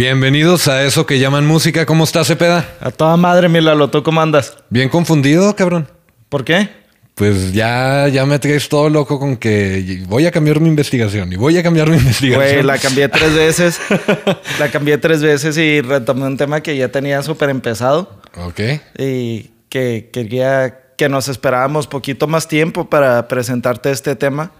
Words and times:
Bienvenidos 0.00 0.66
a 0.66 0.82
eso 0.84 1.04
que 1.04 1.18
llaman 1.18 1.46
música. 1.46 1.84
¿Cómo 1.84 2.04
estás, 2.04 2.26
Cepeda? 2.26 2.66
A 2.80 2.90
toda 2.90 3.18
madre, 3.18 3.50
Milalo, 3.50 3.90
¿tú 3.90 4.02
cómo 4.02 4.22
andas? 4.22 4.56
Bien 4.70 4.88
confundido, 4.88 5.54
cabrón. 5.54 5.88
¿Por 6.30 6.42
qué? 6.42 6.70
Pues 7.14 7.52
ya, 7.52 8.08
ya 8.08 8.24
me 8.24 8.38
traes 8.38 8.70
todo 8.70 8.88
loco 8.88 9.18
con 9.20 9.36
que 9.36 10.02
voy 10.08 10.24
a 10.24 10.30
cambiar 10.30 10.58
mi 10.58 10.70
investigación 10.70 11.30
y 11.34 11.36
voy 11.36 11.58
a 11.58 11.62
cambiar 11.62 11.90
mi 11.90 11.96
investigación. 11.98 12.50
Güey, 12.50 12.62
la 12.62 12.78
cambié 12.78 13.10
tres 13.10 13.34
veces. 13.34 13.78
la 14.58 14.70
cambié 14.70 14.96
tres 14.96 15.20
veces 15.20 15.58
y 15.58 15.82
retomé 15.82 16.24
un 16.24 16.38
tema 16.38 16.62
que 16.62 16.74
ya 16.78 16.88
tenía 16.88 17.22
súper 17.22 17.50
empezado. 17.50 18.22
Ok. 18.38 18.60
Y 18.96 19.50
que 19.68 20.08
quería 20.10 20.78
que 20.96 21.10
nos 21.10 21.28
esperábamos 21.28 21.86
poquito 21.86 22.26
más 22.26 22.48
tiempo 22.48 22.88
para 22.88 23.28
presentarte 23.28 23.90
este 23.90 24.16
tema. 24.16 24.50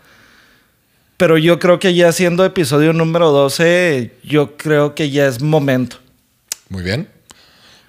Pero 1.21 1.37
yo 1.37 1.59
creo 1.59 1.79
que 1.79 1.93
ya 1.93 2.13
siendo 2.13 2.47
episodio 2.47 2.95
número 2.95 3.31
12, 3.31 4.11
yo 4.25 4.57
creo 4.57 4.95
que 4.95 5.11
ya 5.11 5.27
es 5.27 5.43
momento. 5.43 5.99
Muy 6.71 6.83
bien. 6.83 7.11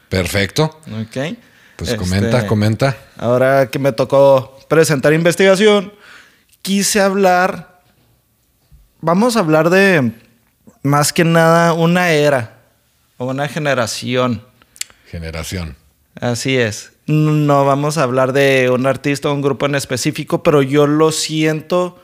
Perfecto. 0.10 0.82
Ok. 0.92 1.38
Pues 1.78 1.96
comenta, 1.96 2.40
Este, 2.40 2.48
comenta. 2.48 2.98
Ahora 3.16 3.70
que 3.70 3.80
me 3.80 3.94
tocó 3.94 4.60
presentar 4.68 5.14
investigación, 5.14 5.94
quise 6.62 7.00
hablar. 7.00 7.80
Vamos 9.00 9.38
a 9.38 9.40
hablar 9.40 9.70
de 9.70 10.12
más 10.84 11.14
que 11.14 11.24
nada 11.24 11.72
una 11.72 12.12
era 12.12 12.60
o 13.16 13.28
una 13.28 13.48
generación. 13.48 14.44
Generación. 15.10 15.78
Así 16.20 16.58
es. 16.58 16.92
No 17.08 17.64
vamos 17.64 17.98
a 17.98 18.04
hablar 18.04 18.34
de 18.34 18.70
un 18.70 18.86
artista 18.86 19.30
o 19.30 19.34
un 19.34 19.42
grupo 19.42 19.68
en 19.68 19.76
específico, 19.76 20.44
pero 20.44 20.62
yo 20.62 20.86
lo 20.86 21.14
siento 21.14 21.98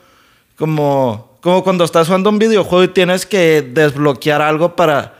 como, 0.58 1.38
como 1.40 1.62
cuando 1.64 1.84
estás 1.84 2.06
jugando 2.08 2.30
un 2.30 2.38
videojuego 2.38 2.84
y 2.84 2.88
tienes 2.88 3.24
que 3.26 3.62
desbloquear 3.62 4.42
algo 4.42 4.76
para, 4.76 5.14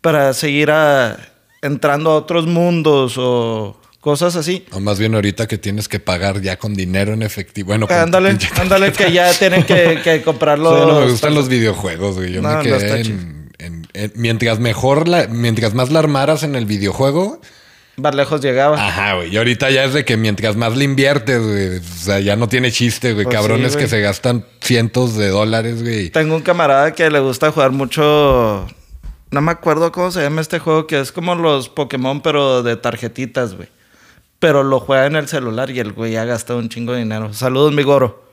para 0.00 0.32
seguir 0.32 0.70
a- 0.70 1.16
entrando 1.62 2.10
a 2.10 2.16
otros 2.16 2.46
mundos 2.46 3.14
o 3.18 3.80
cosas 4.00 4.36
así. 4.36 4.66
O 4.72 4.80
más 4.80 4.98
bien 4.98 5.14
ahorita 5.14 5.46
que 5.48 5.56
tienes 5.58 5.88
que 5.88 5.98
pagar 5.98 6.40
ya 6.42 6.58
con 6.58 6.74
dinero 6.74 7.14
en 7.14 7.22
efectivo. 7.22 7.68
Bueno, 7.68 7.86
Ándale, 7.90 8.36
ándale, 8.60 8.92
que 8.92 9.10
ya 9.10 9.32
tienen 9.32 9.64
que, 9.64 10.00
que 10.04 10.22
comprarlo. 10.22 10.70
Sí, 10.80 10.86
no 10.92 11.00
me 11.00 11.10
gustan 11.10 11.34
los 11.34 11.48
videojuegos, 11.48 12.16
güey. 12.16 12.32
Yo 12.32 12.42
No, 12.42 12.56
me 12.58 12.62
quedé 12.62 12.76
está 12.76 12.98
en, 12.98 13.50
en- 13.58 13.88
en- 13.94 14.12
mientras 14.14 14.58
mejor 14.60 15.08
la, 15.08 15.26
mientras 15.28 15.72
más 15.74 15.90
la 15.90 16.00
armaras 16.00 16.42
en 16.42 16.54
el 16.54 16.66
videojuego, 16.66 17.40
Más 17.96 18.14
lejos 18.14 18.40
llegaba. 18.40 18.76
Ajá, 18.84 19.14
güey. 19.14 19.32
Y 19.32 19.36
ahorita 19.36 19.70
ya 19.70 19.84
es 19.84 19.94
de 19.94 20.04
que 20.04 20.16
mientras 20.16 20.56
más 20.56 20.76
le 20.76 20.84
inviertes, 20.84 21.40
güey. 21.40 21.78
O 21.78 21.82
sea, 21.82 22.20
ya 22.20 22.34
no 22.36 22.48
tiene 22.48 22.72
chiste, 22.72 23.12
güey. 23.12 23.24
Pues 23.24 23.34
sí, 23.34 23.40
Cabrones 23.40 23.72
güey. 23.74 23.84
que 23.84 23.90
se 23.90 24.00
gastan 24.00 24.44
cientos 24.60 25.16
de 25.16 25.28
dólares, 25.28 25.82
güey. 25.82 26.10
Tengo 26.10 26.34
un 26.34 26.42
camarada 26.42 26.92
que 26.92 27.08
le 27.10 27.20
gusta 27.20 27.52
jugar 27.52 27.70
mucho. 27.70 28.66
No 29.30 29.40
me 29.40 29.52
acuerdo 29.52 29.92
cómo 29.92 30.10
se 30.10 30.22
llama 30.22 30.40
este 30.40 30.58
juego, 30.58 30.86
que 30.86 31.00
es 31.00 31.12
como 31.12 31.34
los 31.34 31.68
Pokémon, 31.68 32.20
pero 32.20 32.62
de 32.62 32.76
tarjetitas, 32.76 33.54
güey. 33.54 33.68
Pero 34.38 34.62
lo 34.62 34.80
juega 34.80 35.06
en 35.06 35.16
el 35.16 35.28
celular 35.28 35.70
y 35.70 35.78
el 35.80 35.92
güey 35.92 36.16
ha 36.16 36.24
gastado 36.24 36.58
un 36.58 36.68
chingo 36.68 36.92
de 36.92 36.98
dinero. 37.00 37.32
Saludos, 37.32 37.72
mi 37.72 37.82
goro. 37.82 38.24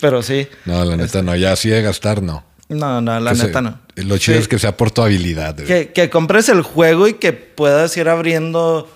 Pero 0.00 0.22
sí. 0.22 0.48
No, 0.64 0.84
la 0.84 0.96
neta 0.96 1.22
no. 1.22 1.34
Ya 1.36 1.52
así 1.52 1.68
de 1.68 1.82
gastar, 1.82 2.22
no. 2.22 2.44
No, 2.68 3.00
no, 3.00 3.18
la 3.20 3.32
neta 3.32 3.62
no. 3.62 3.78
Lo 3.96 4.18
chido 4.18 4.36
Sí. 4.36 4.42
es 4.42 4.48
que 4.48 4.58
sea 4.58 4.76
por 4.76 4.90
tu 4.90 5.02
habilidad. 5.02 5.56
Que, 5.56 5.92
que 5.92 6.10
compres 6.10 6.48
el 6.48 6.62
juego 6.62 7.08
y 7.08 7.14
que 7.14 7.32
puedas 7.32 7.96
ir 7.96 8.08
abriendo 8.08 8.88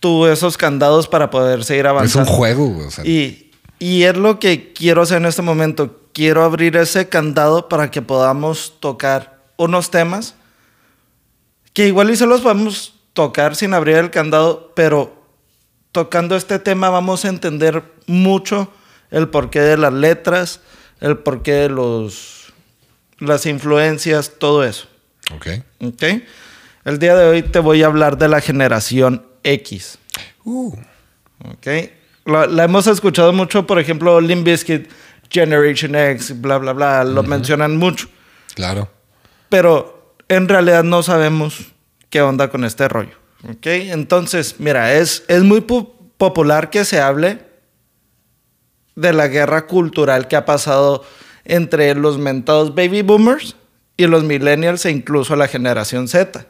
tú 0.00 0.26
esos 0.26 0.56
candados 0.56 1.08
para 1.08 1.30
poder 1.30 1.64
seguir 1.64 1.86
Es 1.86 1.90
un 1.90 1.96
avanzando. 1.96 2.30
juego. 2.32 2.86
O 2.86 2.90
sea, 2.90 3.04
Y, 3.04 3.50
y 3.80 4.04
es 4.04 4.16
lo 4.16 4.38
que 4.38 4.72
quiero 4.72 5.02
hacer 5.02 5.16
en 5.18 5.26
este 5.26 5.42
momento. 5.42 6.00
Quiero 6.12 6.44
abrir 6.44 6.76
ese 6.76 7.08
candado 7.08 7.68
para 7.68 7.90
que 7.90 8.00
podamos 8.02 8.74
tocar 8.80 9.38
unos 9.56 9.90
temas 9.90 10.34
que 11.72 11.86
igual 11.88 12.10
y 12.10 12.16
se 12.16 12.26
los 12.26 12.40
podemos 12.40 12.94
tocar 13.12 13.54
sin 13.56 13.74
abrir 13.74 13.96
el 13.96 14.10
candado, 14.10 14.72
pero 14.74 15.20
tocando 15.92 16.36
este 16.36 16.58
tema 16.58 16.90
vamos 16.90 17.24
a 17.24 17.28
entender 17.28 17.82
mucho 18.06 18.72
el 19.10 19.28
porqué 19.28 19.60
de 19.60 19.76
las 19.76 19.92
letras, 19.92 20.60
el 21.00 21.18
porqué 21.18 21.52
de 21.52 21.68
los, 21.68 22.37
las 23.18 23.46
influencias, 23.46 24.32
todo 24.38 24.64
eso. 24.64 24.86
ok. 25.34 25.46
¿Ok? 25.80 26.02
El 26.84 26.98
día 26.98 27.14
de 27.16 27.26
hoy 27.26 27.42
te 27.42 27.58
voy 27.58 27.82
a 27.82 27.86
hablar 27.86 28.16
de 28.18 28.28
la 28.28 28.40
generación 28.40 29.24
X. 29.42 29.98
Uh, 30.44 30.74
¿Ok? 31.44 31.66
La, 32.24 32.46
la 32.46 32.64
hemos 32.64 32.86
escuchado 32.86 33.32
mucho, 33.32 33.66
por 33.66 33.78
ejemplo, 33.78 34.20
Limp 34.20 34.44
Bizkit, 34.46 34.88
Generation 35.30 35.94
X, 35.94 36.40
bla, 36.40 36.58
bla, 36.58 36.72
bla, 36.72 37.04
lo 37.04 37.22
mencionan 37.22 37.76
mucho. 37.76 38.08
claro. 38.54 38.90
Pero 39.50 40.14
en 40.28 40.46
realidad 40.48 40.84
no 40.84 41.02
sabemos 41.02 41.58
qué 42.10 42.20
onda 42.20 42.48
con 42.50 42.64
este 42.64 42.86
rollo. 42.88 43.16
¿Ok? 43.48 43.66
Entonces, 43.66 44.56
mira, 44.58 44.94
es, 44.94 45.24
es 45.28 45.42
muy 45.42 45.60
pu- 45.60 45.90
popular 46.18 46.68
que 46.70 46.84
se 46.84 47.00
hable 47.00 47.38
de 48.94 49.12
la 49.12 49.28
guerra 49.28 49.66
cultural 49.66 50.28
que 50.28 50.36
ha 50.36 50.44
pasado 50.44 51.04
entre 51.48 51.94
los 51.94 52.18
mentados 52.18 52.74
baby 52.74 53.02
boomers 53.02 53.56
y 53.96 54.06
los 54.06 54.22
millennials 54.22 54.86
e 54.86 54.90
incluso 54.90 55.34
la 55.34 55.48
generación 55.48 56.06
Z. 56.06 56.46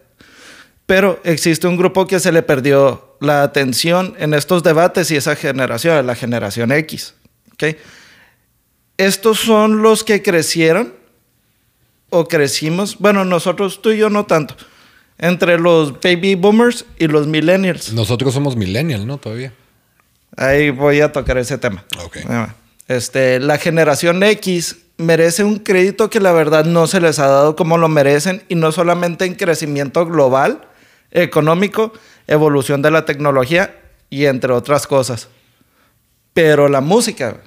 Pero 0.85 1.21
existe 1.25 1.67
un 1.67 1.77
grupo 1.77 2.07
que 2.07 2.21
se 2.21 2.33
le 2.33 2.43
perdió 2.43 3.17
la 3.21 3.43
atención 3.43 4.15
en 4.19 4.35
estos 4.35 4.63
debates 4.63 5.11
y 5.11 5.17
esa 5.17 5.37
generación, 5.37 6.07
la 6.07 6.15
generación 6.15 6.73
X. 6.73 7.15
¿ok? 7.55 7.77
Estos 8.97 9.39
son 9.39 9.83
los 9.83 10.05
que 10.05 10.23
crecieron 10.23 10.95
o 12.11 12.27
crecimos, 12.27 12.99
bueno, 12.99 13.25
nosotros, 13.25 13.83
tú 13.83 13.91
y 13.91 13.99
yo 13.99 14.11
no 14.11 14.27
tanto, 14.27 14.57
entre 15.19 15.59
los 15.59 16.01
baby 16.01 16.35
boomers 16.35 16.85
y 16.99 17.07
los 17.07 17.27
millennials. 17.27 17.93
Nosotros 17.93 18.33
somos 18.33 18.57
millennial, 18.57 19.07
¿no? 19.07 19.19
Todavía. 19.19 19.53
Ahí 20.37 20.71
voy 20.71 21.01
a 21.01 21.13
tocar 21.13 21.39
ese 21.39 21.59
tema. 21.59 21.85
Ok. 22.05 22.17
Ahí 22.17 22.25
va. 22.29 22.55
Este, 22.87 23.39
la 23.41 23.59
generación 23.59 24.23
X 24.23 24.77
merece 24.99 25.45
un 25.45 25.61
crédito 25.61 26.11
que 26.11 26.21
la 26.21 26.33
verdad 26.33 26.65
no 26.65 26.87
se 26.87 27.01
les 27.01 27.19
ha 27.19 27.29
dado 27.29 27.57
como 27.57 27.79
lo 27.79 27.89
merecen 27.89 28.43
y 28.49 28.57
no 28.57 28.73
solamente 28.73 29.25
en 29.25 29.37
crecimiento 29.37 30.05
global, 30.05 30.69
económico, 31.11 31.93
evolución 32.27 32.83
de 32.83 32.91
la 32.91 33.05
tecnología 33.05 33.75
y 34.11 34.27
entre 34.27 34.53
otras 34.53 34.87
cosas. 34.87 35.29
Pero 36.35 36.69
la 36.69 36.81
música 36.81 37.41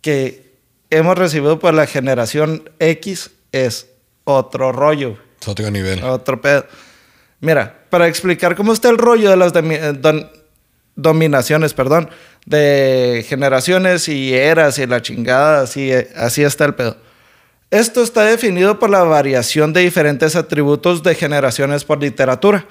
que 0.00 0.58
hemos 0.90 1.16
recibido 1.16 1.58
por 1.58 1.74
la 1.74 1.86
generación 1.86 2.70
X 2.78 3.30
es 3.52 3.88
otro 4.24 4.72
rollo. 4.72 5.18
Es 5.40 5.48
otro 5.48 5.70
nivel. 5.70 6.02
Otro 6.02 6.40
pedo. 6.40 6.66
Mira, 7.40 7.84
para 7.90 8.08
explicar 8.08 8.56
cómo 8.56 8.72
está 8.72 8.88
el 8.88 8.98
rollo 8.98 9.30
de 9.30 9.36
las 9.36 9.52
dominaciones, 10.96 11.74
perdón, 11.74 12.08
de 12.46 13.24
generaciones 13.28 14.08
y 14.08 14.34
eras 14.34 14.78
y 14.78 14.86
la 14.86 15.02
chingada, 15.02 15.62
así, 15.62 15.90
así 16.16 16.42
está 16.42 16.64
el 16.64 16.74
pedo. 16.74 16.96
Esto 17.70 18.02
está 18.02 18.24
definido 18.24 18.78
por 18.78 18.90
la 18.90 19.02
variación 19.02 19.72
de 19.72 19.80
diferentes 19.80 20.36
atributos 20.36 21.02
de 21.02 21.14
generaciones 21.14 21.84
por 21.84 22.00
literatura. 22.00 22.66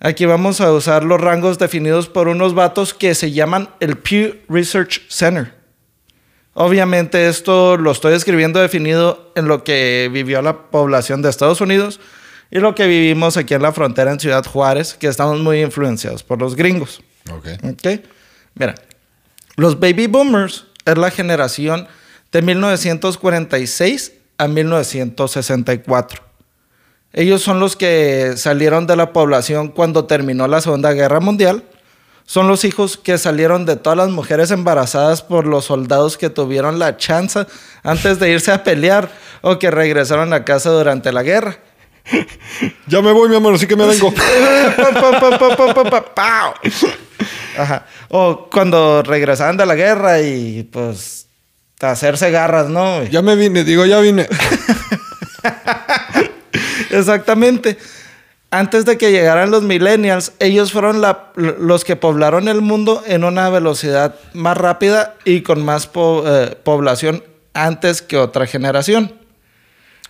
Aquí 0.00 0.24
vamos 0.24 0.60
a 0.60 0.72
usar 0.72 1.04
los 1.04 1.20
rangos 1.20 1.58
definidos 1.58 2.08
por 2.08 2.28
unos 2.28 2.54
vatos 2.54 2.94
que 2.94 3.14
se 3.14 3.32
llaman 3.32 3.68
el 3.78 3.96
Pew 3.98 4.36
Research 4.48 5.02
Center. 5.08 5.52
Obviamente 6.54 7.28
esto 7.28 7.76
lo 7.76 7.92
estoy 7.92 8.14
escribiendo 8.14 8.60
definido 8.60 9.32
en 9.36 9.48
lo 9.48 9.64
que 9.64 10.10
vivió 10.12 10.42
la 10.42 10.70
población 10.70 11.22
de 11.22 11.30
Estados 11.30 11.60
Unidos 11.60 12.00
y 12.50 12.58
lo 12.58 12.74
que 12.74 12.86
vivimos 12.86 13.36
aquí 13.36 13.54
en 13.54 13.62
la 13.62 13.72
frontera 13.72 14.12
en 14.12 14.20
Ciudad 14.20 14.44
Juárez, 14.44 14.94
que 14.94 15.06
estamos 15.06 15.40
muy 15.40 15.62
influenciados 15.62 16.22
por 16.22 16.40
los 16.40 16.56
gringos. 16.56 17.02
Ok. 17.30 17.46
¿Ok? 17.64 18.00
Mira, 18.54 18.74
los 19.56 19.78
baby 19.78 20.06
boomers 20.06 20.66
es 20.84 20.98
la 20.98 21.10
generación 21.10 21.88
de 22.32 22.42
1946 22.42 24.12
a 24.38 24.48
1964. 24.48 26.22
Ellos 27.12 27.42
son 27.42 27.60
los 27.60 27.76
que 27.76 28.34
salieron 28.36 28.86
de 28.86 28.96
la 28.96 29.12
población 29.12 29.68
cuando 29.68 30.06
terminó 30.06 30.48
la 30.48 30.62
Segunda 30.62 30.92
Guerra 30.92 31.20
Mundial. 31.20 31.64
Son 32.24 32.48
los 32.48 32.64
hijos 32.64 32.96
que 32.96 33.18
salieron 33.18 33.66
de 33.66 33.76
todas 33.76 33.98
las 33.98 34.08
mujeres 34.08 34.50
embarazadas 34.50 35.20
por 35.22 35.46
los 35.46 35.66
soldados 35.66 36.16
que 36.16 36.30
tuvieron 36.30 36.78
la 36.78 36.96
chance 36.96 37.44
antes 37.82 38.18
de 38.18 38.30
irse 38.30 38.52
a 38.52 38.64
pelear 38.64 39.10
o 39.42 39.58
que 39.58 39.70
regresaron 39.70 40.32
a 40.32 40.44
casa 40.44 40.70
durante 40.70 41.12
la 41.12 41.22
guerra. 41.22 41.58
Ya 42.86 43.00
me 43.00 43.12
voy, 43.12 43.28
mi 43.28 43.36
amor, 43.36 43.54
así 43.54 43.66
que 43.66 43.76
me 43.76 43.86
vengo. 43.86 44.12
Ajá. 47.58 47.86
O 48.08 48.48
cuando 48.50 49.02
regresaban 49.02 49.56
de 49.56 49.66
la 49.66 49.74
guerra 49.74 50.20
y 50.20 50.62
pues 50.64 51.26
hacerse 51.80 52.30
garras, 52.30 52.68
¿no? 52.68 53.02
ya 53.04 53.22
me 53.22 53.34
vine, 53.36 53.64
digo, 53.64 53.84
ya 53.86 53.98
vine. 54.00 54.28
Exactamente. 56.90 57.78
Antes 58.50 58.84
de 58.84 58.98
que 58.98 59.10
llegaran 59.12 59.50
los 59.50 59.62
millennials, 59.62 60.32
ellos 60.38 60.72
fueron 60.72 61.00
la- 61.00 61.32
los 61.36 61.84
que 61.84 61.96
poblaron 61.96 62.48
el 62.48 62.60
mundo 62.60 63.02
en 63.06 63.24
una 63.24 63.48
velocidad 63.48 64.14
más 64.34 64.56
rápida 64.58 65.14
y 65.24 65.40
con 65.40 65.64
más 65.64 65.86
po- 65.86 66.22
eh, 66.26 66.54
población 66.62 67.24
antes 67.54 68.02
que 68.02 68.18
otra 68.18 68.46
generación. 68.46 69.14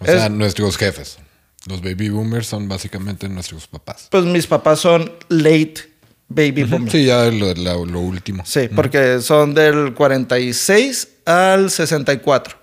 O 0.01 0.05
sea, 0.07 0.27
Es- 0.27 0.31
nuestros 0.33 0.77
jefes. 0.77 1.19
Los 1.67 1.81
baby 1.81 2.09
boomers 2.09 2.49
son 2.49 2.69
básicamente 2.69 3.29
nuestros 3.29 3.69
papás. 3.69 4.09
Pues 4.11 4.25
mis 4.25 4.49
papás 4.49 4.81
son 4.81 5.13
late 5.29 5.92
baby 6.35 6.65
boomers. 6.65 6.93
Sí, 6.93 7.05
ya 7.07 7.25
lo, 7.31 7.55
lo- 7.55 7.87
lo 7.87 8.01
último. 8.01 8.43
Sí, 8.47 8.69
porque 8.75 9.21
son 9.21 9.55
del 9.55 9.95
46 9.95 11.09
al 11.25 11.71
64. 11.71 12.57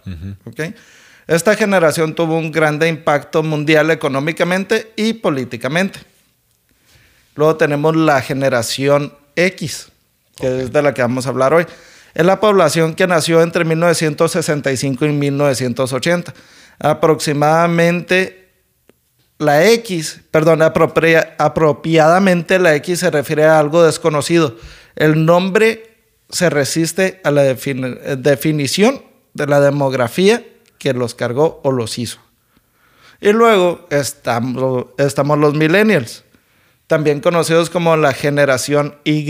¿ok? 0.45 0.59
Esta 1.27 1.55
generación 1.55 2.15
tuvo 2.15 2.37
un 2.37 2.51
grande 2.51 2.87
impacto 2.87 3.43
mundial 3.43 3.91
económicamente 3.91 4.91
y 4.95 5.13
políticamente. 5.13 5.99
Luego 7.35 7.55
tenemos 7.55 7.95
la 7.95 8.21
generación 8.21 9.13
X, 9.35 9.87
que 10.35 10.63
es 10.63 10.71
de 10.73 10.81
la 10.81 10.93
que 10.93 11.01
vamos 11.01 11.25
a 11.25 11.29
hablar 11.29 11.53
hoy. 11.53 11.65
Es 12.15 12.25
la 12.25 12.39
población 12.39 12.95
que 12.95 13.05
nació 13.05 13.41
entre 13.43 13.63
1965 13.63 15.05
y 15.05 15.09
1980. 15.13 16.33
Aproximadamente 16.79 18.38
la 19.39 19.65
X, 19.71 20.21
perdón, 20.31 20.61
apropria- 20.61 21.35
apropiadamente 21.39 22.59
la 22.59 22.75
X 22.75 22.99
se 22.99 23.09
refiere 23.09 23.45
a 23.45 23.57
algo 23.59 23.83
desconocido. 23.83 24.55
El 24.95 25.25
nombre 25.25 25.95
se 26.29 26.49
resiste 26.49 27.19
a 27.23 27.31
la 27.31 27.43
defini- 27.45 27.97
eh, 28.03 28.15
definición 28.17 29.01
de 29.33 29.47
la 29.47 29.59
demografía 29.61 30.43
que 30.77 30.93
los 30.93 31.15
cargó 31.15 31.61
o 31.63 31.71
los 31.71 31.97
hizo. 31.97 32.19
Y 33.21 33.31
luego 33.31 33.87
estamos, 33.89 34.85
estamos 34.97 35.37
los 35.39 35.53
millennials, 35.53 36.23
también 36.87 37.19
conocidos 37.19 37.69
como 37.69 37.95
la 37.97 38.13
generación 38.13 38.95
Y. 39.03 39.29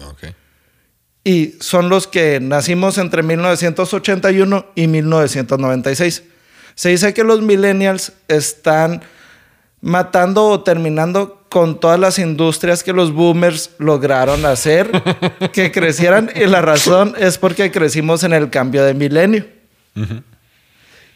Ok. 0.00 0.34
Y 1.24 1.54
son 1.60 1.88
los 1.88 2.06
que 2.06 2.40
nacimos 2.40 2.96
entre 2.98 3.22
1981 3.22 4.66
y 4.74 4.86
1996. 4.86 6.22
Se 6.78 6.90
dice 6.90 7.12
que 7.12 7.24
los 7.24 7.42
millennials 7.42 8.12
están 8.28 9.02
matando 9.80 10.46
o 10.46 10.62
terminando 10.62 11.44
con 11.48 11.80
todas 11.80 11.98
las 11.98 12.20
industrias 12.20 12.84
que 12.84 12.92
los 12.92 13.12
boomers 13.12 13.70
lograron 13.78 14.46
hacer 14.46 14.88
que 15.52 15.72
crecieran 15.72 16.30
y 16.36 16.46
la 16.46 16.62
razón 16.62 17.16
es 17.18 17.36
porque 17.36 17.72
crecimos 17.72 18.22
en 18.22 18.32
el 18.32 18.48
cambio 18.48 18.84
de 18.84 18.94
milenio. 18.94 19.44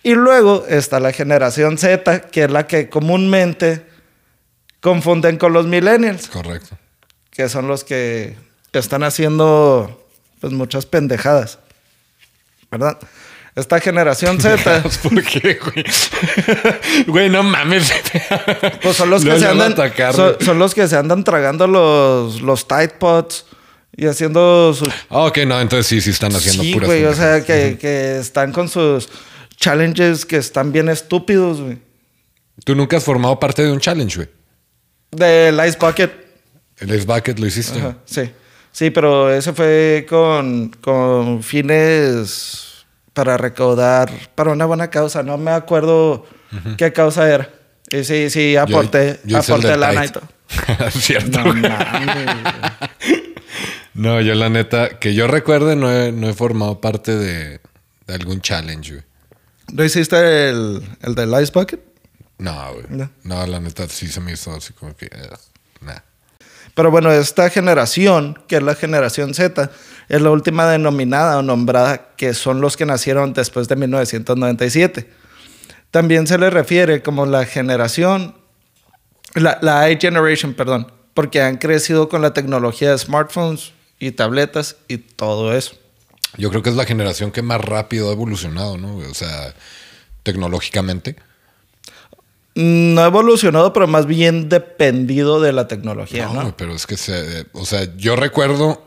Y 0.02 0.14
luego 0.16 0.64
está 0.68 0.98
la 0.98 1.12
generación 1.12 1.78
Z, 1.78 2.22
que 2.22 2.42
es 2.42 2.50
la 2.50 2.66
que 2.66 2.88
comúnmente 2.88 3.86
confunden 4.80 5.38
con 5.38 5.52
los 5.52 5.68
millennials 5.68 6.26
Correcto. 6.26 6.76
que 7.30 7.48
son 7.48 7.68
los 7.68 7.84
que 7.84 8.34
están 8.72 9.04
haciendo 9.04 10.08
pues 10.40 10.52
muchas 10.52 10.86
pendejadas. 10.86 11.60
¿Verdad? 12.68 12.98
Esta 13.54 13.80
generación 13.80 14.40
Z, 14.40 14.82
¿Por 15.02 15.22
qué, 15.22 15.58
güey? 15.62 15.84
Güey, 17.06 17.28
no 17.28 17.42
mames. 17.42 17.92
pues 18.82 18.96
son 18.96 19.10
los 19.10 19.24
No, 19.24 19.34
que 19.34 19.40
se 19.40 19.46
andan 19.46 19.74
son, 20.14 20.36
son 20.40 20.58
los 20.58 20.74
que 20.74 20.88
se 20.88 20.96
andan 20.96 21.22
tragando 21.22 21.66
los 21.66 22.40
los 22.40 22.66
Tide 22.66 22.94
Pods 22.98 23.44
y 23.94 24.06
haciendo 24.06 24.72
sus 24.72 24.88
Ah, 25.10 25.24
ok, 25.24 25.38
no, 25.46 25.60
entonces 25.60 25.86
sí, 25.86 26.00
sí 26.00 26.10
están 26.10 26.34
haciendo 26.34 26.62
Sí, 26.62 26.72
puras 26.72 26.88
güey, 26.88 27.04
o 27.04 27.14
sea, 27.14 27.44
que, 27.44 27.76
que 27.78 28.18
están 28.18 28.52
con 28.52 28.70
sus 28.70 29.10
challenges 29.56 30.24
que 30.24 30.38
están 30.38 30.72
bien 30.72 30.88
estúpidos, 30.88 31.60
güey. 31.60 31.78
Tú 32.64 32.74
nunca 32.74 32.96
has 32.96 33.04
formado 33.04 33.38
parte 33.38 33.62
de 33.62 33.70
un 33.70 33.80
challenge, 33.80 34.16
güey. 34.16 34.28
Del 35.10 35.60
Ice 35.66 35.76
Bucket. 35.78 36.10
El 36.78 36.94
Ice 36.94 37.04
Bucket 37.04 37.38
lo 37.38 37.46
hiciste. 37.46 37.78
Ajá, 37.78 37.96
sí. 38.06 38.30
Sí, 38.72 38.90
pero 38.90 39.30
ese 39.30 39.52
fue 39.52 40.06
con, 40.08 40.70
con 40.80 41.42
fines 41.42 42.71
para 43.14 43.36
recaudar 43.36 44.10
para 44.34 44.50
una 44.52 44.64
buena 44.66 44.88
causa. 44.90 45.22
No 45.22 45.38
me 45.38 45.50
acuerdo 45.50 46.26
qué 46.78 46.92
causa 46.92 47.28
era. 47.32 47.50
Y 47.90 48.04
sí, 48.04 48.30
sí, 48.30 48.52
Yo- 48.54 48.62
aporté, 48.62 49.20
yo 49.24 49.38
el 49.38 49.42
aporté 49.44 49.76
lana 49.76 50.04
y 50.06 50.08
todo. 50.08 50.22
Cierto. 50.90 51.40
No 53.94 54.20
yo 54.22 54.34
la 54.34 54.48
neta, 54.48 54.98
que 54.98 55.14
yo 55.14 55.26
recuerde, 55.26 55.76
no 55.76 55.92
he, 55.92 56.12
no 56.12 56.28
he 56.28 56.32
formado 56.34 56.80
parte 56.80 57.14
de, 57.14 57.60
de 58.06 58.14
algún 58.14 58.40
challenge, 58.40 58.92
güey. 58.92 59.04
¿No 59.72 59.84
hiciste 59.84 60.48
el, 60.50 60.82
el 61.02 61.14
del 61.14 61.30
Ice 61.42 61.52
Bucket? 61.54 61.80
No, 62.38 62.72
güey. 62.72 62.84
No. 62.88 63.10
No. 63.24 63.46
la 63.46 63.60
neta 63.60 63.86
sí 63.88 64.08
se 64.08 64.20
me 64.20 64.32
hizo 64.32 64.52
así 64.54 64.72
como 64.72 64.96
que. 64.96 65.06
eh, 65.06 65.28
nah. 65.82 65.98
Pero 66.74 66.90
bueno, 66.90 67.12
esta 67.12 67.50
generación, 67.50 68.38
que 68.48 68.56
es 68.56 68.62
la 68.62 68.74
generación 68.74 69.34
Z, 69.34 69.70
es 70.08 70.20
la 70.20 70.30
última 70.30 70.66
denominada 70.66 71.38
o 71.38 71.42
nombrada, 71.42 72.10
que 72.16 72.34
son 72.34 72.60
los 72.60 72.76
que 72.76 72.86
nacieron 72.86 73.32
después 73.32 73.68
de 73.68 73.76
1997. 73.76 75.08
También 75.90 76.26
se 76.26 76.38
les 76.38 76.52
refiere 76.52 77.02
como 77.02 77.26
la 77.26 77.44
generación, 77.44 78.34
la, 79.34 79.58
la 79.62 79.90
I 79.90 79.98
Generation, 80.00 80.54
perdón, 80.54 80.90
porque 81.14 81.42
han 81.42 81.58
crecido 81.58 82.08
con 82.08 82.22
la 82.22 82.32
tecnología 82.32 82.90
de 82.90 82.98
smartphones 82.98 83.72
y 83.98 84.12
tabletas 84.12 84.76
y 84.88 84.98
todo 84.98 85.54
eso. 85.54 85.76
Yo 86.38 86.50
creo 86.50 86.62
que 86.62 86.70
es 86.70 86.76
la 86.76 86.86
generación 86.86 87.30
que 87.30 87.42
más 87.42 87.60
rápido 87.60 88.08
ha 88.08 88.12
evolucionado, 88.12 88.78
¿no? 88.78 88.96
O 88.96 89.14
sea, 89.14 89.54
tecnológicamente. 90.22 91.16
No 92.54 93.02
ha 93.02 93.06
evolucionado, 93.06 93.72
pero 93.72 93.86
más 93.86 94.06
bien 94.06 94.48
dependido 94.48 95.40
de 95.40 95.52
la 95.52 95.68
tecnología, 95.68 96.26
no, 96.26 96.42
¿no? 96.42 96.56
pero 96.56 96.74
es 96.74 96.86
que 96.86 96.96
se. 96.96 97.46
O 97.52 97.64
sea, 97.64 97.96
yo 97.96 98.16
recuerdo. 98.16 98.86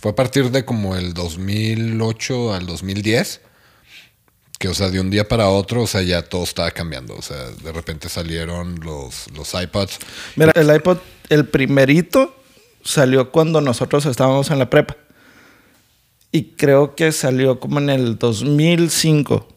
Fue 0.00 0.12
a 0.12 0.14
partir 0.14 0.50
de 0.50 0.64
como 0.64 0.96
el 0.96 1.12
2008 1.14 2.54
al 2.54 2.66
2010. 2.66 3.40
Que, 4.58 4.68
o 4.68 4.74
sea, 4.74 4.90
de 4.90 5.00
un 5.00 5.10
día 5.10 5.26
para 5.26 5.48
otro, 5.48 5.82
o 5.82 5.86
sea, 5.86 6.02
ya 6.02 6.22
todo 6.22 6.44
estaba 6.44 6.70
cambiando. 6.70 7.14
O 7.16 7.22
sea, 7.22 7.36
de 7.36 7.72
repente 7.72 8.08
salieron 8.08 8.80
los, 8.80 9.30
los 9.34 9.54
iPods. 9.54 9.98
Mira, 10.36 10.52
el 10.54 10.74
iPod, 10.74 10.98
el 11.30 11.46
primerito, 11.46 12.34
salió 12.82 13.30
cuando 13.30 13.60
nosotros 13.62 14.04
estábamos 14.06 14.50
en 14.50 14.58
la 14.58 14.68
prepa. 14.68 14.96
Y 16.32 16.44
creo 16.56 16.94
que 16.94 17.10
salió 17.12 17.58
como 17.58 17.78
en 17.78 17.88
el 17.90 18.18
2005. 18.18 19.48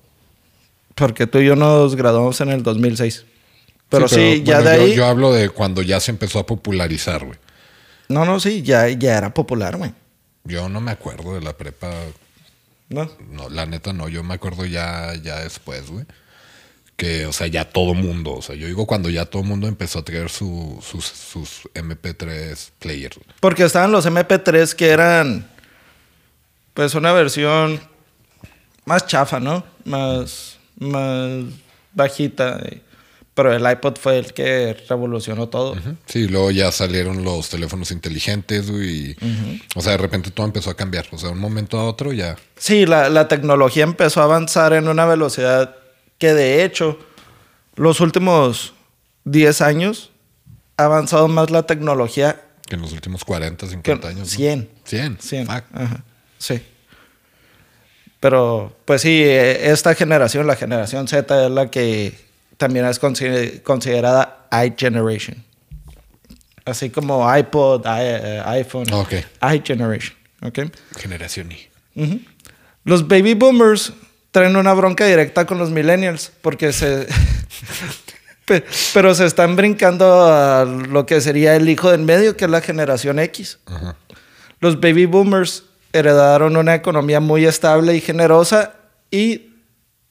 Porque 0.96 1.28
tú 1.28 1.40
y 1.40 1.46
yo 1.48 1.56
nos 1.56 1.96
graduamos 1.96 2.40
en 2.42 2.50
el 2.50 2.64
2006. 2.64 3.26
Pero 3.90 4.08
sí, 4.08 4.42
ya 4.46 4.62
bueno, 4.62 4.70
de 4.72 4.78
yo- 4.78 4.84
ahí. 4.84 4.96
Yo, 4.96 5.06
hablo 5.06 5.34
de 5.34 5.50
cuando 5.50 5.82
ya 5.82 6.00
se 6.00 6.12
empezó 6.12 6.40
a 6.40 6.46
popularizar, 6.46 7.26
güey. 7.26 7.38
No, 8.10 8.26
no, 8.26 8.40
sí, 8.40 8.62
ya, 8.64 8.88
ya 8.90 9.18
era 9.18 9.34
popular, 9.34 9.78
güey. 9.78 9.92
Yo 10.44 10.70
no 10.70 10.82
me 10.82 10.92
acuerdo 10.92 11.34
de 11.36 11.42
la 11.42 11.54
prepa. 11.58 11.92
¿No? 12.90 13.10
No, 13.30 13.50
la 13.50 13.66
neta 13.66 13.94
no. 13.94 14.10
Yo 14.10 14.24
me 14.24 14.34
acuerdo 14.36 14.66
ya, 14.66 15.14
ya 15.16 15.40
después, 15.40 15.90
güey. 15.90 16.06
Que, 16.98 17.26
o 17.26 17.34
sea, 17.34 17.48
ya 17.48 17.70
todo 17.70 17.94
mundo. 17.94 18.34
O 18.36 18.42
sea, 18.42 18.56
yo 18.56 18.68
digo 18.68 18.86
cuando 18.86 19.10
ya 19.10 19.26
todo 19.26 19.42
mundo 19.44 19.68
empezó 19.68 20.00
a 20.00 20.04
traer 20.06 20.30
su- 20.30 20.80
sus, 20.88 21.06
sus 21.06 21.62
MP3 21.74 22.72
players. 22.80 23.20
Porque 23.40 23.64
estaban 23.64 23.92
los 23.92 24.06
MP3 24.06 24.74
que 24.76 24.90
eran. 24.90 25.50
Pues 26.74 26.94
una 26.96 27.12
versión 27.14 27.80
más 28.86 29.08
chafa, 29.08 29.40
¿no? 29.40 29.64
Más. 29.86 30.58
Más 30.78 31.46
bajita. 31.94 32.60
Pero 33.34 33.52
el 33.52 33.68
iPod 33.68 33.98
fue 33.98 34.20
el 34.20 34.34
que 34.34 34.78
revolucionó 34.88 35.50
todo. 35.50 35.76
Sí, 36.06 36.28
luego 36.28 36.52
ya 36.52 36.72
salieron 36.72 37.24
los 37.24 37.50
teléfonos 37.50 37.90
inteligentes, 37.92 38.70
güey. 38.70 39.16
O 39.76 39.82
sea, 39.82 39.94
de 39.94 39.98
repente 39.98 40.30
todo 40.30 40.46
empezó 40.46 40.70
a 40.70 40.76
cambiar. 40.76 41.08
O 41.12 41.18
sea, 41.18 41.30
de 41.30 41.34
un 41.34 41.42
momento 41.42 41.80
a 41.80 41.86
otro 41.86 42.14
ya. 42.14 42.36
Sí, 42.58 42.86
la, 42.86 43.10
la 43.10 43.28
tecnología 43.28 43.84
empezó 43.84 44.22
a 44.22 44.26
avanzar 44.26 44.74
en 44.74 44.88
una 44.88 45.06
velocidad 45.06 45.76
que 46.20 46.34
de 46.34 46.64
hecho 46.64 47.00
los 47.76 48.00
últimos 48.02 48.74
10 49.26 49.62
años 49.62 50.12
ha 50.78 50.86
avanzado 50.86 51.28
más 51.28 51.50
la 51.50 51.64
tecnología 51.64 52.40
Que 52.68 52.76
en 52.76 52.82
los 52.82 52.94
últimos 52.94 53.26
40, 53.26 53.66
que 53.66 53.72
50 53.72 54.08
años. 54.08 54.20
¿no? 54.20 54.26
100. 54.26 54.70
100. 54.84 55.18
100. 55.20 55.46
Fuck. 55.48 55.64
Ajá, 55.74 56.04
sí. 56.38 56.62
Pero 58.20 58.76
pues 58.86 59.02
sí, 59.02 59.22
eh, 59.24 59.72
esta 59.72 59.96
generación, 59.96 60.48
la 60.48 60.56
generación 60.56 61.08
Z, 61.08 61.46
es 61.46 61.52
la 61.52 61.70
que 61.70 62.16
también 62.64 62.86
es 62.86 62.98
consider- 63.00 63.62
considerada 63.62 64.48
iGeneration. 64.66 65.44
Así 66.66 66.90
como 66.90 67.28
iPod, 67.36 67.86
eh, 68.00 68.42
iPhone, 68.46 68.86
Ok. 68.94 69.14
iGeneration. 69.54 70.16
¿ok? 70.42 70.60
Generación 70.98 71.52
I. 71.52 71.68
Ujú. 71.96 72.20
Los 72.86 73.06
baby 73.08 73.34
boomers 73.34 73.92
traen 74.32 74.56
una 74.56 74.74
bronca 74.74 75.06
directa 75.06 75.46
con 75.46 75.58
los 75.58 75.72
millennials 75.72 76.32
porque 76.42 76.72
se... 76.72 77.06
Pe- 78.46 78.64
Pero 78.94 79.14
se 79.16 79.26
están 79.26 79.56
brincando 79.56 80.06
a 80.26 80.66
lo 80.66 81.06
que 81.06 81.20
sería 81.22 81.56
el 81.56 81.68
hijo 81.70 81.92
del 81.92 82.02
medio, 82.02 82.36
que 82.38 82.46
es 82.46 82.52
la 82.52 82.62
generación 82.62 83.20
X. 83.20 83.60
Ajá. 83.66 83.96
Los 84.60 84.80
baby 84.80 85.06
boomers 85.06 85.64
heredaron 85.94 86.56
una 86.58 86.76
economía 86.76 87.20
muy 87.20 87.46
estable 87.46 87.96
y 87.96 88.02
generosa 88.02 88.74
y 89.12 89.53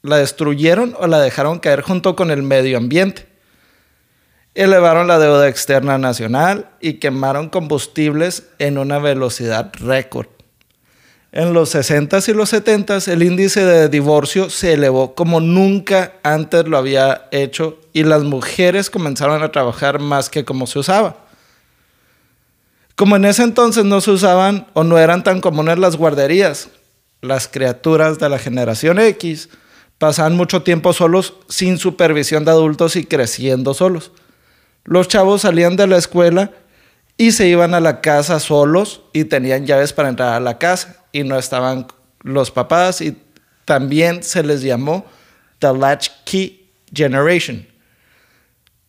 la 0.03 0.19
destruyeron 0.19 0.95
o 0.99 1.07
la 1.07 1.21
dejaron 1.21 1.59
caer 1.59 1.83
junto 1.83 2.17
con 2.17 2.31
el 2.31 2.43
medio 2.43 2.77
ambiente. 2.77 3.27
Elevaron 4.55 5.07
la 5.07 5.19
deuda 5.19 5.49
externa 5.49 5.97
nacional 5.97 6.71
y 6.81 6.95
quemaron 6.95 7.49
combustibles 7.49 8.45
en 8.59 8.77
una 8.77 8.99
velocidad 8.99 9.73
récord. 9.79 10.27
en 11.35 11.55
los 11.55 11.75
60s 11.75 12.29
y 12.29 12.35
los 12.35 12.53
70s 12.53 13.09
el 13.09 13.23
índice 13.23 13.65
de 13.65 13.89
divorcio 13.89 14.51
se 14.51 14.75
elevó 14.75 15.15
como 15.15 15.41
nunca 15.41 16.13
antes 16.23 16.69
lo 16.69 16.77
había 16.77 17.29
hecho 17.31 17.79
y 17.95 18.03
las 18.03 18.23
mujeres 18.23 18.91
comenzaron 18.91 19.43
a 19.43 19.51
trabajar 19.51 19.99
más 19.99 20.29
que 20.29 20.45
como 20.45 20.67
se 20.67 20.81
usaba. 20.81 21.17
Como 22.97 23.17
en 23.17 23.25
ese 23.25 23.45
entonces 23.45 23.87
no 23.87 24.03
se 24.03 24.11
usaban 24.11 24.67
o 24.75 24.85
no 24.85 24.99
eran 24.99 25.25
tan 25.25 25.41
comunes 25.41 25.79
las 25.79 25.97
guarderías, 25.97 26.69
las 27.23 27.49
criaturas 27.49 28.19
de 28.19 28.29
la 28.29 28.39
generación 28.39 28.99
X 28.99 29.49
pasaban 30.03 30.35
mucho 30.35 30.65
tiempo 30.65 30.93
solos 30.93 31.35
sin 31.49 31.79
supervisión 31.79 32.45
de 32.45 32.51
adultos 32.51 32.97
y 32.97 33.05
creciendo 33.05 33.73
solos. 33.73 34.11
Los 34.83 35.07
chavos 35.07 35.43
salían 35.43 35.77
de 35.77 35.87
la 35.87 35.97
escuela 35.97 36.51
y 37.17 37.31
se 37.31 37.47
iban 37.47 37.73
a 37.73 37.79
la 37.79 38.01
casa 38.01 38.41
solos 38.41 39.03
y 39.13 39.27
tenían 39.27 39.65
llaves 39.65 39.93
para 39.93 40.09
entrar 40.09 40.35
a 40.35 40.41
la 40.41 40.59
casa 40.59 41.05
y 41.13 41.23
no 41.23 41.39
estaban 41.39 41.87
los 42.23 42.51
papás 42.51 43.01
y 43.01 43.17
también 43.65 44.25
se 44.25 44.43
les 44.43 44.63
llamó 44.63 45.07
The 45.61 45.73
Latchkey 45.73 46.69
Generation. 46.93 47.65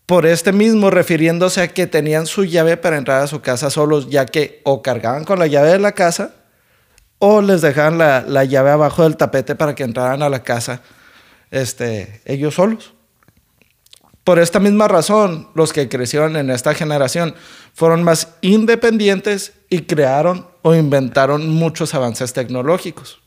Por 0.07 0.25
este 0.25 0.51
mismo, 0.51 0.89
refiriéndose 0.89 1.61
a 1.61 1.67
que 1.67 1.85
tenían 1.85 2.25
su 2.25 2.43
llave 2.43 2.75
para 2.75 2.97
entrar 2.97 3.21
a 3.21 3.27
su 3.27 3.39
casa 3.39 3.69
solos, 3.69 4.09
ya 4.09 4.25
que 4.25 4.61
o 4.63 4.81
cargaban 4.81 5.25
con 5.25 5.37
la 5.37 5.45
llave 5.45 5.73
de 5.73 5.79
la 5.79 5.91
casa 5.91 6.33
o 7.19 7.43
les 7.43 7.61
dejaban 7.61 7.99
la, 7.99 8.25
la 8.27 8.45
llave 8.45 8.71
abajo 8.71 9.03
del 9.03 9.15
tapete 9.15 9.53
para 9.53 9.75
que 9.75 9.83
entraran 9.83 10.23
a 10.23 10.29
la 10.29 10.41
casa 10.41 10.81
este, 11.53 12.21
ellos 12.25 12.55
solos. 12.55 12.93
Por 14.23 14.39
esta 14.39 14.59
misma 14.59 14.87
razón, 14.87 15.49
los 15.53 15.71
que 15.71 15.87
crecieron 15.87 16.35
en 16.35 16.49
esta 16.49 16.73
generación 16.73 17.35
fueron 17.73 18.03
más 18.03 18.29
independientes 18.41 19.53
y 19.69 19.81
crearon 19.81 20.47
o 20.61 20.73
inventaron 20.73 21.47
muchos 21.49 21.93
avances 21.93 22.33
tecnológicos. 22.33 23.21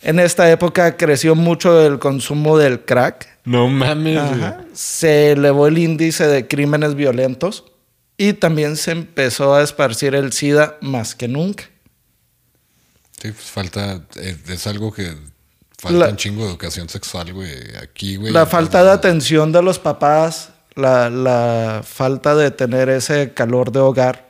En 0.00 0.18
esta 0.18 0.50
época 0.50 0.96
creció 0.96 1.34
mucho 1.34 1.80
el 1.84 1.98
consumo 1.98 2.58
del 2.58 2.84
crack. 2.84 3.28
No 3.44 3.68
mames. 3.68 4.18
Ajá. 4.18 4.64
Se 4.72 5.32
elevó 5.32 5.66
el 5.66 5.78
índice 5.78 6.26
de 6.26 6.48
crímenes 6.48 6.94
violentos 6.94 7.64
y 8.16 8.32
también 8.32 8.76
se 8.76 8.92
empezó 8.92 9.54
a 9.54 9.62
esparcir 9.62 10.14
el 10.14 10.32
SIDA 10.32 10.78
más 10.80 11.14
que 11.14 11.28
nunca. 11.28 11.64
Sí, 13.20 13.32
pues 13.32 13.50
falta, 13.50 14.04
es, 14.16 14.48
es 14.48 14.66
algo 14.66 14.92
que 14.92 15.14
falta 15.78 15.98
La- 15.98 16.08
un 16.08 16.16
chingo 16.16 16.42
de 16.44 16.50
educación 16.50 16.88
sexual, 16.88 17.32
güey, 17.32 17.52
aquí, 17.82 18.16
güey. 18.16 18.32
La 18.32 18.46
falta 18.46 18.82
de 18.84 18.90
atención 18.90 19.52
de 19.52 19.62
los 19.62 19.78
papás, 19.78 20.50
la, 20.74 21.08
la 21.10 21.82
falta 21.84 22.34
de 22.34 22.50
tener 22.50 22.88
ese 22.88 23.32
calor 23.32 23.72
de 23.72 23.78
hogar, 23.80 24.28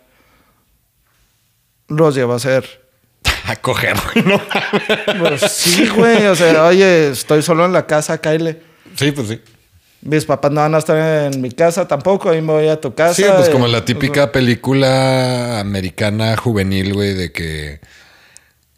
los 1.89 2.15
lleva 2.15 2.37
a 2.37 2.39
ser. 2.39 2.87
A 3.45 3.57
coger, 3.57 3.97
güey, 4.13 4.25
no. 4.27 4.41
Pues 5.19 5.41
sí, 5.53 5.89
güey. 5.89 6.27
O 6.27 6.35
sea, 6.37 6.65
oye, 6.67 7.11
estoy 7.11 7.43
solo 7.43 7.65
en 7.65 7.73
la 7.73 7.87
casa, 7.87 8.19
Kyle. 8.21 8.61
Sí, 8.95 9.11
pues 9.13 9.29
sí. 9.29 9.41
Mis 10.03 10.25
papás 10.27 10.53
no 10.53 10.61
van 10.61 10.75
a 10.75 10.79
estar 10.79 10.97
en 11.33 11.41
mi 11.41 11.51
casa 11.51 11.89
tampoco, 11.89 12.31
ahí 12.31 12.41
me 12.41 12.53
voy 12.53 12.69
a 12.69 12.81
tu 12.81 12.95
casa. 12.95 13.15
Sí, 13.15 13.25
pues 13.37 13.49
como 13.49 13.67
la 13.67 13.85
típica 13.85 14.31
película 14.31 15.59
americana 15.59 16.37
juvenil, 16.37 16.95
güey, 16.95 17.15
de 17.15 17.33
que 17.33 17.81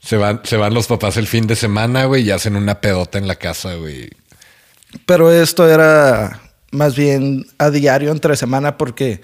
se 0.02 0.16
van, 0.16 0.40
se 0.44 0.56
van 0.56 0.74
los 0.74 0.86
papás 0.86 1.16
el 1.16 1.26
fin 1.26 1.46
de 1.46 1.56
semana, 1.56 2.04
güey, 2.06 2.22
y 2.24 2.30
hacen 2.30 2.56
una 2.56 2.80
pedota 2.80 3.18
en 3.18 3.28
la 3.28 3.36
casa, 3.36 3.74
güey. 3.74 4.10
Pero 5.06 5.30
esto 5.30 5.68
era 5.68 6.40
más 6.72 6.96
bien 6.96 7.46
a 7.58 7.70
diario, 7.70 8.10
entre 8.10 8.36
semana, 8.36 8.76
porque 8.78 9.20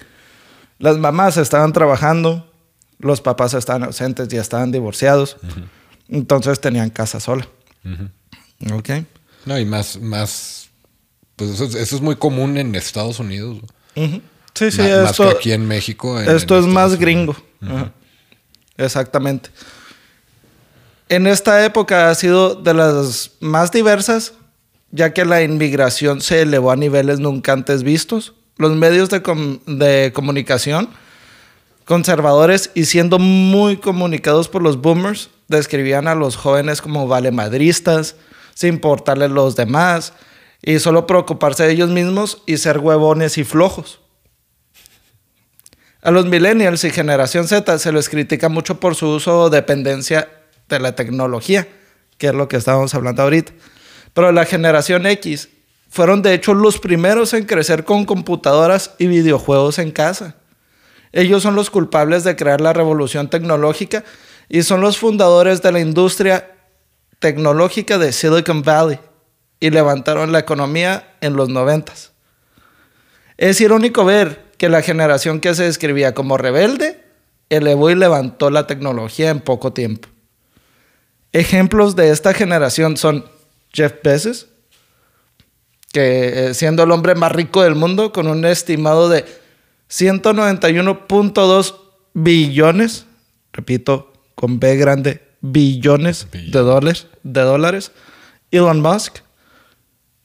las 0.79 0.97
mamás 0.97 1.37
estaban 1.37 1.73
trabajando, 1.73 2.51
los 2.99 3.21
papás 3.21 3.53
estaban 3.53 3.83
ausentes, 3.83 4.27
ya 4.27 4.41
estaban 4.41 4.71
divorciados. 4.71 5.37
Entonces 6.09 6.61
tenían 6.61 6.89
casa 6.89 7.19
sola. 7.19 7.47
Ok. 8.73 8.89
No, 9.45 9.57
y 9.59 9.65
más, 9.65 9.99
más, 9.99 10.69
pues 11.35 11.51
eso, 11.51 11.65
es- 11.65 11.75
eso 11.75 11.95
es 11.95 12.01
muy 12.01 12.15
común 12.17 12.57
en 12.57 12.75
Estados 12.75 13.19
Unidos. 13.19 13.57
Sí, 13.95 14.71
sí, 14.71 14.81
Ma- 14.81 15.01
más 15.03 15.11
esto, 15.11 15.29
que 15.29 15.35
aquí 15.37 15.51
en 15.53 15.67
México. 15.67 16.19
en- 16.21 16.29
esto 16.35 16.57
en 16.57 16.63
es 16.63 16.67
más 16.69 16.95
gringo. 16.97 17.35
Exactamente. 18.77 19.49
En 21.09 21.25
esta 21.27 21.63
época 21.63 22.09
ha 22.09 22.15
sido 22.15 22.55
de 22.55 22.73
las 22.73 23.31
más 23.39 23.71
diversas, 23.71 24.33
ya 24.91 25.13
que 25.13 25.25
la 25.25 25.41
inmigración 25.41 26.21
se 26.21 26.41
elevó 26.41 26.71
a 26.71 26.75
niveles 26.75 27.19
nunca 27.19 27.53
antes 27.53 27.83
vistos. 27.83 28.33
Los 28.57 28.75
medios 28.75 29.09
de, 29.09 29.21
com- 29.21 29.59
de 29.65 30.11
comunicación 30.13 30.89
conservadores 31.85 32.69
y 32.73 32.83
siendo 32.83 33.17
muy 33.17 33.77
comunicados 33.77 34.49
por 34.49 34.61
los 34.61 34.81
boomers, 34.81 35.29
describían 35.47 36.09
a 36.09 36.15
los 36.15 36.35
jóvenes 36.35 36.81
como 36.81 37.07
valemadristas, 37.07 38.17
sin 38.53 38.73
importarles 38.73 39.31
los 39.31 39.55
demás, 39.55 40.11
y 40.61 40.79
solo 40.79 41.07
preocuparse 41.07 41.63
de 41.63 41.71
ellos 41.71 41.89
mismos 41.89 42.43
y 42.45 42.57
ser 42.57 42.79
huevones 42.79 43.37
y 43.37 43.45
flojos. 43.45 44.01
A 46.01 46.11
los 46.11 46.25
millennials 46.25 46.83
y 46.83 46.89
generación 46.89 47.47
Z 47.47 47.79
se 47.79 47.91
les 47.93 48.09
critica 48.09 48.49
mucho 48.49 48.81
por 48.81 48.95
su 48.95 49.07
uso 49.07 49.43
o 49.43 49.49
dependencia 49.49 50.27
de 50.69 50.79
la 50.79 50.95
tecnología, 50.95 51.67
que 52.17 52.27
es 52.27 52.33
lo 52.33 52.47
que 52.47 52.57
estábamos 52.57 52.93
hablando 52.93 53.23
ahorita. 53.23 53.53
Pero 54.13 54.31
la 54.31 54.45
generación 54.45 55.05
X 55.05 55.49
fueron 55.89 56.21
de 56.21 56.33
hecho 56.33 56.53
los 56.53 56.79
primeros 56.79 57.33
en 57.33 57.45
crecer 57.45 57.83
con 57.83 58.05
computadoras 58.05 58.91
y 58.97 59.07
videojuegos 59.07 59.79
en 59.79 59.91
casa. 59.91 60.35
Ellos 61.11 61.43
son 61.43 61.55
los 61.55 61.69
culpables 61.69 62.23
de 62.23 62.35
crear 62.35 62.61
la 62.61 62.73
revolución 62.73 63.29
tecnológica 63.29 64.03
y 64.49 64.63
son 64.63 64.81
los 64.81 64.97
fundadores 64.97 65.61
de 65.61 65.71
la 65.71 65.79
industria 65.79 66.51
tecnológica 67.19 67.97
de 67.97 68.11
Silicon 68.11 68.61
Valley 68.61 68.99
y 69.59 69.69
levantaron 69.69 70.31
la 70.31 70.39
economía 70.39 71.15
en 71.21 71.35
los 71.35 71.49
noventas. 71.49 72.11
Es 73.37 73.61
irónico 73.61 74.05
ver 74.05 74.45
que 74.57 74.69
la 74.69 74.81
generación 74.81 75.39
que 75.39 75.53
se 75.55 75.63
describía 75.63 76.13
como 76.13 76.37
rebelde 76.37 77.03
elevó 77.49 77.89
y 77.89 77.95
levantó 77.95 78.49
la 78.49 78.67
tecnología 78.67 79.29
en 79.29 79.39
poco 79.39 79.73
tiempo. 79.73 80.09
Ejemplos 81.37 81.95
de 81.95 82.09
esta 82.09 82.33
generación 82.33 82.97
son 82.97 83.23
Jeff 83.71 83.93
Bezos, 84.03 84.47
que 85.93 86.47
eh, 86.49 86.53
siendo 86.55 86.81
el 86.81 86.89
hombre 86.89 87.13
más 87.13 87.31
rico 87.31 87.61
del 87.61 87.75
mundo 87.75 88.11
con 88.11 88.25
un 88.25 88.43
estimado 88.43 89.07
de 89.07 89.23
191.2 89.87 91.75
billones, 92.15 93.05
repito, 93.53 94.11
con 94.33 94.59
B 94.59 94.77
grande, 94.77 95.21
billones 95.41 96.25
de 96.31 96.59
dólares, 96.59 97.05
de 97.21 97.41
dólares. 97.41 97.91
Elon 98.49 98.81
Musk, 98.81 99.17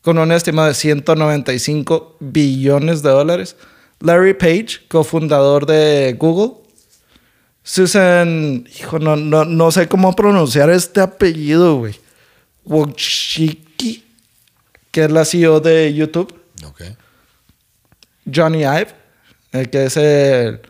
con 0.00 0.16
un 0.16 0.32
estimado 0.32 0.68
de 0.68 0.74
195 0.74 2.16
billones 2.20 3.02
de 3.02 3.10
dólares. 3.10 3.56
Larry 4.00 4.32
Page, 4.32 4.86
cofundador 4.88 5.66
de 5.66 6.16
Google. 6.18 6.61
Susan, 7.62 8.66
hijo, 8.78 8.98
no, 8.98 9.16
no, 9.16 9.44
no 9.44 9.70
sé 9.70 9.88
cómo 9.88 10.14
pronunciar 10.16 10.70
este 10.70 11.00
apellido, 11.00 11.76
güey. 11.76 11.94
Wojcicki, 12.64 14.04
que 14.90 15.04
es 15.04 15.10
la 15.10 15.24
CEO 15.24 15.60
de 15.60 15.92
YouTube. 15.94 16.34
Ok. 16.64 16.82
Johnny 18.32 18.60
Ive, 18.62 18.88
el 19.52 19.70
que 19.70 19.84
es 19.86 19.96
el 19.96 20.60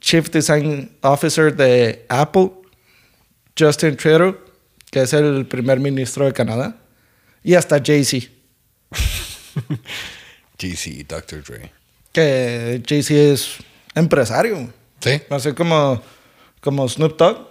Chief 0.00 0.28
Design 0.30 0.90
Officer 1.02 1.54
de 1.54 2.04
Apple. 2.08 2.52
Justin 3.58 3.96
Trudeau, 3.96 4.38
que 4.90 5.02
es 5.02 5.12
el 5.12 5.44
primer 5.46 5.78
ministro 5.80 6.24
de 6.24 6.32
Canadá. 6.32 6.76
Y 7.42 7.54
hasta 7.54 7.80
Jay-Z, 7.82 8.28
GC, 10.58 11.06
Dr. 11.06 11.42
Dre. 11.42 11.72
que 12.12 12.82
Jay-Z 12.86 13.14
es 13.14 13.56
empresario. 13.94 14.72
Sí. 15.00 15.20
Así 15.30 15.52
como, 15.52 16.02
como 16.60 16.88
Snoop 16.88 17.16
Dogg, 17.16 17.48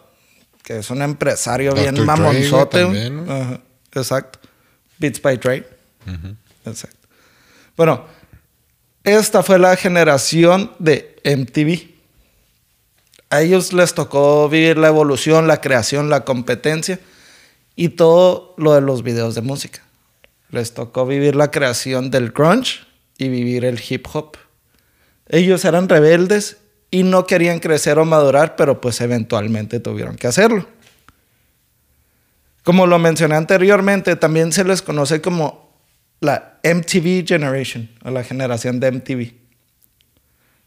que 0.64 0.80
es 0.80 0.90
un 0.90 1.02
empresario 1.02 1.74
bien 1.74 2.06
mamonzote. 2.06 2.84
güey, 2.84 3.10
güey. 3.10 3.10
también, 3.10 3.26
¿no? 3.26 3.34
Ajá, 3.34 3.62
Exacto. 3.94 4.40
Beats 4.98 5.22
by 5.22 5.38
Dre. 5.38 5.68
Exacto. 6.66 7.08
Bueno, 7.76 8.06
esta 9.04 9.44
fue 9.44 9.58
la 9.58 9.76
generación 9.76 10.72
de 10.80 11.16
MTV. 11.24 11.90
A 13.32 13.42
ellos 13.42 13.74
les 13.74 13.94
tocó 13.94 14.50
vivir 14.50 14.78
la 14.78 14.88
evolución, 14.88 15.48
la 15.48 15.62
creación, 15.62 16.10
la 16.10 16.26
competencia 16.26 17.00
y 17.76 17.90
todo 17.90 18.54
lo 18.58 18.74
de 18.74 18.82
los 18.82 19.04
videos 19.04 19.36
de 19.36 19.42
música. 19.42 19.82
Les 20.50 20.74
tocó 20.74 21.06
vivir 21.06 21.36
la 21.36 21.52
creación 21.52 22.12
del 22.12 22.32
grunge 22.32 22.80
y 23.18 23.30
vivir 23.30 23.66
el 23.66 23.80
hip 23.88 24.08
hop. 24.12 24.38
Ellos 25.28 25.64
eran 25.64 25.88
rebeldes 25.88 26.58
y 26.92 27.04
no 27.04 27.26
querían 27.26 27.60
crecer 27.60 28.00
o 28.00 28.06
madurar, 28.06 28.56
pero 28.56 28.82
pues 28.82 29.00
eventualmente 29.02 29.80
tuvieron 29.80 30.16
que 30.16 30.28
hacerlo. 30.28 30.68
Como 32.64 32.88
lo 32.88 33.00
mencioné 33.00 33.36
anteriormente, 33.36 34.16
también 34.16 34.52
se 34.52 34.64
les 34.64 34.82
conoce 34.82 35.22
como 35.22 35.70
la 36.20 36.60
MTV 36.64 37.26
Generation, 37.26 37.90
o 38.04 38.12
la 38.12 38.24
generación 38.24 38.80
de 38.80 38.92
MTV, 38.92 39.34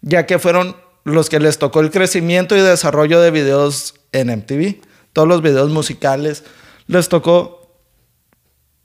ya 0.01 0.27
que 0.27 0.39
fueron 0.39 0.77
los 1.05 1.29
que 1.29 1.41
les 1.41 1.59
tocó 1.59 1.81
el 1.81 1.91
crecimiento 1.91 2.57
y 2.57 2.61
desarrollo 2.61 3.21
de 3.21 3.31
videos 3.31 3.95
en 4.13 4.29
MTV, 4.29 4.81
todos 5.13 5.29
los 5.29 5.43
videos 5.43 5.71
musicales. 5.71 6.45
Les 6.87 7.09
tocó 7.09 7.81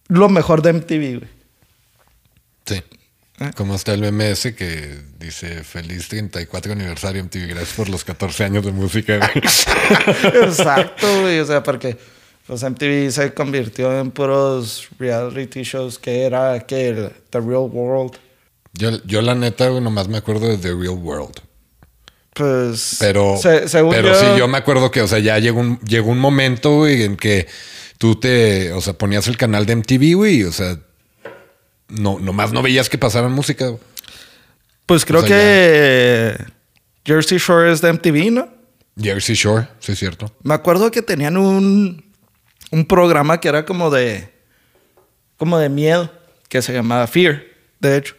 lo 0.07 0.29
mejor 0.29 0.61
de 0.61 0.73
MTV, 0.73 1.19
güey. 1.19 1.31
Sí. 2.65 2.83
¿Eh? 3.39 3.51
Como 3.55 3.75
está 3.75 3.93
el 3.93 4.01
MMS 4.11 4.53
que 4.55 4.97
dice 5.19 5.63
feliz 5.63 6.07
34 6.07 6.71
aniversario 6.71 7.23
MTV, 7.23 7.47
gracias 7.49 7.73
por 7.75 7.87
los 7.89 8.03
14 8.03 8.43
años 8.45 8.65
de 8.65 8.71
música. 8.71 9.17
güey". 9.17 9.43
Exacto, 10.43 11.21
güey. 11.21 11.39
O 11.39 11.45
sea, 11.45 11.61
porque 11.63 11.97
pues 12.47 12.63
MTV 12.63 13.11
se 13.11 13.33
convirtió 13.33 13.97
en 13.99 14.09
puros 14.11 14.87
reality 14.97 15.63
shows 15.63 15.99
que 15.99 16.23
era 16.23 16.59
que 16.65 16.87
el 16.89 17.11
The 17.29 17.39
Real 17.39 17.69
World. 17.71 18.13
yo, 18.73 19.03
yo 19.05 19.21
la 19.21 19.35
neta, 19.35 19.67
güey, 19.69 19.81
nomás 19.83 20.07
me 20.07 20.17
acuerdo 20.17 20.47
de 20.47 20.57
The 20.57 20.69
Real 20.69 20.97
World. 20.97 21.35
Pues. 22.33 22.97
Pero, 22.99 23.37
se- 23.37 23.67
según 23.67 23.91
pero 23.91 24.13
sí, 24.19 24.25
yo 24.37 24.47
me 24.47 24.57
acuerdo 24.59 24.91
que, 24.91 25.01
o 25.01 25.07
sea, 25.07 25.19
ya 25.19 25.39
llegó 25.39 25.59
un, 25.59 25.79
llegó 25.81 26.11
un 26.11 26.19
momento, 26.19 26.75
güey, 26.77 27.03
en 27.03 27.17
que 27.17 27.47
tú 27.97 28.15
te, 28.19 28.71
o 28.73 28.81
sea, 28.81 28.93
ponías 28.93 29.27
el 29.27 29.37
canal 29.37 29.65
de 29.65 29.75
MTV, 29.75 30.13
güey, 30.15 30.35
y, 30.41 30.43
o 30.43 30.51
sea, 30.51 30.77
no, 31.89 32.19
nomás 32.19 32.51
no 32.51 32.61
veías 32.61 32.89
que 32.89 32.97
pasaran 32.97 33.31
música. 33.31 33.71
Pues 34.85 35.05
creo 35.05 35.21
o 35.21 35.25
sea, 35.25 35.29
que 35.29 36.45
Jersey 37.05 37.37
Shore 37.37 37.71
es 37.71 37.81
de 37.81 37.93
MTV, 37.93 38.31
¿no? 38.31 38.49
Jersey 38.99 39.35
Shore, 39.35 39.67
sí 39.79 39.91
es 39.91 39.99
cierto. 39.99 40.31
Me 40.43 40.53
acuerdo 40.53 40.91
que 40.91 41.01
tenían 41.01 41.37
un, 41.37 42.03
un 42.71 42.85
programa 42.85 43.39
que 43.39 43.47
era 43.49 43.65
como 43.65 43.89
de. 43.89 44.33
como 45.37 45.57
de 45.57 45.69
miedo, 45.69 46.11
que 46.49 46.61
se 46.61 46.73
llamaba 46.73 47.07
Fear, 47.07 47.43
de 47.79 47.97
hecho. 47.97 48.15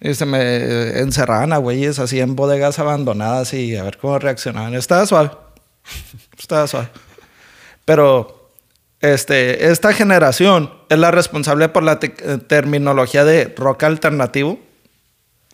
Y 0.00 0.14
se 0.14 0.24
me 0.24 0.98
encerraban 0.98 1.52
a 1.52 1.58
güeyes 1.58 1.98
así 1.98 2.20
en 2.20 2.34
bodegas 2.34 2.78
abandonadas 2.78 3.52
y 3.52 3.76
a 3.76 3.84
ver 3.84 3.98
cómo 3.98 4.18
reaccionaban. 4.18 4.74
Estaba 4.74 5.06
suave. 5.06 5.30
Estaba 6.38 6.66
suave. 6.66 6.88
Pero 7.84 8.39
este, 9.00 9.70
esta 9.70 9.92
generación 9.92 10.72
es 10.88 10.98
la 10.98 11.10
responsable 11.10 11.68
por 11.68 11.82
la 11.82 11.98
te- 11.98 12.08
terminología 12.08 13.24
de 13.24 13.52
rock 13.56 13.84
alternativo 13.84 14.60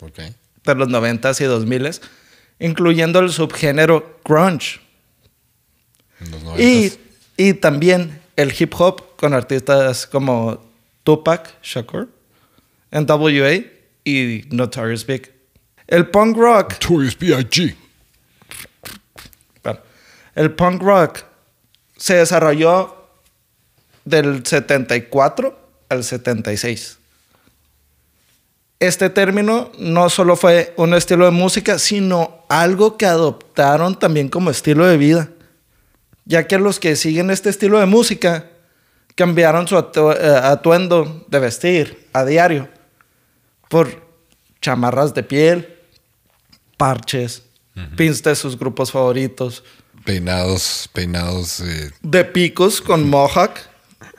Ok. 0.01 0.19
de 0.65 0.75
los 0.75 0.89
90s 0.89 1.39
y 1.41 1.45
2000s, 1.45 2.01
incluyendo 2.59 3.19
el 3.19 3.31
subgénero 3.31 4.19
grunge. 4.25 4.79
En 6.19 6.31
los 6.31 6.41
Y, 6.59 6.89
90s. 6.89 6.97
y 7.37 7.53
también 7.53 8.21
el 8.35 8.53
hip 8.57 8.73
hop 8.77 9.15
con 9.15 9.33
artistas 9.33 10.05
como 10.07 10.63
Tupac 11.03 11.61
Shakur, 11.63 12.09
NWA 12.91 13.63
y 14.03 14.43
Notorious 14.51 15.05
Big. 15.05 15.31
El 15.87 16.07
punk 16.07 16.35
rock, 16.37 16.73
Toys 16.79 17.17
B.I.G. 17.17 17.75
el 20.35 20.51
punk 20.51 20.81
rock 20.83 21.23
se 21.95 22.15
desarrolló 22.15 22.96
del 24.07 24.45
74 24.45 25.57
al 25.89 26.03
76. 26.03 26.97
Este 28.79 29.09
término 29.09 29.71
no 29.79 30.09
solo 30.09 30.35
fue 30.35 30.73
un 30.77 30.93
estilo 30.93 31.25
de 31.25 31.31
música, 31.31 31.79
sino 31.79 32.43
algo 32.47 32.95
que 32.97 33.05
adoptaron 33.05 33.97
también 33.97 34.29
como 34.29 34.51
estilo 34.51 34.85
de 34.85 34.97
vida, 34.97 35.29
ya 36.25 36.45
que 36.47 36.59
los 36.59 36.79
que 36.79 36.95
siguen 36.95 37.31
este 37.31 37.49
estilo 37.49 37.79
de 37.79 37.85
música 37.87 38.49
cambiaron 39.15 39.67
su 39.67 39.75
atu- 39.75 40.15
eh, 40.15 40.39
atuendo 40.43 41.25
de 41.27 41.39
vestir 41.39 42.07
a 42.13 42.23
diario 42.23 42.69
por 43.67 44.05
chamarras 44.61 45.13
de 45.15 45.23
piel, 45.23 45.75
parches, 46.77 47.43
pins 47.95 48.21
de 48.23 48.35
sus 48.35 48.57
grupos 48.57 48.91
favoritos, 48.91 49.63
Peinados, 50.05 50.87
peinados. 50.93 51.59
eh, 51.61 51.91
de 52.01 52.23
picos 52.25 52.79
con 52.79 53.09
mohawk 53.09 53.51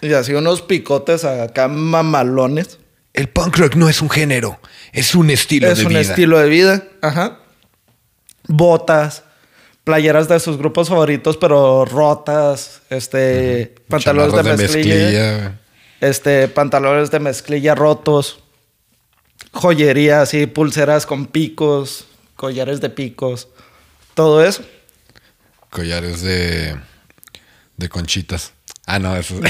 y 0.01 0.13
así 0.13 0.33
unos 0.35 0.63
picotes 0.63 1.25
acá 1.25 1.69
mamalones. 1.69 2.79
El 3.13 3.29
punk 3.29 3.57
rock 3.57 3.75
no 3.75 3.89
es 3.89 4.01
un 4.03 4.11
género, 4.11 4.61
es 4.93 5.15
un 5.15 5.31
estilo 5.31 5.69
es 5.69 5.79
de 5.79 5.85
un 5.85 5.91
vida. 5.91 6.01
estilo 6.01 6.39
de 6.39 6.49
vida. 6.49 6.85
Ajá. 7.03 7.39
Botas, 8.47 9.25
playeras 9.85 10.29
de 10.29 10.39
sus 10.41 10.57
grupos 10.57 10.89
favoritos, 10.89 11.37
pero 11.37 11.85
rotas. 11.85 12.83
Este, 12.91 13.75
pantalones 13.89 14.45
de 14.45 14.57
mezclilla. 14.57 15.39
güey. 15.39 15.53
Este, 16.01 16.49
pantalones 16.49 17.11
de 17.11 17.21
mezclilla 17.21 17.75
rotos. 17.75 18.41
Joyería, 19.53 20.23
así, 20.23 20.47
pulseras 20.47 21.07
con 21.07 21.27
picos, 21.27 22.07
collares 22.37 22.81
de 22.81 22.91
picos. 22.91 23.49
Todo 24.15 24.45
eso. 24.45 24.63
Collares 25.71 26.23
de, 26.23 26.77
de 27.77 27.89
conchitas. 27.89 28.53
Ah, 28.91 28.99
no, 28.99 29.15
eso. 29.15 29.35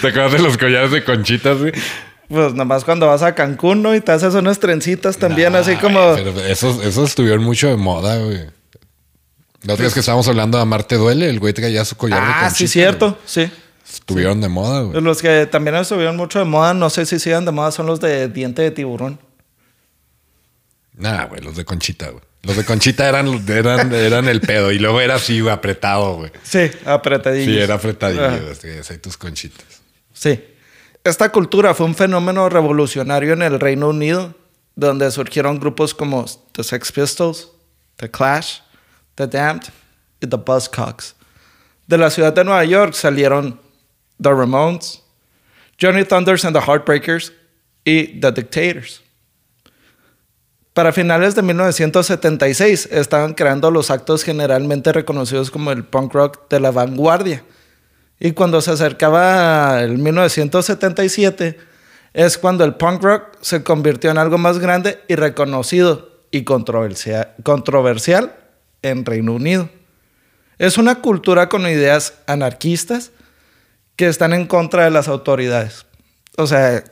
¿Te 0.00 0.08
acuerdas 0.08 0.32
de 0.32 0.38
los 0.38 0.56
collares 0.56 0.90
de 0.90 1.04
conchitas, 1.04 1.58
güey? 1.58 1.72
Pues 2.28 2.54
nomás 2.54 2.82
cuando 2.84 3.06
vas 3.06 3.22
a 3.22 3.34
Cancún, 3.34 3.82
¿no? 3.82 3.94
Y 3.94 4.00
te 4.00 4.10
haces 4.12 4.32
unas 4.34 4.58
trencitas 4.58 5.18
también, 5.18 5.52
Nah, 5.52 5.58
así 5.58 5.76
como. 5.76 6.14
Pero 6.14 6.30
esos, 6.40 6.82
esos 6.82 7.10
estuvieron 7.10 7.42
mucho 7.44 7.68
de 7.68 7.76
moda, 7.76 8.16
güey. 8.18 8.46
La 9.64 9.74
otra 9.74 9.84
vez 9.84 9.92
que 9.94 10.00
estábamos 10.00 10.26
hablando 10.28 10.56
de 10.56 10.62
Amarte 10.62 10.96
Duele, 10.96 11.28
el 11.28 11.38
güey 11.40 11.52
traía 11.52 11.84
su 11.84 11.94
collar 11.96 12.20
de 12.20 12.26
Ah, 12.26 12.32
conchitas. 12.44 12.56
sí, 12.56 12.68
cierto, 12.68 13.18
sí. 13.26 13.50
Estuvieron 13.92 14.40
de 14.40 14.48
moda, 14.48 14.80
güey. 14.80 14.98
Los 15.02 15.20
que 15.20 15.44
también 15.46 15.76
estuvieron 15.76 16.16
mucho 16.16 16.38
de 16.38 16.46
moda, 16.46 16.72
no 16.72 16.88
sé 16.88 17.04
si 17.04 17.18
sigan 17.18 17.44
de 17.44 17.52
moda, 17.52 17.70
son 17.70 17.84
los 17.86 18.00
de 18.00 18.28
diente 18.28 18.62
de 18.62 18.70
tiburón. 18.70 19.20
Nah, 20.96 21.26
güey, 21.26 21.42
los 21.42 21.54
de 21.54 21.66
conchita, 21.66 22.08
güey. 22.08 22.22
Los 22.42 22.56
de 22.56 22.64
conchita 22.64 23.08
eran, 23.08 23.48
eran, 23.48 23.92
eran 23.94 24.28
el 24.28 24.40
pedo. 24.40 24.72
Y 24.72 24.78
luego 24.78 25.00
era 25.00 25.14
así, 25.14 25.46
apretado, 25.48 26.16
güey. 26.16 26.32
Sí, 26.42 26.70
apretadillos. 26.84 27.46
Sí, 27.46 27.58
era 27.58 27.74
apretadillo. 27.74 28.52
Ahí 28.90 28.98
tus 28.98 29.16
conchitas. 29.16 29.82
Sí. 30.12 30.42
Esta 31.04 31.30
cultura 31.30 31.74
fue 31.74 31.86
un 31.86 31.94
fenómeno 31.94 32.48
revolucionario 32.48 33.32
en 33.32 33.42
el 33.42 33.60
Reino 33.60 33.88
Unido, 33.88 34.34
donde 34.74 35.10
surgieron 35.10 35.60
grupos 35.60 35.94
como 35.94 36.24
The 36.52 36.64
Sex 36.64 36.92
Pistols, 36.92 37.48
The 37.96 38.10
Clash, 38.10 38.58
The 39.14 39.26
Damned 39.26 39.64
y 40.20 40.26
The 40.26 40.36
Buzzcocks. 40.36 41.14
De 41.86 41.98
la 41.98 42.10
ciudad 42.10 42.32
de 42.32 42.44
Nueva 42.44 42.64
York 42.64 42.94
salieron 42.94 43.60
The 44.20 44.30
Ramones, 44.30 45.02
Johnny 45.80 46.04
Thunders 46.04 46.44
and 46.44 46.56
the 46.56 46.62
Heartbreakers 46.64 47.32
y 47.84 48.20
The 48.20 48.32
Dictators. 48.32 49.02
Para 50.74 50.92
finales 50.92 51.34
de 51.34 51.42
1976 51.42 52.88
estaban 52.90 53.34
creando 53.34 53.70
los 53.70 53.90
actos 53.90 54.24
generalmente 54.24 54.92
reconocidos 54.92 55.50
como 55.50 55.70
el 55.70 55.84
punk 55.84 56.14
rock 56.14 56.48
de 56.48 56.60
la 56.60 56.70
vanguardia. 56.70 57.44
Y 58.18 58.32
cuando 58.32 58.62
se 58.62 58.70
acercaba 58.70 59.82
el 59.82 59.98
1977 59.98 61.58
es 62.14 62.38
cuando 62.38 62.64
el 62.64 62.74
punk 62.74 63.02
rock 63.02 63.24
se 63.42 63.62
convirtió 63.62 64.10
en 64.10 64.18
algo 64.18 64.38
más 64.38 64.58
grande 64.58 65.00
y 65.08 65.16
reconocido 65.16 66.22
y 66.30 66.44
controversia- 66.44 67.34
controversial 67.42 68.34
en 68.80 69.04
Reino 69.04 69.34
Unido. 69.34 69.68
Es 70.58 70.78
una 70.78 70.96
cultura 70.96 71.48
con 71.48 71.62
ideas 71.62 72.14
anarquistas 72.26 73.10
que 73.96 74.08
están 74.08 74.32
en 74.32 74.46
contra 74.46 74.84
de 74.84 74.90
las 74.90 75.08
autoridades. 75.08 75.84
O 76.38 76.46
sea, 76.46 76.82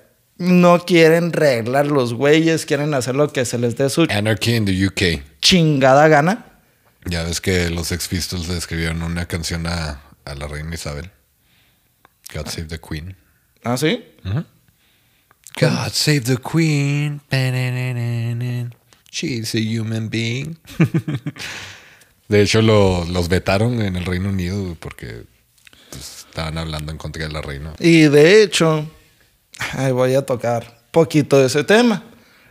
no 0.40 0.84
quieren 0.86 1.32
reglar 1.32 1.86
los 1.86 2.14
güeyes, 2.14 2.64
quieren 2.66 2.94
hacer 2.94 3.14
lo 3.14 3.32
que 3.32 3.44
se 3.44 3.58
les 3.58 3.76
dé 3.76 3.88
su 3.90 4.06
Anarchy 4.10 4.54
in 4.56 4.64
the 4.64 4.86
UK. 4.86 5.22
chingada 5.40 6.08
gana. 6.08 6.46
Ya 7.04 7.22
ves 7.22 7.40
que 7.40 7.70
los 7.70 7.88
Sex 7.88 8.08
Pistols 8.08 8.48
le 8.48 8.56
escribieron 8.56 9.02
una 9.02 9.26
canción 9.26 9.66
a, 9.66 10.00
a 10.24 10.34
la 10.34 10.46
reina 10.48 10.74
Isabel. 10.74 11.10
God 12.34 12.46
Save 12.46 12.68
the 12.68 12.78
Queen. 12.80 13.16
¿Ah, 13.64 13.76
sí? 13.76 14.04
God 15.60 15.90
Save 15.92 16.20
the 16.22 16.36
Queen. 16.38 17.20
She's 19.10 19.54
a 19.54 19.58
human 19.58 20.08
being. 20.08 20.56
De 22.28 22.42
hecho, 22.42 22.62
lo- 22.62 23.04
los 23.06 23.28
vetaron 23.28 23.82
en 23.82 23.96
el 23.96 24.04
Reino 24.04 24.28
Unido 24.28 24.76
porque 24.78 25.24
pues, 25.90 26.24
estaban 26.28 26.56
hablando 26.58 26.92
en 26.92 26.98
contra 26.98 27.24
de 27.26 27.32
la 27.32 27.42
reina. 27.42 27.74
Y 27.80 28.02
de 28.02 28.42
hecho, 28.42 28.88
ay, 29.76 29.92
voy 29.92 30.14
a 30.14 30.22
tocar 30.22 30.80
poquito 30.90 31.38
de 31.38 31.46
ese 31.46 31.64
tema. 31.64 32.02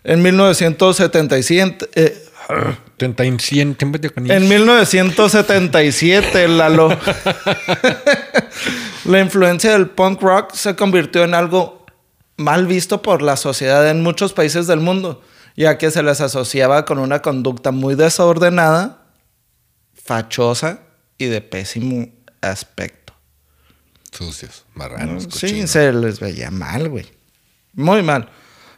En 0.04 0.22
1977, 0.22 1.90
eh, 1.96 2.26
en 4.30 4.50
1977, 4.50 6.48
Lalo, 6.48 6.90
la 9.06 9.20
influencia 9.20 9.74
del 9.74 9.90
punk 9.90 10.22
rock 10.22 10.54
se 10.54 10.76
convirtió 10.76 11.24
en 11.24 11.36
algo 11.36 11.86
mal 12.38 12.66
visto 12.66 13.02
por 13.02 13.22
la 13.22 13.36
sociedad 13.36 13.88
en 13.90 14.02
muchos 14.02 14.34
países 14.34 14.68
del 14.68 14.80
mundo, 14.80 15.22
ya 15.56 15.78
que 15.78 15.92
se 15.92 16.02
les 16.02 16.22
asociaba 16.22 16.86
con 16.86 16.98
una 16.98 17.22
conducta 17.22 17.72
muy 17.72 17.96
desordenada, 17.96 19.04
fachosa 19.94 20.80
y 21.18 21.26
de 21.26 21.42
pésimo 21.42 22.08
aspecto. 22.42 23.09
Sucios, 24.12 24.66
marranos, 24.76 25.24
Sí, 25.24 25.30
cochinos. 25.30 25.70
se 25.72 25.92
les 25.94 26.20
veía 26.20 26.52
mal, 26.52 26.90
güey. 26.90 27.06
Muy 27.74 28.04
mal. 28.04 28.30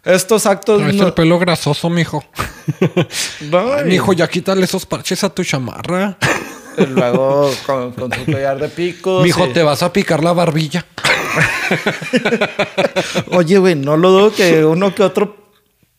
Estos 0.04 0.46
actos 0.46 0.82
no- 0.82 1.08
el 1.08 1.13
pelo 1.13 1.39
grasoso, 1.39 1.89
mijo. 1.89 2.24
no, 3.41 3.74
Ay, 3.74 3.86
mijo, 3.86 4.13
ya 4.13 4.28
quítale 4.28 4.63
esos 4.65 4.86
parches 4.86 5.24
a 5.24 5.30
tu 5.30 5.44
chamarra. 5.44 6.17
Y 6.78 6.86
luego 6.86 7.52
con, 7.65 7.91
con 7.94 8.12
su 8.13 8.26
collar 8.26 8.60
de 8.60 8.70
picos. 8.70 9.24
Mijo, 9.24 9.48
y- 9.48 9.54
¿te 9.54 9.63
vas 9.63 9.82
a 9.84 9.91
picar 9.94 10.24
la 10.24 10.34
barbilla? 10.34 10.86
Oye, 13.32 13.58
güey, 13.58 13.76
no 13.76 13.98
lo 13.98 14.10
dudo 14.12 14.34
que 14.34 14.63
uno 14.65 14.94
que 14.96 15.04
otro 15.04 15.38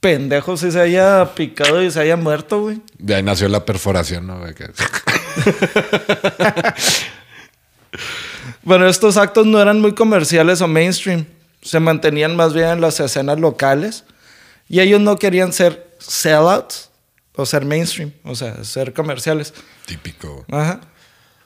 pendejo 0.01 0.57
sí 0.57 0.71
se 0.73 0.81
haya 0.81 1.35
picado 1.35 1.83
y 1.83 1.91
se 1.91 2.01
haya 2.01 2.17
muerto, 2.17 2.63
güey. 2.63 2.81
De 2.99 3.15
ahí 3.15 3.23
nació 3.23 3.49
la 3.49 3.65
perforación, 3.65 4.27
¿no? 4.27 4.41
Bueno, 8.63 8.89
estos 8.89 9.17
actos 9.17 9.47
no 9.47 9.61
eran 9.61 9.81
muy 9.81 9.95
comerciales 9.95 10.61
o 10.61 10.69
mainstream. 10.69 11.27
Se 11.63 11.81
mantenían 11.81 12.37
más 12.37 12.55
bien 12.55 12.67
en 12.69 12.81
las 12.81 12.99
escenas 13.01 13.39
locales. 13.39 14.05
Y 14.69 14.81
ellos 14.81 15.01
no 15.01 15.19
querían 15.19 15.53
ser 15.53 15.91
sellouts 15.99 16.91
o 17.35 17.47
ser 17.47 17.65
mainstream, 17.65 18.13
o 18.25 18.35
sea, 18.35 18.63
ser 18.65 18.93
comerciales. 18.93 19.53
Típico. 19.87 20.45
Ajá. 20.51 20.81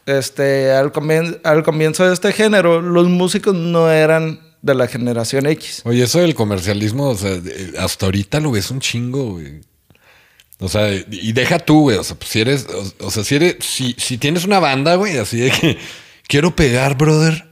Este, 0.07 0.71
al, 0.73 0.93
comien- 0.93 1.41
al 1.43 1.63
comienzo 1.63 2.07
de 2.07 2.13
este 2.15 2.33
género, 2.33 2.81
los 2.81 3.09
músicos 3.09 3.55
no 3.55 3.91
eran 3.91 4.41
de 4.63 4.75
la 4.75 4.87
generación 4.87 5.47
X. 5.47 5.83
Oye, 5.85 6.05
eso 6.05 6.21
del 6.21 6.35
comercialismo, 6.35 7.09
o 7.11 7.17
sea, 7.17 7.41
hasta 7.79 8.07
ahorita 8.07 8.41
lo 8.41 8.53
ves 8.53 8.71
un 8.71 8.81
chingo, 8.81 9.33
güey. 9.33 9.61
O 10.59 10.69
sea, 10.69 10.93
y 10.93 11.33
deja 11.33 11.59
tú, 11.59 11.83
güey. 11.83 11.99
O 11.99 12.05
sea, 12.05 12.17
pues, 12.17 12.31
si 12.31 12.41
eres, 12.41 12.67
o, 12.69 13.07
o 13.07 13.11
sea, 13.11 13.25
si 13.25 13.35
eres, 13.37 13.57
si, 13.61 13.95
si 13.99 14.17
tienes 14.19 14.45
una 14.45 14.59
banda, 14.61 14.95
güey, 14.95 15.19
así 15.19 15.39
de 15.41 15.51
que 15.51 15.79
quiero 16.29 16.57
pegar, 16.57 16.97
brother, 16.97 17.47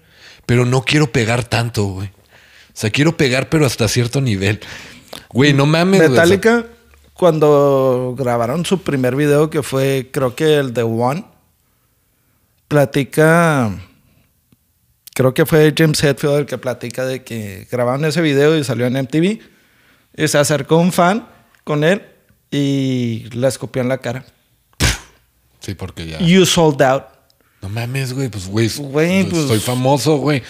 pero 0.47 0.65
no 0.65 0.83
quiero 0.83 1.11
pegar 1.13 1.45
tanto, 1.45 1.85
güey. 1.85 2.09
O 2.09 2.77
sea, 2.77 2.91
quiero 2.91 3.17
pegar, 3.17 3.49
pero 3.49 3.67
hasta 3.67 3.89
cierto 3.89 4.21
nivel. 4.21 4.61
Güey, 5.31 5.53
no 5.53 5.67
mames, 5.67 6.01
güey, 6.01 6.11
o 6.11 6.15
sea, 6.15 6.25
Metallica, 6.25 6.67
cuando 7.15 8.15
grabaron 8.19 8.65
su 8.65 8.83
primer 8.83 9.15
video, 9.15 9.49
que 9.49 9.63
fue, 9.63 10.11
creo 10.13 10.35
que 10.35 10.57
el 10.57 10.75
de 10.75 10.83
One, 10.83 11.25
platica. 12.69 13.71
Creo 15.15 15.33
que 15.33 15.47
fue 15.47 15.73
James 15.77 16.03
Hetfield 16.03 16.39
el 16.39 16.47
que 16.47 16.59
platica 16.59 17.05
de 17.05 17.23
que 17.23 17.69
grabaron 17.71 18.05
ese 18.05 18.21
video 18.21 18.59
y 18.59 18.65
salió 18.65 18.87
en 18.87 18.95
MTV. 18.95 19.39
Y 20.17 20.29
se 20.29 20.39
acercó 20.39 20.79
un 20.79 20.93
fan 20.93 21.29
con 21.63 21.85
él 21.85 22.03
y 22.51 23.29
le 23.33 23.47
escupió 23.47 23.81
en 23.83 23.89
la 23.89 23.99
cara. 23.99 24.25
sí, 25.61 25.75
porque 25.75 26.07
ya. 26.07 26.19
You 26.19 26.45
sold 26.45 26.83
out. 26.83 27.14
No 27.65 27.71
mames, 27.71 28.13
güey, 28.13 28.29
pues, 28.29 28.47
güey, 28.47 28.69
Güey, 28.77 29.25
pues- 29.25 29.47
soy 29.49 29.59
famoso, 29.59 30.17
güey. 30.19 30.43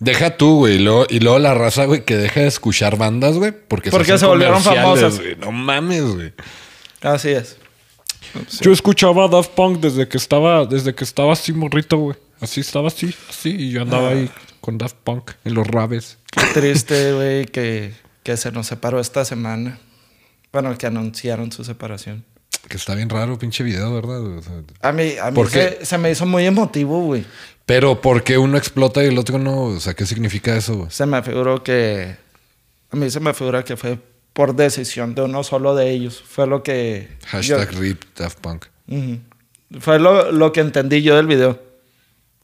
Deja 0.00 0.36
tú, 0.36 0.56
güey, 0.56 0.74
y 0.74 0.78
luego, 0.80 1.06
y 1.08 1.20
luego 1.20 1.38
la 1.38 1.54
raza, 1.54 1.84
güey, 1.84 2.04
que 2.04 2.16
deja 2.16 2.40
de 2.40 2.48
escuchar 2.48 2.98
bandas, 2.98 3.36
güey, 3.36 3.52
porque, 3.52 3.92
Porque 3.92 4.18
se 4.18 4.26
volvieron 4.26 4.60
famosas. 4.60 5.20
güey. 5.20 5.36
No 5.36 5.52
mames, 5.52 6.02
güey. 6.02 6.32
Así 7.00 7.28
es. 7.28 7.58
Yo 8.60 8.72
escuchaba 8.72 9.28
Daft 9.28 9.50
Punk 9.52 9.78
desde 9.78 10.08
que 10.08 10.16
estaba, 10.16 10.66
desde 10.66 10.96
que 10.96 11.04
estaba 11.04 11.32
así 11.32 11.52
morrito, 11.52 11.96
güey. 11.96 12.16
Así 12.40 12.60
estaba 12.60 12.88
así, 12.88 13.14
así, 13.30 13.50
y 13.50 13.70
yo 13.70 13.82
andaba 13.82 14.08
ahí 14.08 14.28
con 14.60 14.78
Daft 14.78 14.96
Punk 15.04 15.30
en 15.44 15.54
los 15.54 15.64
rabes. 15.64 16.18
Qué 16.32 16.40
triste, 16.54 17.12
güey, 17.12 17.46
que, 17.46 17.92
que 18.24 18.36
se 18.36 18.50
nos 18.50 18.66
separó 18.66 18.98
esta 18.98 19.24
semana. 19.24 19.78
Bueno, 20.52 20.76
que 20.76 20.88
anunciaron 20.88 21.52
su 21.52 21.62
separación. 21.62 22.24
Que 22.68 22.76
está 22.76 22.94
bien 22.94 23.08
raro, 23.08 23.38
pinche 23.38 23.64
video, 23.64 23.94
¿verdad? 23.94 24.20
O 24.22 24.42
sea, 24.42 24.52
A 24.82 24.92
mí, 24.92 25.12
a 25.20 25.30
mí 25.30 25.34
¿Por 25.34 25.48
se, 25.50 25.98
me 25.98 26.10
hizo 26.10 26.26
muy 26.26 26.44
emotivo, 26.46 27.00
güey. 27.02 27.24
pero 27.66 28.00
¿por 28.00 28.22
qué 28.22 28.36
uno 28.38 28.58
explota 28.58 29.02
y 29.02 29.06
el 29.06 29.18
otro 29.18 29.38
no? 29.38 29.62
O 29.64 29.80
sea, 29.80 29.94
¿qué 29.94 30.04
significa 30.06 30.56
eso, 30.56 30.76
güey? 30.76 30.90
Se 30.90 31.06
me 31.06 31.22
figuró 31.22 31.62
que... 31.62 32.16
A 32.90 32.96
mí 32.96 33.10
se 33.10 33.20
me 33.20 33.34
figura 33.34 33.64
que 33.64 33.76
fue 33.76 33.98
por 34.32 34.54
decisión 34.54 35.14
de 35.14 35.22
uno 35.22 35.42
solo 35.44 35.74
de 35.74 35.90
ellos. 35.90 36.22
Fue 36.26 36.46
lo 36.46 36.62
que... 36.62 37.08
Hashtag 37.26 37.70
yo- 37.72 37.80
RIP 37.80 38.02
Daft 38.16 38.38
Punk. 38.40 38.66
Fue 39.80 39.98
lo, 39.98 40.32
lo 40.32 40.52
que 40.52 40.60
entendí 40.60 41.02
yo 41.02 41.16
del 41.16 41.26
video. 41.26 41.60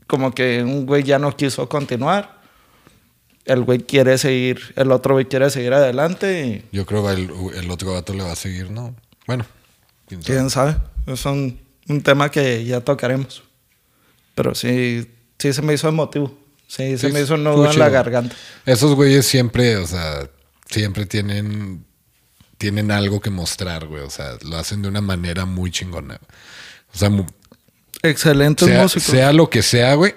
Como 0.06 0.32
que 0.34 0.62
un 0.62 0.84
güey 0.86 1.02
ya 1.02 1.18
no 1.18 1.34
quiso 1.36 1.68
continuar. 1.68 2.42
El 3.46 3.62
güey 3.64 3.78
quiere 3.80 4.16
seguir... 4.18 4.60
El 4.76 4.90
otro 4.92 5.14
güey 5.14 5.26
quiere 5.26 5.48
seguir 5.50 5.72
adelante 5.74 6.46
y... 6.72 6.76
Yo 6.76 6.84
creo 6.86 7.04
que 7.06 7.12
el, 7.12 7.30
el 7.56 7.70
otro 7.70 7.92
gato 7.92 8.12
le 8.14 8.22
va 8.22 8.32
a 8.32 8.36
seguir, 8.36 8.70
¿no? 8.70 8.94
Bueno, 9.26 9.44
quién 10.06 10.22
sabe. 10.22 10.36
¿Quién 10.36 10.50
sabe? 10.50 10.76
Es 11.06 11.24
un, 11.26 11.60
un 11.88 12.02
tema 12.02 12.30
que 12.30 12.64
ya 12.64 12.80
tocaremos. 12.80 13.42
Pero 14.34 14.54
sí, 14.54 15.08
sí 15.38 15.52
se 15.52 15.62
me 15.62 15.74
hizo 15.74 15.88
emotivo. 15.88 16.36
Sí, 16.66 16.98
se 16.98 17.10
me 17.10 17.20
hizo 17.20 17.34
un 17.34 17.44
nudo 17.44 17.70
en 17.70 17.78
la 17.78 17.88
garganta. 17.88 18.34
Esos 18.66 18.94
güeyes 18.94 19.26
siempre, 19.26 19.76
o 19.76 19.86
sea, 19.86 20.28
siempre 20.68 21.06
tienen, 21.06 21.84
tienen 22.58 22.90
algo 22.90 23.20
que 23.20 23.30
mostrar, 23.30 23.86
güey. 23.86 24.02
O 24.02 24.10
sea, 24.10 24.38
lo 24.42 24.56
hacen 24.56 24.82
de 24.82 24.88
una 24.88 25.00
manera 25.00 25.44
muy 25.44 25.70
chingona. 25.70 26.18
O 26.92 26.98
sea, 26.98 27.10
mu- 27.10 27.26
Excelentes 28.02 28.66
sea, 28.66 28.82
músicos. 28.82 29.04
sea 29.04 29.32
lo 29.32 29.48
que 29.50 29.62
sea, 29.62 29.94
güey. 29.94 30.14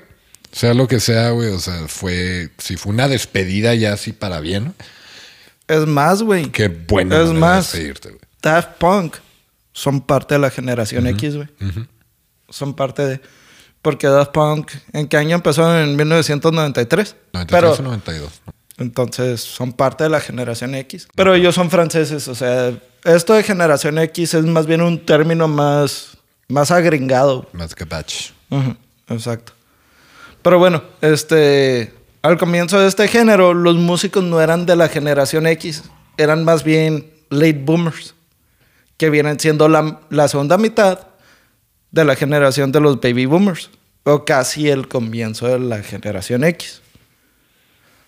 Sea 0.51 0.73
lo 0.73 0.87
que 0.87 0.99
sea, 0.99 1.29
güey. 1.31 1.49
O 1.49 1.59
sea, 1.59 1.87
fue, 1.87 2.49
si 2.57 2.77
fue 2.77 2.91
una 2.93 3.07
despedida 3.07 3.75
ya 3.75 3.93
así 3.93 4.13
para 4.13 4.39
bien, 4.39 4.73
es 5.67 5.85
más, 5.85 6.23
güey. 6.23 6.49
qué 6.51 6.69
bueno. 6.69 7.21
Es 7.21 7.29
más. 7.33 7.75
Daft 8.41 8.77
Punk 8.79 9.15
son 9.77 10.01
parte 10.01 10.33
de 10.33 10.39
la 10.39 10.49
generación 10.49 11.05
X, 11.05 11.35
güey. 11.35 11.47
Son 12.49 12.73
parte 12.73 13.05
de... 13.05 13.21
Porque 13.83 14.07
Daft 14.07 14.31
Punk, 14.31 14.71
¿en 14.91 15.07
qué 15.07 15.17
año 15.17 15.35
empezó? 15.35 15.79
En 15.79 15.95
1993. 15.95 17.15
93 17.31 17.47
Pero, 17.47 17.73
o 17.73 17.81
92. 17.83 18.41
¿no? 18.47 18.53
entonces, 18.79 19.39
son 19.39 19.73
parte 19.73 20.03
de 20.03 20.09
la 20.09 20.19
generación 20.19 20.73
X. 20.73 21.07
Pero 21.13 21.35
ellos 21.35 21.53
son 21.53 21.69
franceses, 21.69 22.27
o 22.27 22.33
sea, 22.33 22.73
esto 23.03 23.35
de 23.35 23.43
generación 23.43 23.99
X 23.99 24.33
es 24.33 24.45
más 24.45 24.65
bien 24.65 24.81
un 24.81 25.05
término 25.05 25.47
más, 25.47 26.17
más 26.47 26.71
agringado. 26.71 27.47
Más 27.53 27.75
que 27.75 27.85
Batch. 27.85 28.31
Exacto. 29.09 29.53
Pero 30.41 30.57
bueno, 30.57 30.81
este, 31.01 31.93
al 32.23 32.39
comienzo 32.39 32.79
de 32.79 32.87
este 32.87 33.07
género, 33.07 33.53
los 33.53 33.75
músicos 33.75 34.23
no 34.23 34.41
eran 34.41 34.65
de 34.65 34.75
la 34.75 34.89
generación 34.89 35.45
X, 35.45 35.83
eran 36.17 36.43
más 36.43 36.63
bien 36.63 37.11
late 37.29 37.61
boomers, 37.63 38.15
que 38.97 39.09
vienen 39.09 39.39
siendo 39.39 39.69
la, 39.69 40.27
segunda 40.27 40.57
mitad 40.57 41.07
de 41.91 42.03
la 42.03 42.15
generación 42.15 42.71
de 42.71 42.79
los 42.79 42.99
baby 42.99 43.25
boomers, 43.25 43.69
o 44.03 44.25
casi 44.25 44.69
el 44.69 44.87
comienzo 44.87 45.47
de 45.47 45.59
la 45.59 45.81
generación 45.83 46.43
X. 46.43 46.81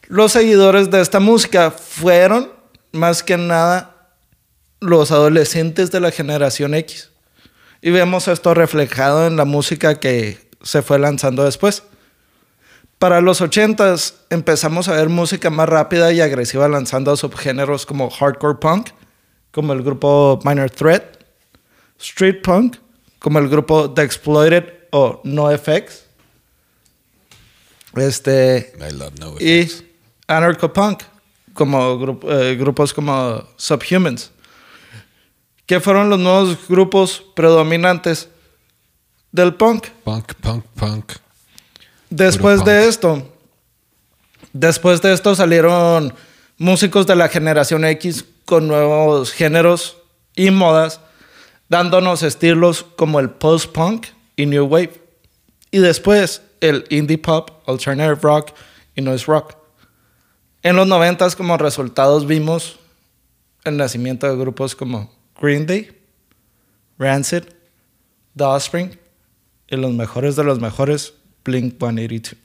Los 0.07 0.31
seguidores 0.31 0.89
de 0.89 1.01
esta 1.01 1.19
música 1.19 1.71
fueron, 1.71 2.51
más 2.91 3.21
que 3.21 3.37
nada, 3.37 3.95
los 4.79 5.11
adolescentes 5.11 5.91
de 5.91 5.99
la 5.99 6.11
generación 6.11 6.73
X. 6.73 7.11
Y 7.81 7.91
vemos 7.91 8.27
esto 8.27 8.53
reflejado 8.53 9.27
en 9.27 9.35
la 9.35 9.45
música 9.45 9.99
que 9.99 10.49
se 10.63 10.81
fue 10.81 10.99
lanzando 10.99 11.43
después. 11.43 11.83
Para 12.97 13.21
los 13.21 13.41
80s 13.41 14.15
empezamos 14.29 14.89
a 14.89 14.93
ver 14.93 15.07
música 15.07 15.49
más 15.49 15.69
rápida 15.69 16.11
y 16.11 16.19
agresiva 16.19 16.67
lanzando 16.67 17.15
subgéneros 17.15 17.85
como 17.85 18.09
hardcore 18.09 18.59
punk, 18.59 18.89
como 19.51 19.73
el 19.73 19.81
grupo 19.83 20.39
Minor 20.43 20.69
Threat, 20.69 21.03
street 21.99 22.41
punk, 22.43 22.77
como 23.19 23.39
el 23.39 23.49
grupo 23.49 23.91
The 23.91 24.03
Exploited 24.03 24.63
o 24.91 25.21
NoFX, 25.23 26.05
este, 27.95 28.73
I 28.79 28.93
love 28.93 29.13
no 29.19 29.35
y 29.39 29.59
effects. 29.59 29.83
anarcho-punk, 30.27 31.03
como 31.53 31.97
grup- 31.99 32.25
eh, 32.29 32.55
grupos 32.55 32.93
como 32.93 33.43
Subhumans, 33.57 34.31
que 35.65 35.79
fueron 35.79 36.09
los 36.09 36.19
nuevos 36.19 36.57
grupos 36.67 37.23
predominantes 37.35 38.29
del 39.31 39.53
punk. 39.55 39.87
Punk, 40.03 40.33
punk, 40.35 40.65
punk. 40.75 41.11
Después 42.09 42.59
Puro 42.61 42.71
de 42.71 42.79
punk. 42.81 42.89
esto, 42.89 43.33
después 44.53 45.01
de 45.01 45.13
esto 45.13 45.35
salieron 45.35 46.13
músicos 46.57 47.05
de 47.05 47.15
la 47.15 47.27
generación 47.29 47.85
X 47.85 48.25
con 48.49 48.67
nuevos 48.67 49.31
géneros 49.31 49.97
y 50.35 50.49
modas, 50.49 51.01
dándonos 51.67 52.23
estilos 52.23 52.83
como 52.95 53.19
el 53.19 53.29
post-punk 53.29 54.07
y 54.35 54.47
new 54.47 54.65
wave. 54.65 54.99
Y 55.69 55.77
después 55.77 56.41
el 56.59 56.83
indie 56.89 57.19
pop, 57.19 57.51
alternative 57.67 58.15
rock 58.23 58.49
y 58.95 59.03
noise 59.03 59.27
rock. 59.27 59.53
En 60.63 60.75
los 60.75 60.87
noventas 60.87 61.35
como 61.35 61.57
resultados 61.57 62.25
vimos 62.25 62.79
el 63.65 63.77
nacimiento 63.77 64.27
de 64.27 64.35
grupos 64.35 64.75
como 64.75 65.13
Green 65.39 65.67
Day, 65.67 65.95
Rancid, 66.97 67.43
The 68.35 68.45
Offspring 68.45 68.97
y 69.67 69.75
los 69.75 69.93
mejores 69.93 70.35
de 70.35 70.43
los 70.43 70.59
mejores, 70.59 71.13
Blink 71.45 71.77
182. 71.77 72.35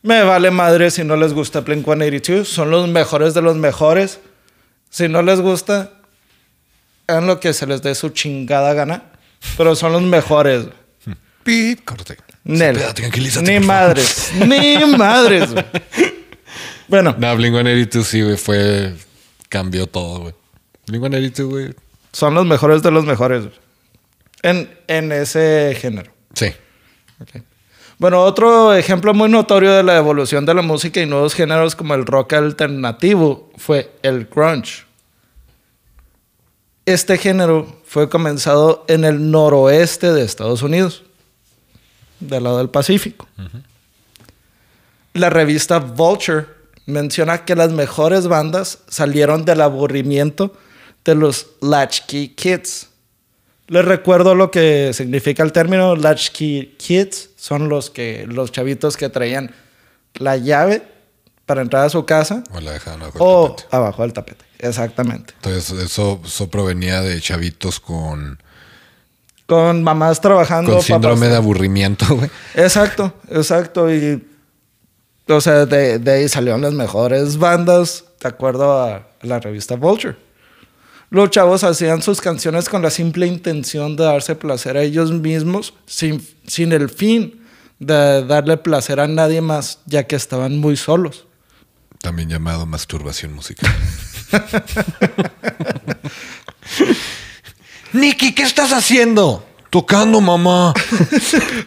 Me 0.00 0.22
vale 0.22 0.50
madre 0.50 0.90
si 0.90 1.04
no 1.04 1.14
les 1.16 1.34
gusta 1.34 1.60
Blink 1.60 1.84
182, 1.84 2.48
son 2.48 2.70
los 2.70 2.88
mejores 2.88 3.34
de 3.34 3.42
los 3.42 3.56
mejores. 3.56 4.20
Si 4.94 5.08
no 5.08 5.22
les 5.22 5.40
gusta, 5.40 5.90
hagan 7.08 7.26
lo 7.26 7.40
que 7.40 7.52
se 7.52 7.66
les 7.66 7.82
dé 7.82 7.96
su 7.96 8.10
chingada 8.10 8.74
gana, 8.74 9.02
pero 9.56 9.74
son 9.74 9.90
los 9.92 10.02
mejores. 10.02 10.66
Pip, 11.42 11.84
corte. 11.84 12.16
Nel. 12.44 12.78
Tranquilízate. 12.94 13.50
Ni 13.58 13.66
madres, 13.66 14.30
ni 14.34 14.84
madres. 14.96 15.50
güey. 15.50 15.64
Bueno, 16.86 17.16
No, 17.18 17.34
Blink-182 17.34 18.02
sí, 18.04 18.22
güey, 18.22 18.36
fue... 18.36 18.94
Cambió 19.48 19.88
todo, 19.88 20.20
güey. 20.20 20.34
Blink-182, 20.86 21.44
güey. 21.48 21.74
son 22.12 22.34
los 22.34 22.46
mejores 22.46 22.82
de 22.84 22.92
los 22.92 23.04
mejores 23.04 23.44
güey. 23.46 23.54
en, 24.42 24.78
en 24.86 25.10
ese 25.10 25.76
género. 25.80 26.12
Sí. 26.34 26.52
Ok. 27.20 27.42
Bueno, 27.98 28.22
otro 28.22 28.74
ejemplo 28.74 29.14
muy 29.14 29.28
notorio 29.28 29.72
de 29.72 29.82
la 29.82 29.96
evolución 29.96 30.44
de 30.44 30.54
la 30.54 30.62
música 30.62 31.00
y 31.00 31.06
nuevos 31.06 31.34
géneros 31.34 31.76
como 31.76 31.94
el 31.94 32.04
rock 32.04 32.32
alternativo 32.32 33.50
fue 33.56 33.92
el 34.02 34.26
grunge. 34.26 34.84
Este 36.86 37.16
género 37.16 37.80
fue 37.86 38.08
comenzado 38.08 38.84
en 38.88 39.04
el 39.04 39.30
noroeste 39.30 40.12
de 40.12 40.24
Estados 40.24 40.62
Unidos, 40.62 41.04
del 42.20 42.44
lado 42.44 42.58
del 42.58 42.68
Pacífico. 42.68 43.28
La 45.12 45.30
revista 45.30 45.78
Vulture 45.78 46.46
menciona 46.86 47.44
que 47.44 47.54
las 47.54 47.70
mejores 47.70 48.26
bandas 48.26 48.80
salieron 48.88 49.44
del 49.44 49.60
aburrimiento 49.60 50.52
de 51.04 51.14
los 51.14 51.46
Latchkey 51.60 52.28
Kids. 52.28 52.88
Les 53.66 53.84
recuerdo 53.84 54.34
lo 54.34 54.50
que 54.50 54.92
significa 54.92 55.42
el 55.42 55.52
término 55.52 55.96
Latchkey 55.96 56.76
Kids. 56.78 57.30
Son 57.36 57.68
los 57.68 57.90
que 57.90 58.26
los 58.28 58.52
chavitos 58.52 58.96
que 58.96 59.08
traían 59.08 59.54
la 60.14 60.36
llave 60.36 60.82
para 61.46 61.62
entrar 61.62 61.84
a 61.84 61.90
su 61.90 62.04
casa 62.06 62.42
O 62.52 62.60
la 62.60 62.72
dejaban 62.72 63.02
abajo 63.02 63.18
o 63.20 63.42
del 63.48 63.56
tapete. 63.56 63.76
abajo 63.76 64.02
del 64.02 64.12
tapete. 64.12 64.44
Exactamente. 64.58 65.34
Entonces, 65.36 65.70
eso, 65.82 66.20
eso 66.24 66.48
provenía 66.50 67.00
de 67.02 67.20
chavitos 67.20 67.80
con, 67.80 68.38
Con 69.46 69.82
mamás 69.82 70.20
trabajando. 70.20 70.72
con 70.74 70.82
síndrome 70.82 71.16
papás- 71.26 71.30
de 71.30 71.36
aburrimiento, 71.36 72.06
güey. 72.16 72.30
Exacto, 72.54 73.12
exacto. 73.30 73.92
Y, 73.92 74.26
o 75.28 75.40
sea, 75.40 75.66
de, 75.66 75.98
de 75.98 76.10
ahí 76.12 76.28
salieron 76.28 76.60
las 76.62 76.72
mejores 76.74 77.38
bandas, 77.38 78.04
de 78.22 78.28
acuerdo 78.28 78.82
a 78.82 79.06
la 79.22 79.40
revista 79.40 79.76
Vulture. 79.76 80.16
Los 81.14 81.30
chavos 81.30 81.62
hacían 81.62 82.02
sus 82.02 82.20
canciones 82.20 82.68
con 82.68 82.82
la 82.82 82.90
simple 82.90 83.28
intención 83.28 83.94
de 83.94 84.02
darse 84.02 84.34
placer 84.34 84.76
a 84.76 84.82
ellos 84.82 85.12
mismos, 85.12 85.72
sin, 85.86 86.26
sin 86.44 86.72
el 86.72 86.90
fin 86.90 87.40
de 87.78 88.24
darle 88.26 88.56
placer 88.56 88.98
a 88.98 89.06
nadie 89.06 89.40
más, 89.40 89.78
ya 89.86 90.08
que 90.08 90.16
estaban 90.16 90.58
muy 90.58 90.76
solos. 90.76 91.24
También 92.00 92.28
llamado 92.30 92.66
masturbación 92.66 93.32
musical. 93.32 93.72
Nicky, 97.92 98.34
¿qué 98.34 98.42
estás 98.42 98.72
haciendo? 98.72 99.46
Tocando, 99.70 100.20
mamá. 100.20 100.74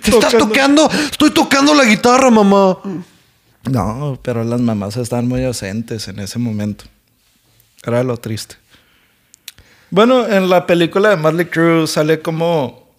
¿Te 0.01 0.11
estás 0.11 0.33
Tocando. 0.37 0.91
Estoy 1.09 1.31
tocando 1.31 1.73
la 1.73 1.85
guitarra, 1.85 2.29
mamá. 2.29 2.79
No, 3.63 4.19
pero 4.21 4.43
las 4.43 4.59
mamás 4.59 4.97
estaban 4.97 5.29
muy 5.29 5.45
ausentes 5.45 6.09
en 6.09 6.19
ese 6.19 6.37
momento. 6.37 6.83
Era 7.85 8.03
lo 8.03 8.17
triste. 8.17 8.57
Bueno, 9.89 10.27
en 10.27 10.49
la 10.49 10.65
película 10.67 11.09
de 11.09 11.17
Marley 11.17 11.45
Crew 11.45 11.87
sale 11.87 12.19
como, 12.21 12.89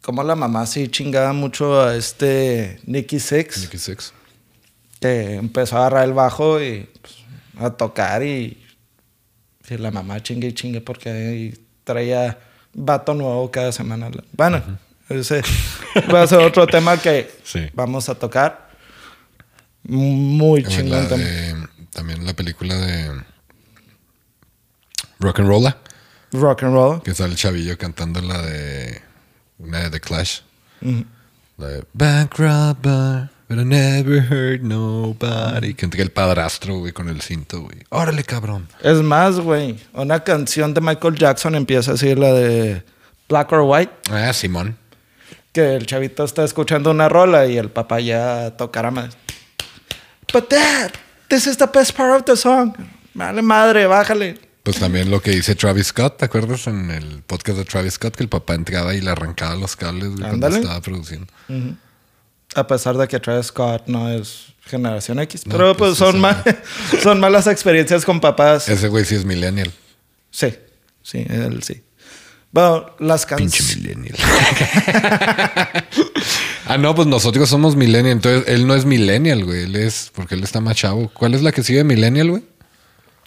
como 0.00 0.22
la 0.22 0.34
mamá 0.34 0.66
sí 0.66 0.88
chingaba 0.88 1.32
mucho 1.32 1.80
a 1.82 1.94
este 1.96 2.80
Nicky 2.86 3.20
Six, 3.20 3.62
Nicky 3.62 3.78
Six. 3.78 4.12
que 5.00 5.34
empezó 5.34 5.76
a 5.76 5.80
agarrar 5.80 6.04
el 6.04 6.14
bajo 6.14 6.60
y 6.62 6.88
pues, 7.00 7.14
a 7.58 7.70
tocar 7.70 8.22
y, 8.22 8.58
y 9.68 9.76
la 9.76 9.90
mamá 9.90 10.22
chingue 10.22 10.48
y 10.48 10.52
chingue 10.54 10.80
porque 10.80 11.10
ahí 11.10 11.66
traía 11.84 12.38
vato 12.72 13.12
nuevo 13.14 13.50
cada 13.50 13.70
semana. 13.72 14.10
Bueno, 14.32 14.62
ese 15.10 15.42
va 16.12 16.22
a 16.22 16.26
ser 16.26 16.38
otro 16.40 16.66
tema 16.68 16.96
que 16.96 17.30
Sí. 17.44 17.68
vamos 17.74 18.08
a 18.08 18.14
tocar. 18.14 18.70
Muy 19.84 20.64
chingón 20.64 21.08
también. 21.08 21.68
también 21.92 22.24
la 22.24 22.32
película 22.34 22.74
de 22.76 23.20
Rock 25.18 25.40
and 25.40 25.48
Rolla, 25.48 25.76
Rock 26.32 26.62
and 26.62 26.74
roll. 26.74 27.02
que 27.02 27.14
sale 27.14 27.32
el 27.32 27.36
chavillo 27.36 27.76
cantando 27.78 28.20
la 28.20 28.40
de 28.42 29.00
una 29.58 29.80
de 29.80 29.90
The 29.90 30.00
Clash. 30.00 30.40
La 31.58 31.68
de 31.68 31.84
Bank 31.92 32.38
robber, 32.38 33.28
but 33.48 33.58
I 33.58 33.64
never 33.64 34.20
hurt 34.20 34.62
nobody. 34.62 35.74
Que 35.74 35.86
el 35.86 36.10
padrastro, 36.10 36.78
güey, 36.78 36.92
con 36.92 37.08
el 37.08 37.20
cinto, 37.20 37.60
güey. 37.60 37.78
Órale, 37.90 38.24
cabrón. 38.24 38.66
Es 38.82 38.98
más, 39.02 39.38
güey, 39.38 39.78
una 39.92 40.24
canción 40.24 40.72
de 40.74 40.80
Michael 40.80 41.14
Jackson 41.16 41.54
empieza 41.54 41.92
así, 41.92 42.14
la 42.14 42.32
de 42.32 42.82
Black 43.28 43.52
or 43.52 43.60
White, 43.62 43.92
Ah, 44.10 44.32
Simón. 44.32 44.76
que 45.52 45.76
el 45.76 45.84
chavito 45.86 46.24
está 46.24 46.44
escuchando 46.44 46.90
una 46.90 47.08
rola 47.10 47.46
y 47.46 47.58
el 47.58 47.68
papá 47.70 48.00
ya 48.00 48.56
tocará 48.56 48.90
más. 48.90 49.16
But 50.32 50.48
dad, 50.50 50.92
this 51.28 51.46
is 51.46 51.58
the 51.58 51.66
best 51.66 51.94
part 51.94 52.10
of 52.18 52.24
the 52.24 52.36
song. 52.36 52.74
Vale 53.12 53.42
madre, 53.42 53.86
bájale. 53.86 54.38
Pues 54.62 54.78
también 54.78 55.10
lo 55.10 55.20
que 55.20 55.32
dice 55.32 55.54
Travis 55.56 55.88
Scott, 55.88 56.18
¿te 56.18 56.24
acuerdas 56.24 56.68
en 56.68 56.90
el 56.90 57.22
podcast 57.26 57.58
de 57.58 57.64
Travis 57.64 57.94
Scott? 57.94 58.14
Que 58.16 58.22
el 58.22 58.28
papá 58.28 58.54
entraba 58.54 58.94
y 58.94 59.00
le 59.00 59.10
arrancaba 59.10 59.56
los 59.56 59.74
cables 59.74 60.10
güey, 60.10 60.20
cuando 60.20 60.46
estaba 60.48 60.80
produciendo. 60.80 61.26
A 62.54 62.66
pesar 62.66 62.96
de 62.96 63.08
que 63.08 63.18
Travis 63.18 63.46
Scott 63.46 63.84
no 63.86 64.08
es 64.10 64.52
generación 64.66 65.18
X. 65.18 65.46
No, 65.46 65.52
pero 65.52 65.76
pues 65.76 65.98
pues, 65.98 65.98
son, 65.98 66.10
ese 66.10 66.18
ma- 66.20 66.44
son 67.02 67.18
malas 67.20 67.48
experiencias 67.48 68.04
con 68.04 68.20
papás. 68.20 68.68
Ese 68.68 68.86
güey 68.88 69.04
sí 69.04 69.16
es 69.16 69.24
millennial. 69.24 69.72
Sí, 70.30 70.54
sí, 71.02 71.26
él 71.28 71.62
sí. 71.64 71.82
Bueno, 72.52 72.94
las 72.98 73.24
Pinche 73.26 73.58
canciones. 73.58 73.76
millennial. 73.78 74.16
ah, 76.66 76.76
no, 76.78 76.94
pues 76.94 77.08
nosotros 77.08 77.48
somos 77.48 77.76
millennial. 77.76 78.12
Entonces, 78.12 78.44
él 78.46 78.66
no 78.66 78.74
es 78.74 78.84
millennial, 78.84 79.44
güey. 79.44 79.62
Él 79.64 79.76
es... 79.76 80.10
Porque 80.14 80.34
él 80.34 80.44
está 80.44 80.60
más 80.60 80.76
chavo. 80.76 81.10
¿Cuál 81.14 81.32
es 81.34 81.42
la 81.42 81.50
que 81.52 81.62
sigue 81.62 81.82
millennial, 81.82 82.30
güey? 82.30 82.42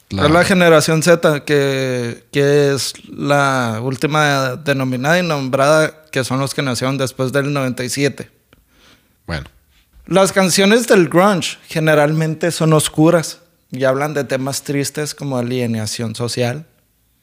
Es 0.10 0.32
la 0.32 0.44
generación 0.46 1.02
Z, 1.02 1.44
que, 1.46 2.26
que 2.32 2.74
es 2.74 2.94
la 3.10 3.80
última 3.82 4.56
denominada 4.56 5.20
y 5.20 5.24
nombrada, 5.24 6.06
que 6.12 6.24
son 6.24 6.40
los 6.40 6.54
que 6.54 6.62
nacieron 6.62 6.98
después 6.98 7.32
del 7.32 7.52
97. 7.52 8.30
Bueno. 9.26 9.48
Las 10.06 10.32
canciones 10.32 10.88
del 10.88 11.10
grunge 11.10 11.58
generalmente 11.68 12.52
son 12.52 12.74
oscuras 12.74 13.42
y 13.72 13.84
hablan 13.86 14.14
de 14.14 14.24
temas 14.24 14.62
tristes 14.62 15.16
como 15.16 15.38
alienación 15.38 16.14
social, 16.14 16.68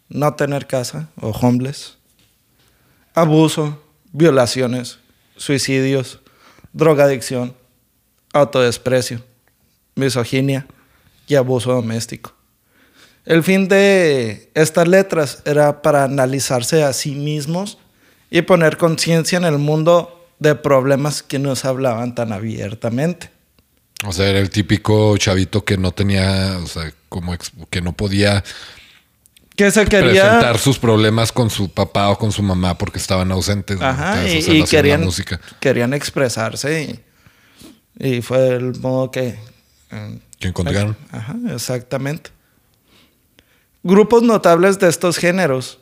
no 0.09 0.35
tener 0.35 0.67
casa 0.67 1.09
o 1.21 1.31
homeless, 1.31 1.97
abuso, 3.15 3.81
violaciones, 4.13 4.99
suicidios, 5.37 6.19
drogadicción, 6.73 7.55
autodesprecio, 8.33 9.23
misoginia 9.95 10.67
y 11.29 11.37
abuso 11.37 11.73
doméstico. 11.73 12.35
El 13.25 13.43
fin 13.45 13.69
de 13.69 14.51
estas 14.55 14.89
letras 14.89 15.43
era 15.45 15.81
para 15.83 16.05
analizarse 16.05 16.83
a 16.83 16.93
sí 16.93 17.15
mismos 17.15 17.79
y 18.31 18.43
poner 18.43 18.77
conciencia 18.77 19.39
en 19.39 19.45
el 19.45 19.59
mundo 19.59 20.27
de 20.41 20.55
problemas 20.57 21.23
que 21.23 21.39
no 21.39 21.55
se 21.55 21.69
hablaban 21.69 22.15
tan 22.15 22.33
abiertamente. 22.33 23.31
O 24.05 24.13
sea, 24.13 24.29
era 24.29 24.41
el 24.41 24.51
típico 24.51 25.17
chavito 25.19 25.65
que 25.65 25.77
no 25.77 25.93
tenía... 25.93 26.59
O 26.63 26.67
sea, 26.67 26.93
como... 27.09 27.37
que 27.71 27.81
no 27.81 27.93
podía 27.93 28.43
Que 29.55 29.71
se 29.71 29.85
quería... 29.87 30.23
presentar 30.23 30.59
sus 30.59 30.81
problemas 30.81 31.31
con 31.31 31.49
su 31.51 31.69
papá 31.73 32.09
o 32.11 32.19
con 32.19 32.33
su 32.33 32.43
mamá 32.43 32.77
porque 32.77 32.99
estaban 32.99 33.31
ausentes. 33.31 33.81
Ajá, 33.81 34.25
Entonces, 34.27 34.49
y, 34.49 34.97
música. 34.99 35.41
querían 35.61 35.95
expresarse 35.95 37.01
y, 38.01 38.17
y 38.17 38.23
fue 38.23 38.49
el 38.49 38.75
modo 38.81 39.13
que... 39.13 39.39
eh, 39.93 40.19
Que 40.41 40.49
encontraron. 40.49 40.97
Ajá, 41.13 41.37
exactamente. 41.55 42.31
Grupos 43.83 44.23
notables 44.23 44.79
de 44.79 44.89
estos 44.89 45.17
géneros 45.19 45.79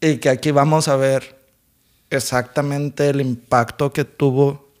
y 0.00 0.18
que 0.18 0.28
aquí 0.28 0.50
vamos 0.50 0.86
a 0.88 0.96
ver 0.96 1.36
exactamente 2.10 3.08
el 3.08 3.20
impacto 3.20 3.92
que 3.92 4.04
tuvo 4.04 4.72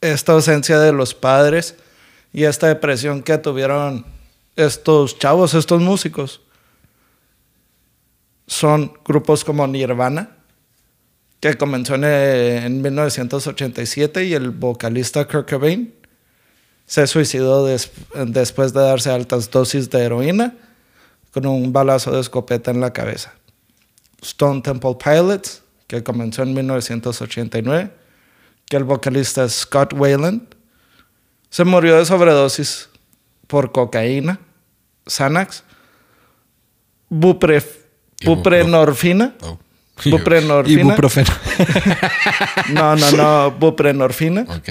esta 0.00 0.32
ausencia 0.32 0.78
de 0.78 0.92
los 0.92 1.14
padres 1.14 1.74
y 2.32 2.44
esta 2.44 2.68
depresión 2.68 3.22
que 3.22 3.36
tuvieron 3.36 4.06
estos 4.56 5.18
chavos, 5.18 5.54
estos 5.54 5.80
músicos. 5.82 6.40
Son 8.46 8.94
grupos 9.04 9.44
como 9.44 9.66
Nirvana, 9.66 10.30
que 11.40 11.54
comenzó 11.58 11.96
en, 11.96 12.04
eh, 12.04 12.64
en 12.64 12.80
1987 12.80 14.24
y 14.24 14.34
el 14.34 14.50
vocalista 14.50 15.26
Kurt 15.28 15.50
Cobain 15.50 15.94
se 16.86 17.06
suicidó 17.06 17.66
des- 17.66 17.90
después 18.26 18.72
de 18.72 18.80
darse 18.80 19.10
altas 19.10 19.50
dosis 19.50 19.90
de 19.90 20.00
heroína 20.02 20.54
con 21.40 21.46
un 21.46 21.72
balazo 21.72 22.10
de 22.10 22.20
escopeta 22.20 22.72
en 22.72 22.80
la 22.80 22.92
cabeza. 22.92 23.32
Stone 24.20 24.60
Temple 24.60 24.96
Pilots, 25.02 25.62
que 25.86 26.02
comenzó 26.02 26.42
en 26.42 26.52
1989, 26.52 27.92
que 28.66 28.76
el 28.76 28.82
vocalista 28.82 29.48
Scott 29.48 29.92
Wayland 29.92 30.42
se 31.48 31.62
murió 31.62 31.96
de 31.96 32.04
sobredosis 32.04 32.88
por 33.46 33.70
cocaína, 33.70 34.40
Xanax, 35.06 35.62
buprenorfina. 37.08 39.34
Oh. 39.42 39.58
Buprenorfina. 40.04 40.80
Ibuprofeno. 40.80 41.30
No, 42.72 42.94
no, 42.94 43.10
no, 43.12 43.50
buprenorfina. 43.50 44.42
Ok. 44.42 44.68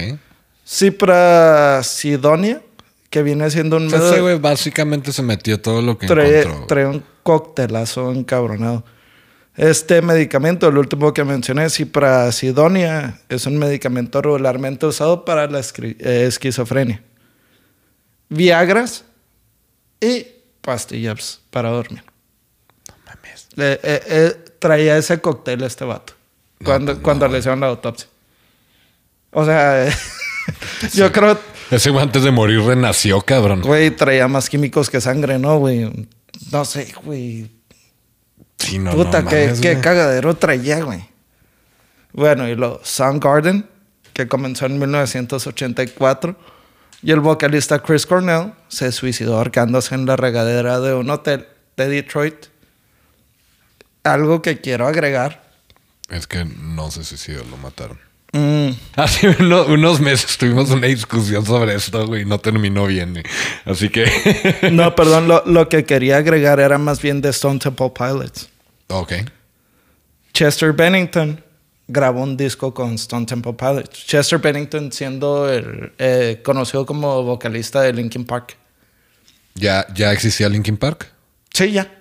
Ciprasidonia, 0.66 2.62
que 3.10 3.24
viene 3.24 3.50
siendo 3.50 3.78
un 3.78 3.88
O 3.88 3.90
sea, 3.90 4.00
ese 4.00 4.22
güey 4.22 4.38
básicamente 4.40 5.12
se 5.12 5.22
metió 5.22 5.60
todo 5.60 5.82
lo 5.82 5.98
que 5.98 6.08
trae, 6.08 6.42
encontró. 6.42 6.68
trae 6.68 6.86
un 6.86 7.04
coctelazo 7.24 8.12
encabronado. 8.12 8.84
Este 9.56 10.04
medicamento, 10.04 10.68
el 10.68 10.78
último 10.78 11.14
que 11.14 11.24
mencioné, 11.24 11.70
cipracidonia, 11.70 13.22
es 13.28 13.48
un 13.48 13.58
medicamento 13.58 14.22
regularmente 14.22 14.86
usado 14.86 15.26
para 15.26 15.48
la 15.48 15.60
eh, 15.60 16.26
esquizofrenia. 16.28 17.02
Viagras 18.30 19.04
y 20.00 20.28
pastillas 20.62 21.42
para 21.50 21.70
dormir. 21.70 22.04
Mames. 23.06 23.48
Eh, 23.58 23.80
eh, 23.82 24.02
eh, 24.06 24.46
traía 24.60 24.98
ese 24.98 25.20
cóctel 25.22 25.64
este 25.64 25.86
vato 25.86 26.14
No, 26.60 26.66
cuando, 26.66 26.92
pues 26.92 26.98
no, 26.98 27.04
cuando 27.04 27.28
le 27.30 27.40
hicieron 27.40 27.60
la 27.60 27.68
autopsia. 27.68 28.08
O 29.32 29.46
sea, 29.46 29.90
yo 30.94 31.12
creo, 31.12 31.40
Ese 31.72 31.90
güey 31.90 32.04
antes 32.04 32.24
de 32.24 32.32
morir 32.32 32.62
renació, 32.62 33.22
cabrón. 33.22 33.62
güey, 33.62 33.92
traía 33.92 34.28
más 34.28 34.50
químicos 34.50 34.90
que 34.90 35.02
sangre, 35.02 35.38
¿no, 35.40 35.58
güey? 35.58 36.08
No 36.52 36.64
sé, 36.66 36.94
güey. 37.04 37.52
Sí, 38.58 38.80
no, 38.80 38.92
Puta, 38.92 39.22
no 39.22 39.30
qué, 39.30 39.46
mames, 39.48 39.60
qué 39.60 39.72
güey. 39.74 39.82
cagadero 39.82 40.36
traía, 40.36 40.82
güey. 40.84 41.06
Bueno, 42.14 42.48
y 42.48 42.56
lo 42.56 42.80
Soundgarden, 42.84 43.68
que 44.14 44.28
comenzó 44.28 44.66
en 44.66 44.80
1984. 44.80 46.36
Y 47.04 47.12
el 47.12 47.20
vocalista 47.20 47.80
Chris 47.84 48.06
Cornell 48.08 48.54
se 48.70 48.92
suicidó 48.92 49.38
ahorcándose 49.38 49.94
en 49.94 50.06
la 50.06 50.16
regadera 50.16 50.80
de 50.80 50.94
un 50.96 51.10
hotel 51.10 51.48
de 51.76 51.88
Detroit. 51.90 52.48
Algo 54.04 54.42
que 54.42 54.60
quiero 54.62 54.88
agregar. 54.88 55.52
Es 56.10 56.26
que 56.28 56.46
no 56.46 56.90
se 56.92 57.04
suicidó, 57.04 57.44
lo 57.44 57.58
mataron. 57.58 58.00
Mm, 58.38 58.76
Hace 58.96 59.36
uno- 59.40 59.66
unos 59.66 60.00
meses 60.00 60.38
tuvimos 60.38 60.70
una 60.70 60.88
discusión 60.88 61.44
sobre 61.46 61.74
esto, 61.76 62.06
güey, 62.06 62.22
y 62.22 62.26
no 62.26 62.40
terminó 62.40 62.86
bien. 62.86 63.14
güey. 63.14 63.24
Así 63.66 63.90
que. 63.90 64.06
no, 64.72 64.94
perdón, 64.96 65.28
lo, 65.28 65.44
lo 65.46 65.68
que 65.70 65.86
quería 65.86 66.18
agregar 66.18 66.60
era 66.60 66.78
más 66.78 67.02
bien 67.02 67.22
de 67.22 67.30
Stone 67.30 67.60
Temple 67.60 67.92
Pilots. 67.98 68.50
ok. 68.90 69.14
Chester 70.34 70.72
Bennington 70.72 71.44
grabó 71.88 72.22
un 72.22 72.38
disco 72.38 72.72
con 72.74 72.94
Stone 72.94 73.26
Temple 73.26 73.54
Pilots. 73.54 74.06
Chester 74.06 74.38
Bennington 74.40 74.92
siendo 74.92 75.52
el, 75.52 75.94
eh, 75.98 76.42
conocido 76.44 76.86
como 76.86 77.24
vocalista 77.24 77.82
de 77.82 77.94
Linkin 77.94 78.24
Park. 78.26 78.56
¿Ya, 79.56 79.88
¿Ya 79.96 80.12
existía 80.12 80.48
Linkin 80.48 80.78
Park? 80.78 81.08
Sí, 81.52 81.72
ya. 81.72 81.92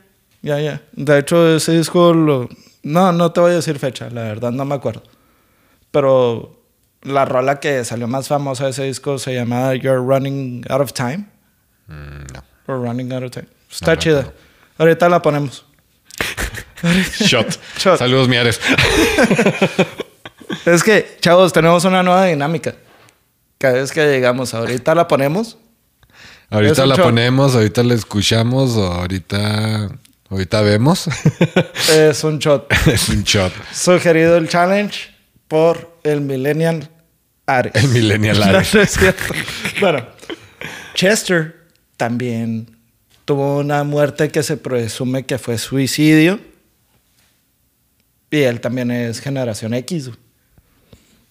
Ya, 0.43 0.61
ya. 0.61 0.83
De 0.93 1.19
hecho, 1.19 1.57
ese 1.57 1.79
disco 1.79 2.13
lo... 2.13 2.49
No, 2.83 3.11
no 3.13 3.33
te 3.33 3.41
voy 3.41 3.53
a 3.53 3.55
decir 3.55 3.79
fecha, 3.79 4.11
la 4.11 4.23
verdad, 4.25 4.51
no 4.53 4.67
me 4.67 4.75
acuerdo. 4.75 5.03
Pero 5.97 6.63
la 7.05 7.25
rola 7.25 7.59
que 7.59 7.83
salió 7.83 8.07
más 8.07 8.29
famosa 8.29 8.65
de 8.65 8.71
ese 8.73 8.83
disco 8.83 9.19
se 9.19 9.33
llama 9.33 9.75
You're 9.75 9.97
Running 9.97 10.63
Out 10.69 10.83
of 10.83 10.93
Time. 10.93 11.25
Mm, 11.87 12.35
no. 12.35 12.45
O 12.67 12.85
Running 12.85 13.11
Out 13.15 13.23
of 13.23 13.31
Time. 13.31 13.47
Está 13.73 13.95
No 13.95 13.99
chida. 13.99 14.33
Ahorita 14.77 15.09
la 15.09 15.23
ponemos. 15.23 15.65
Shot. 17.19 17.59
Shot. 17.79 17.99
Saludos, 17.99 18.29
Miares. 18.29 18.61
Es 20.67 20.85
que, 20.85 21.17
chavos, 21.21 21.55
tenemos 21.55 21.87
una 21.87 22.03
nueva 22.03 22.27
dinámica. 22.27 22.75
Cada 23.57 23.81
vez 23.81 23.91
que 23.91 24.05
llegamos, 24.05 24.53
ahorita 24.53 24.95
la 24.95 25.09
ponemos. 25.09 25.57
Ahorita 26.51 26.85
la 26.85 26.97
ponemos, 26.97 27.55
ahorita 27.55 27.83
la 27.85 27.95
escuchamos, 27.95 28.77
ahorita. 28.77 29.89
Ahorita 30.29 30.61
vemos. 30.61 31.09
Es 31.91 32.23
un 32.23 32.39
shot. 32.39 32.71
es 32.87 33.09
un 33.09 33.23
shot. 33.23 33.55
Sugerido 33.73 34.37
el 34.37 34.47
challenge 34.51 35.16
por 35.49 35.99
el 36.03 36.21
Millennial 36.21 36.91
Ares. 37.47 37.73
El 37.75 37.89
Millennial 37.91 38.43
Ares. 38.43 38.75
no 38.75 38.81
es 38.81 38.91
cierto. 38.91 39.35
bueno, 39.81 40.07
Chester 40.95 41.67
también 41.97 42.77
tuvo 43.25 43.59
una 43.59 43.85
muerte 43.85 44.31
que 44.31 44.43
se 44.43 44.57
presume 44.57 45.25
que 45.25 45.39
fue 45.39 45.59
suicidio. 45.59 46.41
Y 48.31 48.39
él 48.43 48.61
también 48.61 48.91
es 48.91 49.21
generación 49.21 49.73
X. 49.75 50.11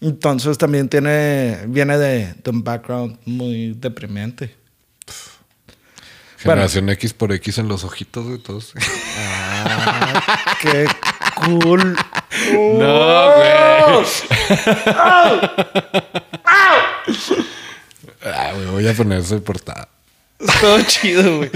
Entonces 0.02 0.58
también 0.58 0.88
tiene, 0.88 1.60
viene 1.68 1.98
de, 1.98 2.34
de 2.36 2.50
un 2.52 2.64
background 2.64 3.18
muy 3.26 3.74
deprimente. 3.74 4.56
Bueno. 6.44 6.62
Generación 6.62 6.90
X 6.90 7.14
por 7.14 7.32
X 7.34 7.58
en 7.58 7.68
los 7.68 7.84
ojitos 7.84 8.30
de 8.30 8.38
todos. 8.38 8.74
¡Qué 10.62 10.86
cool! 11.36 11.98
No, 12.54 13.36
güey. 13.36 14.06
Ah, 18.24 18.52
güey, 18.56 18.66
voy 18.68 18.88
a 18.88 18.94
poner 18.94 19.20
eso 19.20 19.36
de 19.36 19.42
portada. 19.42 19.88
Todo 20.60 20.82
chido, 20.84 21.38
güey. 21.38 21.50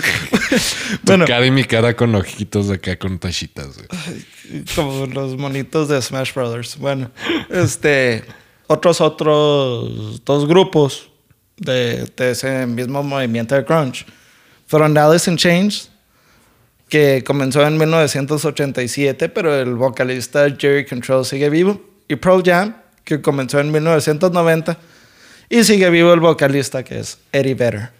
bueno, 1.03 1.25
Tu 1.25 1.31
cara 1.31 1.45
y 1.45 1.51
mi 1.51 1.63
cara 1.63 1.95
con 1.95 2.15
ojitos 2.15 2.69
de 2.69 2.75
acá 2.75 2.97
con 2.97 3.19
tachitas, 3.19 3.77
güey. 3.77 4.65
como 4.75 5.05
los 5.07 5.37
monitos 5.37 5.89
de 5.89 6.01
Smash 6.01 6.33
Brothers. 6.33 6.77
Bueno, 6.77 7.11
este, 7.49 8.23
otros 8.67 9.01
otros 9.01 10.23
dos 10.23 10.47
grupos 10.47 11.09
de, 11.57 12.09
de 12.15 12.31
ese 12.31 12.65
mismo 12.65 13.03
movimiento 13.03 13.55
de 13.55 13.63
grunge 13.63 14.05
fueron 14.65 14.97
Alice 14.97 15.29
in 15.29 15.35
Chains, 15.35 15.89
que 16.89 17.23
comenzó 17.23 17.65
en 17.65 17.77
1987, 17.77 19.29
pero 19.29 19.55
el 19.55 19.75
vocalista 19.75 20.47
Jerry 20.49 20.85
Control 20.85 21.23
sigue 21.23 21.49
vivo, 21.49 21.79
y 22.07 22.15
Pearl 22.15 22.41
Jam, 22.43 22.75
que 23.03 23.21
comenzó 23.21 23.59
en 23.59 23.71
1990, 23.71 24.77
y 25.49 25.63
sigue 25.63 25.89
vivo 25.89 26.11
el 26.13 26.19
vocalista 26.19 26.83
que 26.83 26.99
es 26.99 27.19
Eddie 27.31 27.53
Vedder. 27.53 27.91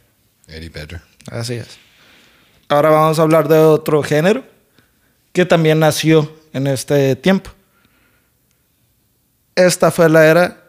Eddie 0.47 0.69
Vedder. 0.69 1.01
Así 1.31 1.53
es. 1.53 1.77
Ahora 2.67 2.89
vamos 2.89 3.19
a 3.19 3.21
hablar 3.21 3.47
de 3.47 3.57
otro 3.57 4.03
género 4.03 4.43
que 5.33 5.45
también 5.45 5.79
nació 5.79 6.31
en 6.53 6.67
este 6.67 7.15
tiempo. 7.15 7.51
Esta 9.55 9.91
fue 9.91 10.09
la 10.09 10.25
era 10.25 10.63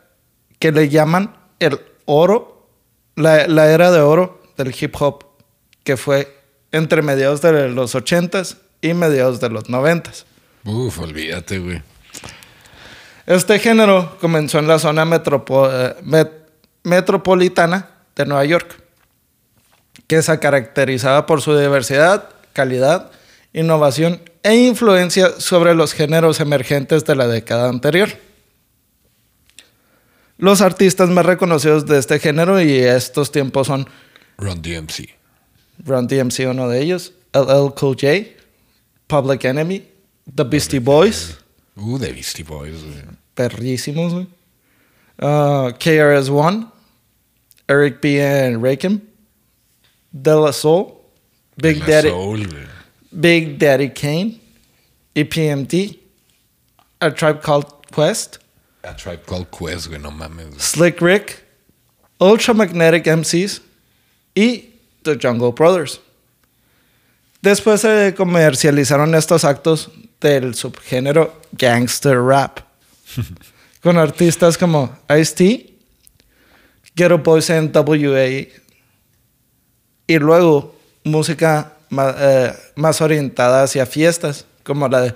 que 0.58 0.72
le 0.72 0.88
llaman 0.88 1.36
el 1.58 1.80
oro, 2.04 2.68
la, 3.16 3.46
la 3.46 3.70
era 3.70 3.90
de 3.90 4.00
oro 4.00 4.42
del 4.56 4.74
hip 4.78 4.94
hop, 5.00 5.24
que 5.84 5.96
fue 5.96 6.39
entre 6.72 7.02
mediados 7.02 7.40
de 7.42 7.68
los 7.68 7.94
80s 7.94 8.56
y 8.80 8.94
mediados 8.94 9.40
de 9.40 9.50
los 9.50 9.64
90s. 9.64 10.24
Uf, 10.64 10.98
olvídate, 11.00 11.58
güey. 11.58 11.82
Este 13.26 13.58
género 13.58 14.16
comenzó 14.20 14.58
en 14.58 14.66
la 14.68 14.78
zona 14.78 15.04
metropo- 15.04 15.68
eh, 15.72 15.96
met- 16.04 16.32
metropolitana 16.82 17.90
de 18.16 18.26
Nueva 18.26 18.44
York, 18.44 18.82
que 20.06 20.22
se 20.22 20.38
caracterizaba 20.38 21.26
por 21.26 21.40
su 21.42 21.56
diversidad, 21.56 22.28
calidad, 22.52 23.10
innovación 23.52 24.20
e 24.42 24.54
influencia 24.56 25.30
sobre 25.38 25.74
los 25.74 25.92
géneros 25.92 26.40
emergentes 26.40 27.04
de 27.04 27.14
la 27.14 27.26
década 27.28 27.68
anterior. 27.68 28.08
Los 30.38 30.62
artistas 30.62 31.10
más 31.10 31.26
reconocidos 31.26 31.86
de 31.86 31.98
este 31.98 32.18
género 32.18 32.60
y 32.60 32.72
estos 32.78 33.30
tiempos 33.30 33.66
son 33.66 33.86
Run 34.38 34.62
DMC. 34.62 35.10
Run 35.84 36.06
DMC, 36.06 36.46
uno 36.48 36.68
de 36.68 36.80
ellos, 36.82 37.12
LL 37.32 37.72
Cool 37.74 37.96
J, 37.96 38.26
Public 39.08 39.44
Enemy, 39.44 39.82
The 40.34 40.44
Beastie 40.44 40.78
Boys, 40.80 41.36
Uh, 41.76 41.96
de 41.98 42.12
Beastie 42.12 42.42
Boys, 42.42 42.82
güey. 42.82 43.02
perrísimos, 43.34 44.12
güey. 44.12 44.26
Uh, 45.18 45.72
KRS-One, 45.78 46.66
Eric 47.68 48.00
B. 48.02 48.20
and 48.20 48.62
Rakim, 48.62 49.00
De 50.12 50.34
La 50.36 50.50
Soul, 50.52 51.00
Big 51.56 51.78
La 51.80 51.86
Daddy, 51.86 52.08
Soul. 52.08 52.46
Big 53.12 53.58
Daddy 53.58 53.88
Kane, 53.90 54.40
EPMD, 55.14 55.98
A 57.00 57.10
Tribe 57.10 57.40
Called 57.42 57.66
Quest, 57.92 58.38
A 58.84 58.94
Tribe 58.94 59.24
Called 59.26 59.50
Quest, 59.50 59.88
güey, 59.88 59.98
no 60.00 60.10
mames. 60.10 60.60
Slick 60.60 61.00
Rick, 61.00 61.44
Ultramagnetic 62.20 63.06
MCs 63.06 63.60
y 64.34 64.69
The 65.02 65.18
Jungle 65.20 65.52
Brothers. 65.52 66.00
Después 67.42 67.80
se 67.80 68.14
comercializaron 68.16 69.14
estos 69.14 69.44
actos 69.44 69.90
del 70.20 70.54
subgénero 70.54 71.40
gangster 71.52 72.20
rap 72.20 72.60
con 73.82 73.96
artistas 73.96 74.58
como 74.58 74.98
Ice-T, 75.18 75.72
Ghetto 76.94 77.18
Boys 77.18 77.48
NWA 77.50 78.46
y 80.06 80.18
luego 80.18 80.76
música 81.04 81.72
ma- 81.88 82.14
eh, 82.18 82.52
más 82.76 83.00
orientada 83.00 83.62
hacia 83.62 83.86
fiestas 83.86 84.44
como 84.62 84.86
la 84.88 85.00
de 85.00 85.14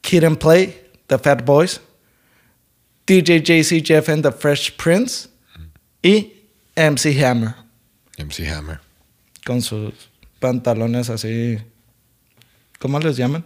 Kid 0.00 0.24
and 0.24 0.38
Play, 0.38 0.82
The 1.08 1.18
Fat 1.18 1.44
Boys, 1.44 1.80
DJ 3.06 3.42
JC 3.42 3.84
Jeff 3.84 4.08
and 4.08 4.22
the 4.22 4.32
Fresh 4.32 4.72
Prince 4.76 5.28
y 6.02 6.32
MC 6.74 7.22
Hammer 7.22 7.54
MC 8.18 8.46
Hammer. 8.48 8.80
Con 9.46 9.62
sus 9.62 9.94
pantalones 10.40 11.08
así. 11.08 11.58
¿Cómo 12.80 12.98
les 12.98 13.16
llaman? 13.16 13.44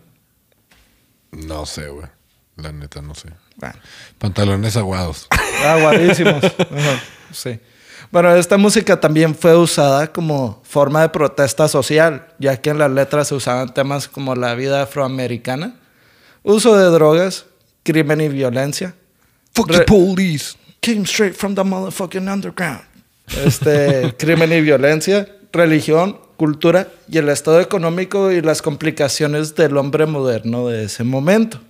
No 1.30 1.66
sé, 1.66 1.88
güey. 1.88 2.07
La 2.57 2.72
neta, 2.72 3.03
no 3.03 3.14
sé. 3.14 3.28
Bueno, 3.57 3.74
Pantalones 4.18 4.76
aguados. 4.76 5.28
aguadísimos. 5.64 6.42
Ajá, 6.42 7.03
sí. 7.32 7.61
Bueno, 8.11 8.34
esta 8.34 8.57
música 8.57 8.98
también 8.98 9.34
fue 9.34 9.55
usada 9.55 10.11
como 10.11 10.61
forma 10.64 11.03
de 11.03 11.11
protesta 11.11 11.68
social, 11.68 12.26
ya 12.38 12.57
que 12.57 12.70
en 12.70 12.78
las 12.78 12.90
letras 12.90 13.28
se 13.28 13.34
usaban 13.34 13.72
temas 13.72 14.09
como 14.09 14.34
la 14.34 14.55
vida 14.55 14.82
afroamericana, 14.82 15.76
Uso 16.42 16.74
de 16.74 16.86
drogas, 16.86 17.44
crimen 17.82 18.22
y 18.22 18.28
violencia. 18.28 18.94
Fuck 19.53 19.70
the 19.70 19.82
police. 19.82 20.57
Came 20.80 21.03
straight 21.03 21.34
from 21.34 21.55
the 21.55 21.62
motherfucking 21.62 22.32
underground. 22.32 22.80
Este, 23.44 24.14
crimen 24.18 24.51
y 24.51 24.62
violencia, 24.62 25.28
religión, 25.53 26.18
cultura 26.36 26.88
y 27.09 27.18
el 27.18 27.28
estado 27.28 27.61
económico 27.61 28.30
y 28.30 28.40
las 28.40 28.62
complicaciones 28.62 29.55
del 29.55 29.76
hombre 29.76 30.07
moderno 30.07 30.68
de 30.68 30.84
ese 30.84 31.05
momento. 31.05 31.61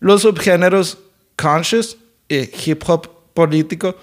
Los 0.00 0.22
subgéneros 0.22 0.98
conscious 1.36 1.96
y 2.28 2.50
hip 2.64 2.82
hop 2.86 3.08
político 3.34 3.94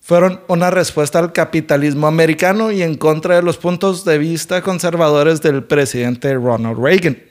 fueron 0.00 0.40
una 0.48 0.70
respuesta 0.70 1.18
al 1.18 1.32
capitalismo 1.32 2.06
americano 2.06 2.72
y 2.72 2.82
en 2.82 2.96
contra 2.96 3.36
de 3.36 3.42
los 3.42 3.58
puntos 3.58 4.04
de 4.04 4.18
vista 4.18 4.62
conservadores 4.62 5.40
del 5.40 5.62
presidente 5.62 6.34
Ronald 6.34 6.78
Reagan. 6.78 7.22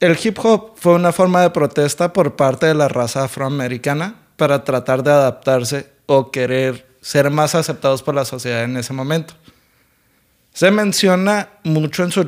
El 0.00 0.16
hip 0.22 0.38
hop 0.44 0.72
fue 0.76 0.94
una 0.94 1.12
forma 1.12 1.42
de 1.42 1.50
protesta 1.50 2.12
por 2.12 2.36
parte 2.36 2.66
de 2.66 2.74
la 2.74 2.88
raza 2.88 3.24
afroamericana 3.24 4.14
para 4.36 4.62
tratar 4.62 5.02
de 5.02 5.10
adaptarse 5.10 5.90
o 6.06 6.30
querer 6.30 6.87
ser 7.00 7.30
más 7.30 7.54
aceptados 7.54 8.02
por 8.02 8.14
la 8.14 8.24
sociedad 8.24 8.64
en 8.64 8.76
ese 8.76 8.92
momento. 8.92 9.34
Se 10.52 10.70
menciona 10.70 11.50
mucho 11.62 12.02
en 12.02 12.10
sus, 12.10 12.26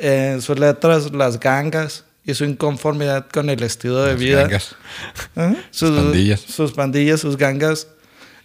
en 0.00 0.40
sus 0.40 0.58
letras 0.58 1.12
las 1.12 1.40
gangas 1.40 2.04
y 2.24 2.34
su 2.34 2.44
inconformidad 2.44 3.26
con 3.28 3.50
el 3.50 3.62
estilo 3.62 4.02
de 4.02 4.12
Las 4.12 4.20
vida. 4.20 4.42
gangas. 4.42 4.76
Ajá. 5.34 5.56
Sus 5.70 5.90
pandillas. 5.90 6.40
Sus 6.40 6.72
pandillas, 6.72 7.20
sus 7.20 7.36
gangas. 7.36 7.88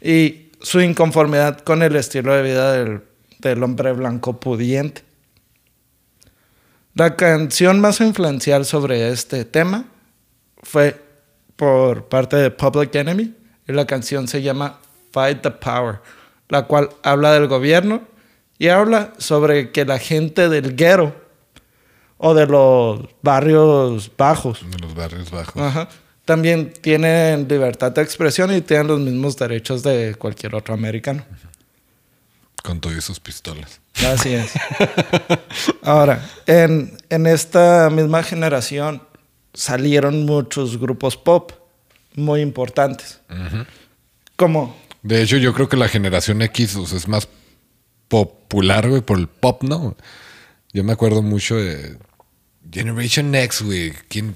Y 0.02 0.50
su 0.62 0.82
inconformidad 0.82 1.60
con 1.60 1.84
el 1.84 1.96
estilo 1.96 2.34
de 2.34 2.42
vida 2.42 2.74
del, 2.74 3.02
del 3.40 3.62
hombre 3.64 3.92
blanco 3.94 4.40
pudiente. 4.40 5.04
La 6.96 7.16
canción 7.16 7.80
más 7.80 8.02
influencial 8.02 8.66
sobre 8.66 9.12
este 9.12 9.46
tema 9.46 9.86
fue 10.64 11.00
por 11.56 12.10
parte 12.10 12.38
de 12.38 12.50
Public 12.50 12.96
Enemy. 12.96 13.36
Y 13.68 13.74
la 13.74 13.86
canción 13.86 14.28
se 14.28 14.42
llama 14.42 14.80
Fight 15.12 15.42
the 15.42 15.52
Power, 15.52 16.00
la 16.50 16.64
cual 16.64 16.90
habla 17.04 17.34
del 17.34 17.48
gobierno 17.48 18.02
y 18.58 18.70
habla 18.70 19.14
sobre 19.18 19.72
que 19.72 19.86
la 19.86 20.00
gente 20.00 20.50
del 20.50 20.76
guero 20.76 21.16
o 22.18 22.34
de 22.34 22.48
los 22.48 23.02
barrios 23.22 24.12
bajos 24.18 24.66
De 24.70 24.80
los 24.80 24.96
barrios 24.96 25.30
bajos. 25.30 25.62
Ajá. 25.62 25.88
También 26.26 26.74
tienen 26.74 27.48
libertad 27.48 27.92
de 27.92 28.02
expresión 28.02 28.54
y 28.54 28.62
tienen 28.62 28.88
los 28.88 29.00
mismos 29.00 29.38
derechos 29.38 29.82
de 29.84 30.16
cualquier 30.16 30.56
otro 30.56 30.74
americano. 30.74 31.24
Con 32.64 32.82
todas 32.82 33.02
sus 33.04 33.20
pistolas. 33.20 33.80
Así 34.06 34.34
es. 34.34 34.52
Ahora, 35.84 36.22
en, 36.46 36.98
en 37.10 37.28
esta 37.28 37.90
misma 37.90 38.24
generación 38.24 39.02
salieron 39.54 40.26
muchos 40.26 40.78
grupos 40.78 41.16
pop 41.16 41.52
muy 42.16 42.42
importantes. 42.42 43.22
Como, 44.36 44.76
De 45.08 45.22
hecho, 45.22 45.38
yo 45.38 45.54
creo 45.54 45.70
que 45.70 45.78
la 45.78 45.88
generación 45.88 46.42
X 46.42 46.76
o 46.76 46.86
sea, 46.86 46.98
es 46.98 47.08
más 47.08 47.30
popular, 48.10 48.90
güey, 48.90 49.02
por 49.02 49.18
el 49.18 49.28
pop, 49.28 49.64
¿no? 49.64 49.96
Yo 50.74 50.84
me 50.84 50.92
acuerdo 50.92 51.22
mucho 51.22 51.56
de 51.56 51.98
Generation 52.72 53.34
X, 53.34 53.62
güey. 53.62 53.94
¿Quién? 54.10 54.36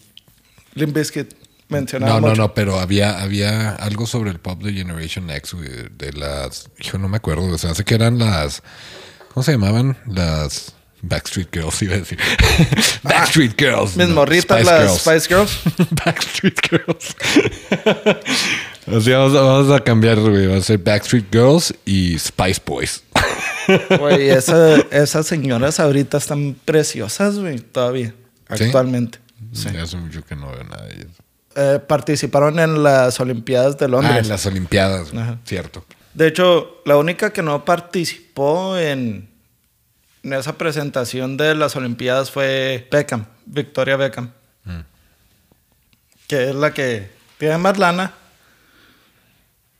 Limp 0.76 0.95
Bizkit 0.95 1.34
mencionaba 1.67 2.13
No, 2.13 2.22
no, 2.22 2.28
mucho. 2.30 2.41
no, 2.41 2.53
pero 2.53 2.80
había, 2.80 3.22
había 3.22 3.72
algo 3.72 4.07
sobre 4.07 4.32
el 4.32 4.39
pop 4.39 4.63
de 4.63 4.72
Generation 4.72 5.30
X, 5.30 5.53
güey. 5.53 5.69
De 5.97 6.13
las. 6.13 6.69
Yo 6.80 6.97
no 6.97 7.09
me 7.09 7.17
acuerdo, 7.17 7.43
o 7.47 7.57
sea, 7.57 7.72
hace 7.72 7.84
que 7.84 7.95
eran 7.95 8.17
las. 8.17 8.63
¿Cómo 9.34 9.43
se 9.43 9.51
llamaban? 9.51 9.97
Las. 10.07 10.74
Backstreet 11.03 11.49
Girls, 11.53 11.81
iba 11.81 11.95
a 11.95 11.97
decir. 11.99 12.17
Backstreet 13.03 13.59
Girls. 13.59 13.95
Mis 13.97 14.07
no, 14.07 14.15
morritas, 14.15 14.59
Spice 14.61 14.71
las 14.71 14.81
Girls. 14.81 15.01
Spice 15.01 15.27
Girls. 15.35 15.87
Backstreet 16.05 16.59
Girls. 16.69 17.15
sea, 19.03 19.17
vamos 19.19 19.35
a, 19.37 19.41
vamos 19.41 19.71
a 19.75 19.79
cambiar, 19.83 20.19
güey. 20.19 20.47
Va 20.47 20.57
a 20.57 20.61
ser 20.61 20.77
Backstreet 20.77 21.25
Girls 21.31 21.73
y 21.85 22.17
Spice 22.19 22.61
Boys. 22.65 23.03
Güey, 23.99 24.29
esa- 24.29 24.77
esas 24.91 25.25
señoras 25.27 25.79
ahorita 25.79 26.17
están 26.17 26.55
preciosas, 26.65 27.37
güey, 27.39 27.59
todavía, 27.59 28.13
¿Sí? 28.55 28.63
actualmente. 28.65 29.19
Sí. 29.53 29.69
Hace 29.69 29.97
mucho 29.97 30.23
que 30.25 30.35
no 30.35 30.51
veo 30.51 30.63
nada 30.63 30.85
de 30.85 30.95
ellos. 30.95 31.11
Eh, 31.55 31.79
participaron 31.85 32.59
en 32.59 32.81
las 32.83 33.19
Olimpiadas 33.19 33.77
de 33.77 33.85
Ah, 33.85 33.89
Londres. 33.89 34.17
en 34.19 34.29
las 34.29 34.45
Olimpiadas. 34.45 35.13
Ajá. 35.13 35.39
cierto. 35.45 35.85
De 36.13 36.27
hecho, 36.27 36.81
la 36.85 36.97
única 36.97 37.31
que 37.31 37.41
no 37.41 37.63
participó 37.65 38.77
en, 38.77 39.29
en 40.24 40.34
esa 40.34 40.57
presentación 40.57 41.38
de 41.38 41.55
las 41.55 41.76
Olimpiadas 41.76 42.32
fue 42.32 42.88
Beckham, 42.91 43.26
Victoria 43.45 43.97
Beckham. 43.97 44.32
Que 46.28 46.49
es 46.49 46.55
la 46.55 46.74
que 46.74 47.09
tiene 47.38 47.57
más 47.57 47.78
lana. 47.78 48.13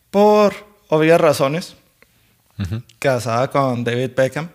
Por 0.10 0.54
obvias 0.89 1.22
razones. 1.22 1.76
Casada 3.00 3.50
con 3.50 3.84
David 3.84 4.12
Beckham. 4.16 4.50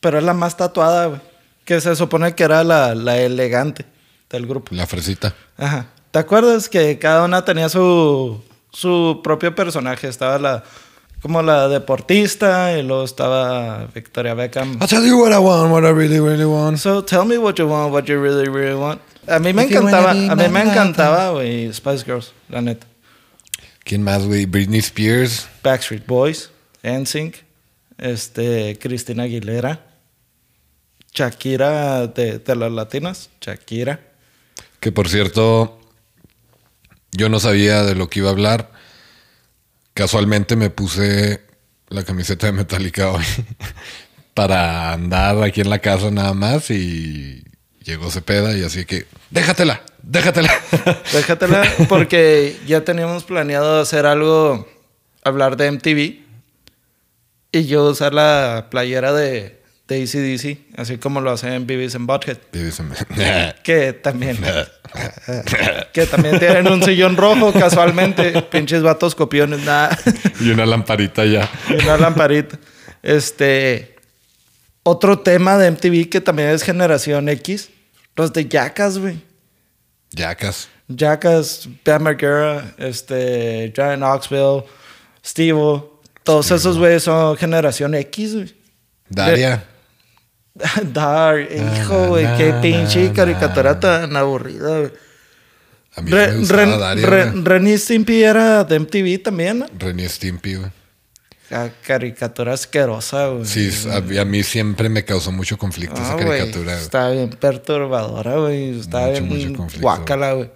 Pero 0.00 0.18
es 0.18 0.24
la 0.24 0.34
más 0.34 0.56
tatuada, 0.56 1.06
güey. 1.06 1.20
Que 1.64 1.80
se 1.80 1.96
supone 1.96 2.34
que 2.34 2.42
era 2.42 2.62
la, 2.64 2.94
la 2.94 3.18
elegante 3.18 3.86
del 4.28 4.46
grupo. 4.46 4.74
La 4.74 4.86
fresita. 4.86 5.34
Ajá. 5.56 5.86
¿Te 6.10 6.18
acuerdas 6.18 6.68
que 6.68 6.98
cada 6.98 7.24
una 7.24 7.44
tenía 7.44 7.68
su, 7.68 8.42
su 8.72 9.20
propio 9.22 9.54
personaje? 9.54 10.08
Estaba 10.08 10.38
la 10.38 10.64
como 11.20 11.42
la 11.42 11.68
deportista 11.68 12.76
y 12.78 12.82
luego 12.82 13.04
estaba 13.04 13.86
Victoria 13.94 14.34
Beckham. 14.34 14.78
I'll 14.80 14.88
tell 14.88 15.04
you 15.04 15.18
what 15.18 15.32
I 15.32 15.38
want, 15.38 15.70
what 15.70 15.84
I 15.84 15.92
really, 15.92 16.20
really 16.20 16.44
want. 16.44 16.78
So 16.78 17.02
tell 17.04 17.24
me 17.24 17.36
what 17.36 17.58
you 17.58 17.68
want, 17.68 17.92
what 17.92 18.04
you 18.06 18.20
really, 18.20 18.48
really 18.48 18.74
want. 18.74 19.00
A 19.26 19.38
mí 19.38 19.52
me 19.52 19.64
encantaba, 19.64 20.12
a 20.12 20.34
mí 20.34 20.48
me 20.48 20.62
encantaba, 20.62 21.30
güey, 21.30 21.72
Spice 21.72 22.04
Girls, 22.04 22.32
la 22.48 22.62
neta. 22.62 22.86
¿Quién 23.84 24.02
más, 24.02 24.24
güey? 24.24 24.46
Britney 24.46 24.80
Spears. 24.80 25.48
Backstreet 25.62 26.06
Boys, 26.06 26.50
NSYNC, 26.82 27.36
este, 27.98 28.78
Cristina 28.78 29.24
Aguilera, 29.24 29.86
Shakira 31.12 32.06
de, 32.06 32.38
de 32.38 32.56
las 32.56 32.72
latinas, 32.72 33.30
Shakira. 33.40 34.00
Que 34.80 34.90
por 34.90 35.08
cierto, 35.08 35.78
yo 37.12 37.28
no 37.28 37.40
sabía 37.40 37.82
de 37.82 37.94
lo 37.94 38.08
que 38.08 38.20
iba 38.20 38.28
a 38.28 38.32
hablar. 38.32 38.70
Casualmente 40.00 40.56
me 40.56 40.70
puse 40.70 41.42
la 41.90 42.02
camiseta 42.02 42.46
de 42.46 42.52
Metallica 42.52 43.10
hoy 43.10 43.22
para 44.34 44.94
andar 44.94 45.42
aquí 45.42 45.60
en 45.60 45.68
la 45.68 45.80
casa 45.80 46.10
nada 46.10 46.32
más 46.32 46.70
y 46.70 47.44
llegó 47.84 48.10
Cepeda 48.10 48.56
y 48.56 48.62
así 48.62 48.86
que 48.86 49.04
déjatela, 49.28 49.82
déjatela. 50.02 50.50
Déjatela, 51.12 51.70
porque 51.86 52.56
ya 52.66 52.82
teníamos 52.82 53.24
planeado 53.24 53.78
hacer 53.78 54.06
algo, 54.06 54.66
hablar 55.22 55.58
de 55.58 55.70
MTV 55.70 56.24
y 57.52 57.66
yo 57.66 57.84
usar 57.84 58.14
la 58.14 58.68
playera 58.70 59.12
de, 59.12 59.59
de 59.90 60.02
ACDC, 60.04 60.78
así 60.78 60.98
como 60.98 61.20
lo 61.20 61.32
hacen 61.32 61.52
en 61.52 61.66
Beavis 61.66 61.96
and 61.96 62.06
Butthead, 62.06 62.38
Y 62.52 62.58
dice, 62.58 62.84
que 63.64 63.92
también, 63.92 64.38
que 65.92 66.06
también 66.06 66.38
tienen 66.38 66.68
un 66.68 66.82
sillón 66.82 67.16
rojo 67.16 67.52
casualmente, 67.52 68.40
pinches 68.42 68.82
vatos 68.82 69.16
copiones, 69.16 69.60
nada, 69.64 69.98
y 70.40 70.50
una 70.50 70.64
lamparita 70.64 71.24
ya. 71.24 71.50
y 71.68 71.82
una 71.82 71.96
lamparita. 71.96 72.56
Este, 73.02 73.96
otro 74.84 75.18
tema 75.18 75.58
de 75.58 75.72
MTV 75.72 76.08
que 76.08 76.20
también 76.20 76.50
es 76.50 76.62
generación 76.62 77.28
X, 77.28 77.70
los 78.14 78.32
de 78.32 78.46
Jackass, 78.48 78.98
güey. 78.98 79.20
Yacas. 80.12 80.68
Jackass, 80.86 81.68
Bam 81.84 82.02
Margera, 82.02 82.74
este, 82.78 83.72
Giant 83.74 83.98
Knoxville, 83.98 84.64
Steve, 85.24 85.82
todos 86.22 86.50
esos 86.52 86.78
güeyes 86.78 87.02
son 87.02 87.36
generación 87.36 87.94
X, 87.96 88.34
güey. 88.34 88.54
Daria. 89.08 89.64
Dar, 90.92 91.40
hijo, 91.40 92.08
güey, 92.08 92.26
qué 92.36 92.54
pinche 92.60 93.12
caricatura 93.12 93.78
tan 93.80 94.16
aburrida, 94.16 94.78
güey. 94.80 94.92
A 95.96 96.02
mí 96.02 96.10
Re- 96.10 96.28
me 96.32 96.36
gustaba 96.38 96.62
Ren- 96.62 96.78
Daria. 96.78 97.06
Re-. 97.06 97.32
Ren 97.42 97.78
Stimpy 97.78 98.22
era 98.22 98.64
de 98.64 98.78
MTV 98.78 99.22
también, 99.22 99.58
¿no? 99.60 99.66
Renny 99.78 100.08
Stimpy, 100.08 100.54
güey. 100.54 100.70
Ca- 101.48 101.72
Caricatura 101.84 102.52
asquerosa, 102.52 103.26
güey. 103.28 103.44
Sí, 103.44 103.70
a, 103.90 104.20
a 104.20 104.24
mí 104.24 104.42
siempre 104.44 104.88
me 104.88 105.04
causó 105.04 105.32
mucho 105.32 105.58
conflicto 105.58 105.96
Ah, 105.98 106.04
esa 106.14 106.16
caricatura. 106.16 106.72
güey. 106.72 106.82
Está 106.84 107.10
bien 107.10 107.30
perturbadora, 107.30 108.36
güey. 108.36 108.78
Está 108.78 109.00
Mucho, 109.08 109.10
bien 109.24 109.28
mucho 109.48 109.56
conflicto. 109.58 109.82
guácala, 109.82 110.32
güey. 110.34 110.50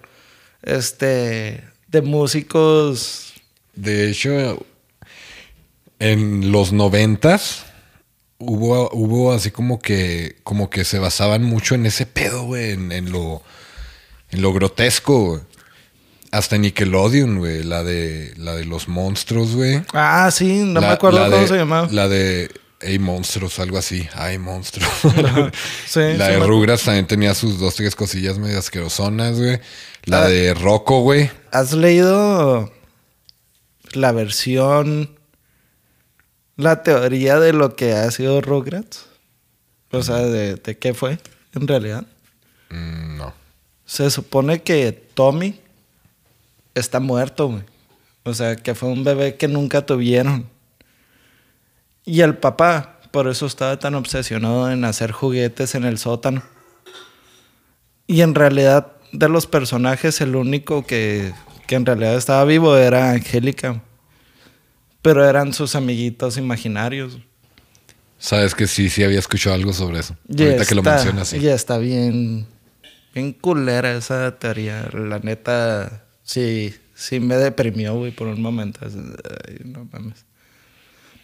Este, 0.63 1.63
de 1.89 2.01
músicos 2.01 3.33
De 3.75 4.09
hecho, 4.09 4.65
en 5.99 6.51
los 6.51 6.71
noventas 6.71 7.65
hubo, 8.37 8.89
hubo 8.91 9.33
así 9.33 9.51
como 9.51 9.79
que, 9.79 10.37
como 10.43 10.69
que 10.69 10.83
se 10.85 10.99
basaban 10.99 11.43
mucho 11.43 11.75
en 11.75 11.85
ese 11.85 12.05
pedo, 12.05 12.43
güey, 12.43 12.71
en, 12.71 12.91
en 12.91 13.11
lo, 13.11 13.41
en 14.31 14.41
lo 14.41 14.53
grotesco, 14.53 15.19
güey. 15.25 15.41
Hasta 16.31 16.57
Nickelodeon, 16.57 17.37
güey, 17.39 17.63
la 17.63 17.83
de, 17.83 18.33
la 18.37 18.55
de 18.55 18.65
los 18.65 18.87
monstruos, 18.89 19.55
güey. 19.55 19.81
Ah, 19.93 20.29
sí, 20.31 20.63
no 20.65 20.81
La- 20.81 20.87
me 20.87 20.93
acuerdo 20.93 21.23
cómo 21.23 21.37
de- 21.43 21.47
se 21.47 21.55
llamaba. 21.55 21.87
La 21.91 22.09
de 22.09 22.51
Hey 22.81 22.99
Monstruos, 22.99 23.57
algo 23.59 23.77
así. 23.77 24.07
Ay, 24.13 24.37
Monstruos. 24.37 24.91
Sí, 25.87 25.99
la 26.17 26.25
sí 26.27 26.31
de 26.33 26.37
me- 26.39 26.45
Rugrats 26.45 26.83
también 26.83 27.07
tenía 27.07 27.33
sus 27.33 27.57
dos, 27.57 27.75
tres 27.75 27.95
cosillas 27.95 28.37
medio 28.37 28.59
asquerosonas, 28.59 29.37
güey. 29.39 29.59
La 30.03 30.23
Ah. 30.23 30.27
de 30.27 30.53
Rocco, 30.53 30.99
güey. 31.01 31.31
¿Has 31.51 31.71
leído 31.71 32.69
la 33.93 34.11
versión, 34.11 35.14
la 36.57 36.83
teoría 36.83 37.39
de 37.39 37.53
lo 37.53 37.75
que 37.75 37.93
ha 37.93 38.09
sido 38.11 38.41
Rugrats? 38.41 39.05
O 39.91 40.03
sea, 40.03 40.17
de, 40.17 40.55
de 40.55 40.77
qué 40.77 40.93
fue 40.93 41.19
en 41.53 41.67
realidad. 41.67 42.05
Mm, 42.69 43.17
no. 43.17 43.33
Se 43.85 44.09
supone 44.09 44.61
que 44.61 44.91
Tommy 44.91 45.59
está 46.73 46.99
muerto, 46.99 47.47
güey. 47.47 47.63
O 48.23 48.33
sea, 48.33 48.55
que 48.55 48.73
fue 48.75 48.89
un 48.89 49.03
bebé 49.03 49.35
que 49.35 49.47
nunca 49.47 49.85
tuvieron. 49.85 50.49
Y 52.05 52.21
el 52.21 52.37
papá, 52.37 52.99
por 53.11 53.27
eso 53.27 53.45
estaba 53.45 53.77
tan 53.79 53.95
obsesionado 53.95 54.69
en 54.71 54.83
hacer 54.83 55.11
juguetes 55.11 55.75
en 55.75 55.85
el 55.85 55.97
sótano. 55.97 56.43
Y 58.07 58.21
en 58.21 58.35
realidad, 58.35 58.93
de 59.11 59.29
los 59.29 59.47
personajes, 59.47 60.21
el 60.21 60.35
único 60.35 60.85
que, 60.85 61.33
que 61.67 61.75
en 61.75 61.85
realidad 61.85 62.15
estaba 62.15 62.43
vivo 62.45 62.75
era 62.75 63.11
Angélica. 63.11 63.81
Pero 65.05 65.23
eran 65.29 65.53
sus 65.53 65.75
amiguitos 65.75 66.35
imaginarios. 66.35 67.19
Sabes 68.17 68.55
que 68.55 68.65
sí, 68.65 68.89
sí 68.89 69.03
había 69.03 69.19
escuchado 69.19 69.53
algo 69.55 69.71
sobre 69.71 69.99
eso. 69.99 70.17
Y 70.27 70.41
Ahorita 70.43 70.65
que 70.65 70.73
lo 70.73 70.81
está- 70.81 70.95
mencionas, 70.95 71.27
sí. 71.27 71.37
Y 71.37 71.47
está 71.47 71.77
bien, 71.77 72.47
bien 73.13 73.33
culera 73.33 73.95
esa 73.95 74.39
teoría. 74.39 74.89
La 74.93 75.19
neta, 75.19 76.05
sí, 76.23 76.73
sí 76.95 77.19
me 77.19 77.35
deprimió, 77.35 77.93
güey, 77.95 78.11
por 78.13 78.27
un 78.29 78.41
momento. 78.41 78.79
Ay, 78.83 79.59
no 79.65 79.87
mames. 79.91 80.25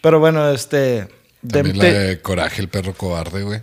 Pero 0.00 0.20
bueno, 0.20 0.48
este... 0.50 1.08
También 1.44 1.78
la 1.78 1.84
de 1.86 2.20
Coraje, 2.20 2.62
el 2.62 2.68
perro 2.68 2.94
cobarde, 2.94 3.42
güey. 3.42 3.62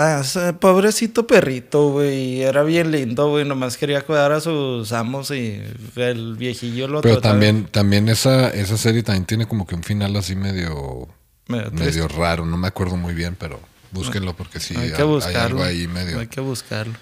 Ah, 0.00 0.22
pobrecito 0.60 1.26
perrito, 1.26 1.90
güey. 1.90 2.42
Era 2.42 2.62
bien 2.62 2.92
lindo, 2.92 3.30
güey. 3.30 3.44
Nomás 3.44 3.76
quería 3.76 4.02
cuidar 4.02 4.30
a 4.32 4.40
sus 4.40 4.92
amos 4.92 5.30
y 5.32 5.60
el 5.96 6.36
viejillo 6.36 6.86
lo 6.86 7.00
Pero 7.00 7.14
trataba 7.14 7.32
también, 7.32 7.66
también 7.66 8.08
esa, 8.08 8.50
esa 8.50 8.76
serie 8.76 9.02
también 9.02 9.26
tiene 9.26 9.46
como 9.46 9.66
que 9.66 9.74
un 9.74 9.82
final 9.82 10.14
así 10.16 10.36
medio, 10.36 11.08
medio 11.48 12.06
raro. 12.06 12.46
No 12.46 12.56
me 12.56 12.68
acuerdo 12.68 12.96
muy 12.96 13.14
bien, 13.14 13.36
pero 13.38 13.60
búsquenlo 13.90 14.36
porque 14.36 14.60
sí, 14.60 14.76
hay 14.76 14.92
que 14.92 15.02
hay 15.02 15.34
algo 15.34 15.64
ahí 15.64 15.88
medio. 15.88 16.20
Hay 16.20 16.28
que 16.28 16.40
buscarlo. 16.40 16.94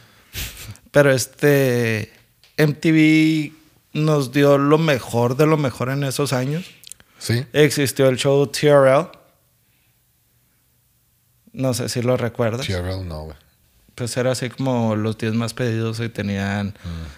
Pero 0.90 1.12
este 1.12 2.12
MTV 2.56 3.52
nos 3.92 4.32
dio 4.32 4.56
lo 4.56 4.78
mejor 4.78 5.36
de 5.36 5.46
lo 5.46 5.56
mejor 5.56 5.90
en 5.90 6.04
esos 6.04 6.32
años. 6.32 6.64
Sí, 7.18 7.44
Existió 7.52 8.08
el 8.08 8.16
show 8.16 8.46
TRL. 8.46 9.08
No 11.56 11.72
sé 11.74 11.88
si 11.88 12.02
lo 12.02 12.16
recuerdas. 12.16 12.66
TRL 12.66 13.06
no, 13.08 13.22
güey. 13.24 13.36
Pues 13.94 14.14
era 14.18 14.32
así 14.32 14.50
como 14.50 14.94
los 14.94 15.16
10 15.16 15.32
más 15.34 15.54
pedidos 15.54 16.00
y 16.00 16.08
tenían 16.10 16.74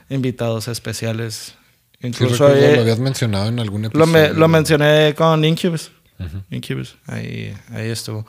invitados 0.09 0.69
especiales. 0.69 1.55
Sí, 2.01 2.07
Incluso 2.07 2.47
recuerdo, 2.47 2.67
eh, 2.73 2.77
lo 2.77 2.83
habías 2.83 3.01
mencionado 3.01 3.49
en 3.49 3.59
algún 3.59 3.83
lo, 3.83 3.89
episodio. 3.89 4.07
me- 4.13 4.29
lo 4.33 4.47
mencioné 4.49 5.15
con 5.17 5.45
Incubus. 5.45 5.91
Incubus, 6.51 6.97
ahí, 7.07 7.53
ahí 7.73 7.89
estuvo. 7.91 8.25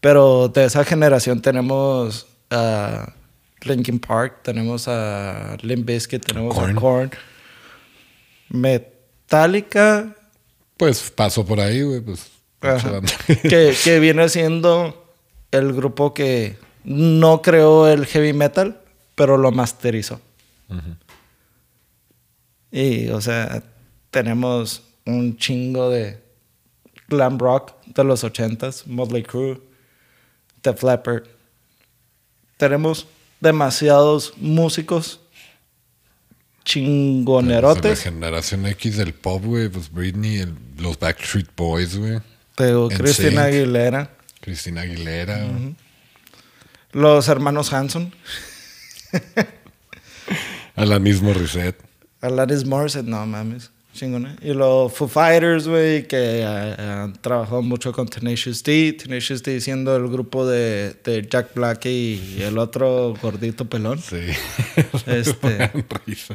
Pero 0.00 0.48
de 0.48 0.64
esa 0.64 0.84
generación 0.84 1.40
tenemos 1.40 2.26
a 2.50 3.12
Linkin 3.62 4.00
Park, 4.00 4.42
tenemos 4.42 4.88
a 4.88 5.56
Limp 5.62 5.86
Bizkit, 5.86 6.24
tenemos 6.24 6.52
Korn. 6.54 6.76
a 6.76 6.80
Korn. 6.80 7.10
Metallica, 8.48 10.14
Pues 10.76 11.10
pasó 11.14 11.44
por 11.46 11.60
ahí, 11.60 11.82
güey, 11.82 12.00
pues. 12.00 12.30
Que, 13.48 13.74
que 13.84 14.00
viene 14.00 14.28
siendo 14.28 15.03
el 15.54 15.72
grupo 15.72 16.12
que 16.14 16.56
no 16.84 17.40
creó 17.42 17.88
el 17.88 18.06
heavy 18.06 18.32
metal, 18.32 18.80
pero 19.14 19.36
lo 19.36 19.50
masterizó. 19.52 20.20
Y, 22.70 23.08
o 23.08 23.20
sea, 23.20 23.62
tenemos 24.10 24.82
un 25.06 25.36
chingo 25.36 25.90
de 25.90 26.20
glam 27.08 27.38
rock 27.38 27.72
de 27.86 28.04
los 28.04 28.24
ochentas, 28.24 28.86
Motley 28.86 29.22
Crue, 29.22 29.60
The 30.62 30.74
Leppard. 30.82 31.24
Tenemos 32.56 33.06
demasiados 33.40 34.32
músicos 34.38 35.20
La 36.58 36.64
chingonerotes. 36.64 38.00
generación 38.02 38.66
X 38.66 38.96
del 38.96 39.12
pop, 39.12 39.44
güey, 39.44 39.68
pues 39.68 39.92
Britney, 39.92 40.38
el- 40.38 40.54
los 40.78 40.98
Backstreet 40.98 41.48
Boys, 41.56 41.96
güey. 41.96 42.20
Pero. 42.56 42.88
Christina 42.88 43.44
Aguilera, 43.44 44.13
Cristina 44.44 44.82
Aguilera. 44.82 45.48
los 46.92 47.28
hermanos 47.28 47.72
Hanson, 47.72 48.12
Alanis 50.76 51.22
Morissette. 51.22 51.80
Alanis 52.20 52.66
Morissette, 52.66 53.06
no 53.06 53.24
mames, 53.24 53.70
chingona. 53.94 54.36
Y 54.42 54.52
los 54.52 54.92
Foo 54.92 55.08
Fighters, 55.08 55.66
güey, 55.66 56.06
que 56.06 56.40
eh, 56.40 56.44
han 56.44 57.14
trabajado 57.14 57.62
mucho 57.62 57.90
con 57.92 58.06
Tenacious 58.06 58.62
D. 58.62 58.92
Tenacious 59.02 59.42
D 59.42 59.62
siendo 59.62 59.96
el 59.96 60.08
grupo 60.08 60.46
de, 60.46 60.94
de 61.02 61.26
Jack 61.26 61.54
Black 61.54 61.86
y 61.86 62.42
el 62.42 62.58
otro 62.58 63.14
gordito 63.22 63.64
pelón. 63.64 63.98
Sí. 63.98 64.26
Este, 65.06 65.70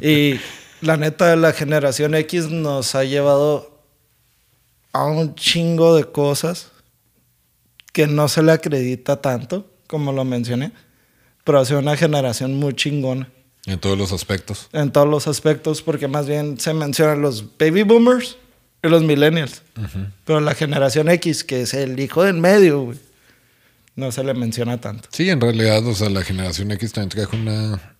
y 0.00 0.40
la 0.80 0.96
neta, 0.96 1.36
la 1.36 1.52
generación 1.52 2.16
X 2.16 2.48
nos 2.48 2.96
ha 2.96 3.04
llevado 3.04 3.84
a 4.92 5.04
un 5.04 5.36
chingo 5.36 5.94
de 5.94 6.04
cosas 6.04 6.69
que 7.92 8.06
no 8.06 8.28
se 8.28 8.42
le 8.42 8.52
acredita 8.52 9.20
tanto, 9.20 9.70
como 9.86 10.12
lo 10.12 10.24
mencioné, 10.24 10.72
pero 11.44 11.58
ha 11.58 11.64
sido 11.64 11.80
una 11.80 11.96
generación 11.96 12.54
muy 12.54 12.74
chingona 12.74 13.28
En 13.66 13.78
todos 13.78 13.98
los 13.98 14.12
aspectos. 14.12 14.68
en 14.72 14.90
todos 14.92 15.08
los 15.08 15.26
aspectos, 15.26 15.82
porque 15.82 16.08
más 16.08 16.26
bien 16.26 16.58
se 16.60 16.72
mencionan 16.74 17.22
los 17.22 17.56
baby 17.58 17.82
boomers 17.82 18.36
y 18.82 18.88
los 18.88 19.02
millennials. 19.02 19.62
Pero 20.24 20.40
la 20.40 20.54
generación 20.54 21.08
X, 21.08 21.44
que 21.44 21.62
es 21.62 21.74
el 21.74 21.98
hijo 22.00 22.22
del 22.22 22.36
medio, 22.36 22.82
güey, 22.82 22.98
no 23.96 24.12
se 24.12 24.24
le 24.24 24.32
menciona 24.34 24.80
tanto. 24.80 25.08
Sí, 25.12 25.28
en 25.28 25.40
realidad, 25.40 25.84
o 25.86 25.94
sea, 25.94 26.08
la 26.08 26.22
generación 26.22 26.70
X 26.72 26.92
también 26.92 27.10
trajo 27.10 27.36
una. 27.36 27.96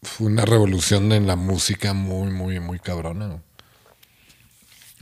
Fue 0.00 0.28
una 0.28 0.44
revolución 0.44 1.10
en 1.12 1.26
la 1.26 1.34
música 1.34 1.92
muy, 1.92 2.30
muy, 2.30 2.60
muy 2.60 2.78
cabrona. 2.78 3.42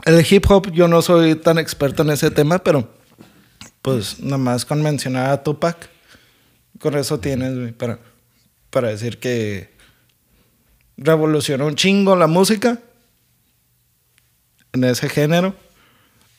El 0.05 0.25
hip 0.29 0.47
hop, 0.51 0.73
yo 0.73 0.89
no 0.89 1.03
soy 1.03 1.35
tan 1.35 1.59
experto 1.59 2.03
en 2.03 2.11
ese 2.11 2.31
tema, 2.31 2.59
pero 2.59 2.89
pues 3.87 4.19
nada 4.21 4.39
más 4.39 4.65
con 4.65 4.83
mencionar 4.83 5.31
a 5.31 5.43
Tupac, 5.45 5.89
con 6.81 6.97
eso 6.97 7.21
tienes, 7.21 7.57
güey, 7.57 7.71
para, 7.73 8.01
para 8.71 8.89
decir 8.89 9.19
que 9.21 9.71
revolucionó 10.97 11.67
un 11.67 11.77
chingo 11.77 12.17
la 12.17 12.27
música 12.27 12.79
en 14.73 14.85
ese 14.85 15.09
género. 15.09 15.55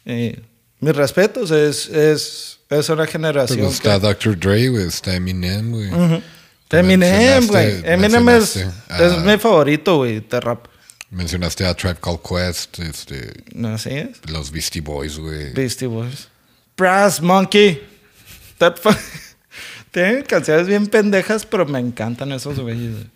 Eh, 0.05 0.41
mis 0.79 0.95
respetos, 0.95 1.51
es, 1.51 1.87
es, 1.87 2.59
es 2.69 2.89
una 2.89 3.07
generación. 3.07 3.59
Pues 3.59 3.79
que- 3.79 3.87
está 3.87 3.99
Dr. 3.99 4.37
Dre, 4.37 4.67
güey, 4.69 4.85
está 4.87 5.15
Eminem, 5.15 5.71
güey. 5.71 5.87
Ujú. 5.91 6.21
Tú 6.67 6.77
Eminem, 6.77 7.47
güey. 7.47 7.81
Eminem 7.85 8.29
es, 8.29 8.55
mencionaste 8.57 9.05
es 9.05 9.13
a- 9.13 9.19
mi 9.21 9.37
favorito, 9.37 9.97
güey, 9.97 10.19
de 10.19 10.39
rap. 10.41 10.67
Mencionaste 11.09 11.65
a 11.65 11.73
Tribe 11.73 11.95
Called 12.01 12.19
Quest, 12.19 12.79
este, 12.79 13.31
¿No 13.53 13.69
así 13.69 13.91
es? 13.91 14.17
los 14.29 14.51
Beastie 14.51 14.81
Boys, 14.81 15.17
güey. 15.17 15.53
Beastie 15.53 15.87
Boys. 15.87 16.27
Brass 16.77 17.21
Monkey. 17.21 17.81
Tienen 19.91 20.23
canciones 20.23 20.67
bien 20.67 20.87
pendejas, 20.87 21.45
pero 21.45 21.65
me 21.65 21.79
encantan 21.79 22.31
esos 22.31 22.59
güeyes. 22.59 22.93
güey. 22.93 23.09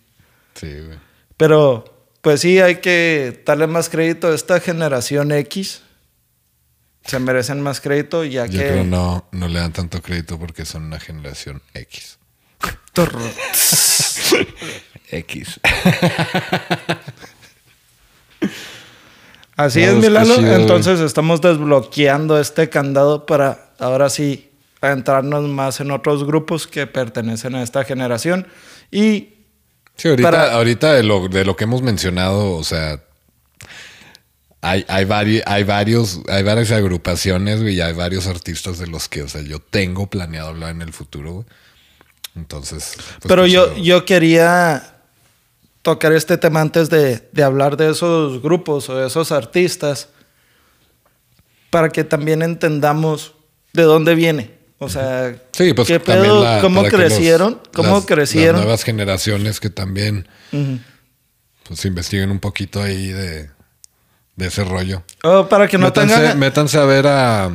Sí, 0.54 0.80
güey. 0.84 0.98
Pero, 1.36 2.06
pues 2.20 2.40
sí, 2.40 2.60
hay 2.60 2.76
que 2.76 3.42
darle 3.46 3.66
más 3.66 3.88
crédito 3.88 4.28
a 4.28 4.34
esta 4.34 4.60
generación 4.60 5.32
X. 5.32 5.82
Se 7.04 7.18
merecen 7.18 7.60
más 7.60 7.80
crédito, 7.80 8.24
ya 8.24 8.46
Yo 8.46 8.60
que. 8.60 8.66
creo 8.68 8.84
no, 8.84 9.26
no 9.32 9.48
le 9.48 9.58
dan 9.58 9.72
tanto 9.72 10.00
crédito 10.02 10.38
porque 10.38 10.64
son 10.64 10.84
una 10.84 11.00
generación 11.00 11.60
X. 11.74 12.18
X. 15.10 15.60
Así 19.64 19.80
No, 19.80 19.86
es, 19.86 20.28
chido, 20.28 20.40
güey. 20.40 20.60
Entonces 20.60 21.00
estamos 21.00 21.40
desbloqueando 21.40 22.38
este 22.40 22.68
candado 22.68 23.26
para 23.26 23.70
ahora 23.78 24.08
sí 24.10 24.50
adentrarnos 24.80 25.48
más 25.48 25.80
en 25.80 25.90
otros 25.90 26.24
grupos 26.24 26.66
que 26.66 26.86
pertenecen 26.86 27.54
a 27.54 27.62
esta 27.62 27.84
generación. 27.84 28.46
Y 28.90 29.28
Sí, 29.96 30.08
ahorita, 30.08 30.30
Para- 30.30 30.52
ahorita 30.54 30.94
de, 30.94 31.02
lo, 31.02 31.28
de 31.28 31.44
lo 31.44 31.54
que 31.54 31.64
hemos 31.64 31.82
mencionado, 31.82 32.52
o 32.52 32.64
sea, 32.64 33.00
hay, 34.60 34.84
hay, 34.88 35.04
vari- 35.04 35.42
hay, 35.46 35.64
varios, 35.64 36.20
hay 36.28 36.42
varias 36.42 36.70
agrupaciones, 36.70 37.60
güey, 37.60 37.74
y 37.74 37.80
hay 37.80 37.92
varios 37.92 38.26
artistas 38.26 38.78
de 38.78 38.86
los 38.86 39.08
que, 39.08 39.22
o 39.22 39.28
sea, 39.28 39.42
yo 39.42 39.58
tengo 39.58 40.08
planeado 40.08 40.48
hablar 40.48 40.70
en 40.70 40.82
el 40.82 40.92
futuro. 40.92 41.44
Entonces. 42.36 42.94
pues, 42.96 43.06
Pero 43.28 43.42
pues, 43.42 43.52
yo, 43.52 43.76
yo 43.76 44.04
quería 44.04 44.91
tocar 45.82 46.12
este 46.12 46.38
tema 46.38 46.60
antes 46.60 46.88
de, 46.90 47.28
de 47.32 47.42
hablar 47.42 47.76
de 47.76 47.90
esos 47.90 48.40
grupos 48.40 48.88
o 48.88 48.96
de 48.96 49.06
esos 49.08 49.32
artistas 49.32 50.08
para 51.70 51.88
que 51.88 52.04
también 52.04 52.42
entendamos 52.42 53.34
de 53.72 53.82
dónde 53.82 54.14
viene 54.14 54.54
O 54.78 54.88
sea, 54.88 55.34
Sí, 55.52 55.72
pues 55.74 55.88
¿qué 55.88 55.98
también 55.98 56.26
pedo? 56.26 56.44
la- 56.44 56.60
¿Cómo 56.60 56.82
los- 56.82 56.90
crecieron? 56.92 57.60
¿Cómo 57.74 57.96
las- 57.96 58.06
crecieron? 58.06 58.56
Las 58.56 58.64
nuevas 58.64 58.84
generaciones 58.84 59.60
que 59.60 59.70
también 59.70 60.28
pues 61.68 61.84
investiguen 61.84 62.30
un 62.30 62.40
poquito 62.40 62.82
ahí 62.82 63.08
de, 63.08 63.48
de 64.36 64.46
ese 64.46 64.64
rollo. 64.64 65.02
Oh, 65.24 65.48
para 65.48 65.66
que 65.68 65.78
no 65.78 65.86
métanse, 65.86 66.14
tengan... 66.14 66.38
métanse 66.38 66.78
a 66.78 66.84
ver 66.84 67.06
a, 67.06 67.50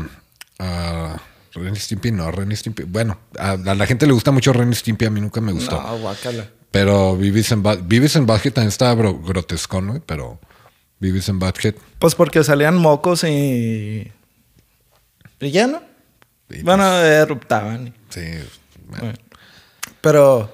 a 0.60 1.22
Ren 1.54 1.76
Stimpy, 1.76 2.12
no, 2.12 2.32
Ren 2.32 2.56
Stimpy. 2.56 2.84
Bueno, 2.84 3.20
a, 3.38 3.52
a 3.52 3.76
la 3.76 3.86
gente 3.86 4.08
le 4.08 4.14
gusta 4.14 4.32
mucho 4.32 4.54
Ren 4.54 4.74
Stimpy, 4.74 5.06
a 5.06 5.10
mí 5.12 5.20
nunca 5.22 5.42
me 5.42 5.52
gustó. 5.52 5.80
No, 5.82 5.98
guácala. 6.00 6.50
Pero 6.72 7.16
and, 7.52 7.64
Bud- 7.64 7.84
Beavis 7.88 8.16
and 8.16 8.28
Butthead 8.28 8.54
también 8.54 8.70
estaba 8.70 8.94
grotescón, 8.96 9.88
güey, 9.88 10.02
pero 10.06 10.40
Beavis 11.00 11.30
and 11.30 11.40
Butthead. 11.40 11.76
Pues 12.00 12.14
porque 12.16 12.44
salían 12.44 12.78
mocos 12.78 13.24
y... 13.24 14.12
Y 15.40 15.52
ya, 15.52 15.68
¿no? 15.68 15.82
y 16.50 16.62
Bueno, 16.64 17.00
eruptaban. 17.02 17.94
pues, 18.12 18.26
sí, 18.26 18.32
bueno, 18.88 19.04
Bueno. 19.04 19.20
Pero... 20.02 20.54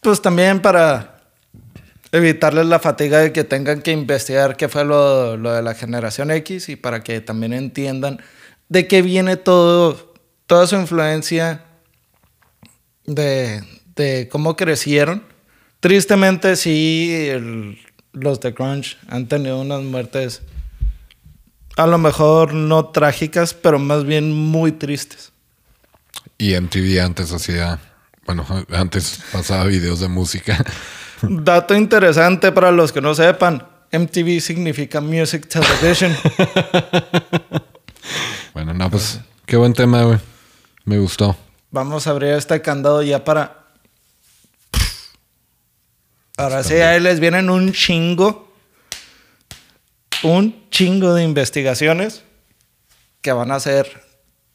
Pues 0.00 0.22
también 0.22 0.60
para 0.62 1.22
evitarles 2.12 2.66
la 2.66 2.78
fatiga 2.78 3.18
de 3.18 3.32
que 3.32 3.44
tengan 3.44 3.82
que 3.82 3.92
investigar 3.92 4.56
qué 4.56 4.68
fue 4.68 4.84
lo, 4.84 5.36
lo 5.36 5.52
de 5.52 5.62
la 5.62 5.74
generación 5.74 6.30
X 6.30 6.68
y 6.68 6.76
para 6.76 7.02
que 7.02 7.20
también 7.20 7.52
entiendan 7.52 8.20
de 8.68 8.86
qué 8.86 9.02
viene 9.02 9.36
todo, 9.36 10.14
toda 10.46 10.66
su 10.66 10.76
influencia 10.76 11.64
de, 13.04 13.62
de 13.98 14.28
cómo 14.30 14.56
crecieron. 14.56 15.22
Tristemente 15.80 16.56
sí, 16.56 17.26
el- 17.28 17.78
los 18.12 18.40
de 18.40 18.54
Crunch 18.54 18.96
han 19.08 19.28
tenido 19.28 19.60
unas 19.60 19.82
muertes 19.82 20.42
a 21.76 21.86
lo 21.86 21.98
mejor 21.98 22.54
no 22.54 22.86
trágicas, 22.86 23.54
pero 23.54 23.78
más 23.78 24.04
bien 24.04 24.32
muy 24.32 24.72
tristes. 24.72 25.30
Y 26.36 26.54
MTV 26.54 27.00
antes 27.00 27.32
hacía, 27.32 27.78
bueno, 28.26 28.44
antes 28.72 29.20
pasaba 29.32 29.64
videos 29.64 30.00
de 30.00 30.08
música. 30.08 30.64
Dato 31.22 31.76
interesante 31.76 32.50
para 32.50 32.72
los 32.72 32.90
que 32.92 33.00
no 33.00 33.14
sepan, 33.14 33.64
MTV 33.92 34.40
significa 34.40 35.00
Music 35.00 35.48
Television. 35.48 36.14
bueno, 38.54 38.74
no, 38.74 38.90
pues 38.90 39.20
qué 39.46 39.56
buen 39.56 39.72
tema, 39.72 40.02
güey. 40.02 40.18
Me 40.84 40.98
gustó. 40.98 41.36
Vamos 41.70 42.06
a 42.06 42.10
abrir 42.10 42.32
este 42.32 42.60
candado 42.60 43.02
ya 43.02 43.24
para... 43.24 43.67
Ahora 46.38 46.62
sí, 46.62 46.74
ahí 46.74 47.00
les 47.00 47.18
vienen 47.18 47.50
un 47.50 47.72
chingo, 47.72 48.54
un 50.22 50.70
chingo 50.70 51.12
de 51.12 51.24
investigaciones 51.24 52.22
que 53.22 53.32
van 53.32 53.50
a 53.50 53.58
ser 53.58 54.04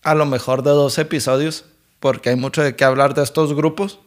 a 0.02 0.16
lo 0.16 0.26
mejor 0.26 0.64
de 0.64 0.70
dos 0.70 0.98
episodios, 0.98 1.66
porque 2.00 2.30
hay 2.30 2.38
mucho 2.38 2.64
de 2.64 2.78
qué 2.78 2.86
hablar 2.86 3.14
de 3.16 3.24
estos 3.24 3.54
grupos. 3.54 4.00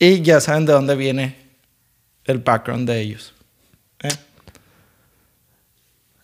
Y 0.00 0.22
ya 0.22 0.40
saben 0.40 0.66
de 0.66 0.72
dónde 0.72 0.96
viene 0.96 1.36
el 2.24 2.38
background 2.38 2.88
de 2.88 3.00
ellos. 3.00 3.32
¿eh? 4.02 4.08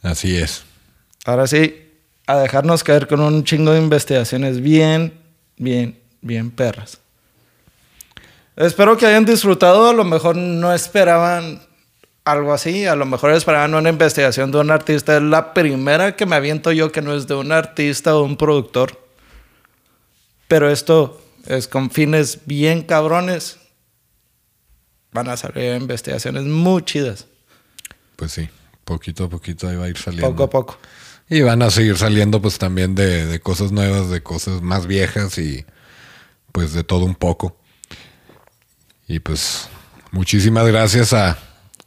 Así 0.02 0.36
es. 0.36 0.64
Ahora 1.24 1.46
sí, 1.46 1.88
a 2.26 2.38
dejarnos 2.38 2.82
caer 2.82 3.06
con 3.06 3.20
un 3.20 3.44
chingo 3.44 3.70
de 3.70 3.78
investigaciones 3.78 4.60
bien, 4.60 5.20
bien, 5.56 6.00
bien 6.20 6.50
perras. 6.50 6.98
Espero 8.56 8.96
que 8.96 9.06
hayan 9.06 9.24
disfrutado, 9.24 9.88
a 9.88 9.92
lo 9.92 10.04
mejor 10.04 10.36
no 10.36 10.72
esperaban 10.72 11.60
algo 12.24 12.52
así, 12.52 12.86
a 12.86 12.94
lo 12.94 13.04
mejor 13.04 13.32
esperaban 13.32 13.74
una 13.74 13.90
investigación 13.90 14.50
de 14.52 14.58
un 14.58 14.70
artista. 14.70 15.16
Es 15.16 15.22
la 15.22 15.52
primera 15.54 16.14
que 16.16 16.24
me 16.24 16.36
aviento 16.36 16.70
yo 16.72 16.92
que 16.92 17.02
no 17.02 17.14
es 17.14 17.26
de 17.26 17.34
un 17.34 17.52
artista 17.52 18.16
o 18.16 18.22
un 18.22 18.36
productor. 18.36 19.00
Pero 20.46 20.70
esto 20.70 21.20
es 21.46 21.66
con 21.68 21.90
fines 21.90 22.40
bien 22.46 22.82
cabrones. 22.82 23.58
Van 25.12 25.28
a 25.28 25.36
salir 25.36 25.74
investigaciones 25.74 26.44
muy 26.44 26.82
chidas, 26.84 27.26
Pues 28.16 28.32
sí, 28.32 28.48
poquito 28.84 29.24
a 29.24 29.28
poquito 29.28 29.68
ahí 29.68 29.76
va 29.76 29.84
a 29.84 29.88
ir 29.88 29.98
saliendo. 29.98 30.30
poco 30.30 30.42
a 30.44 30.50
poco. 30.50 30.78
Y 31.28 31.40
van 31.42 31.62
a 31.62 31.70
seguir 31.70 31.96
saliendo 31.96 32.40
pues 32.40 32.58
también 32.58 32.94
de, 32.94 33.26
de 33.26 33.40
cosas 33.40 33.72
nuevas, 33.72 34.10
de 34.10 34.22
cosas 34.22 34.60
más 34.62 34.86
viejas 34.86 35.38
y 35.38 35.64
pues 36.52 36.72
de 36.72 36.84
todo 36.84 37.04
un 37.04 37.14
poco. 37.14 37.56
Y 39.06 39.20
pues 39.20 39.68
muchísimas 40.12 40.66
gracias 40.66 41.12
a, 41.12 41.38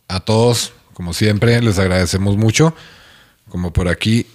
a 0.08 0.20
todos, 0.20 0.74
como 0.94 1.14
siempre, 1.14 1.62
les 1.62 1.80
agradecemos 1.80 2.38
mucho. 2.38 2.76
Como 3.50 3.72
por 3.72 3.88
aquí 3.88 4.28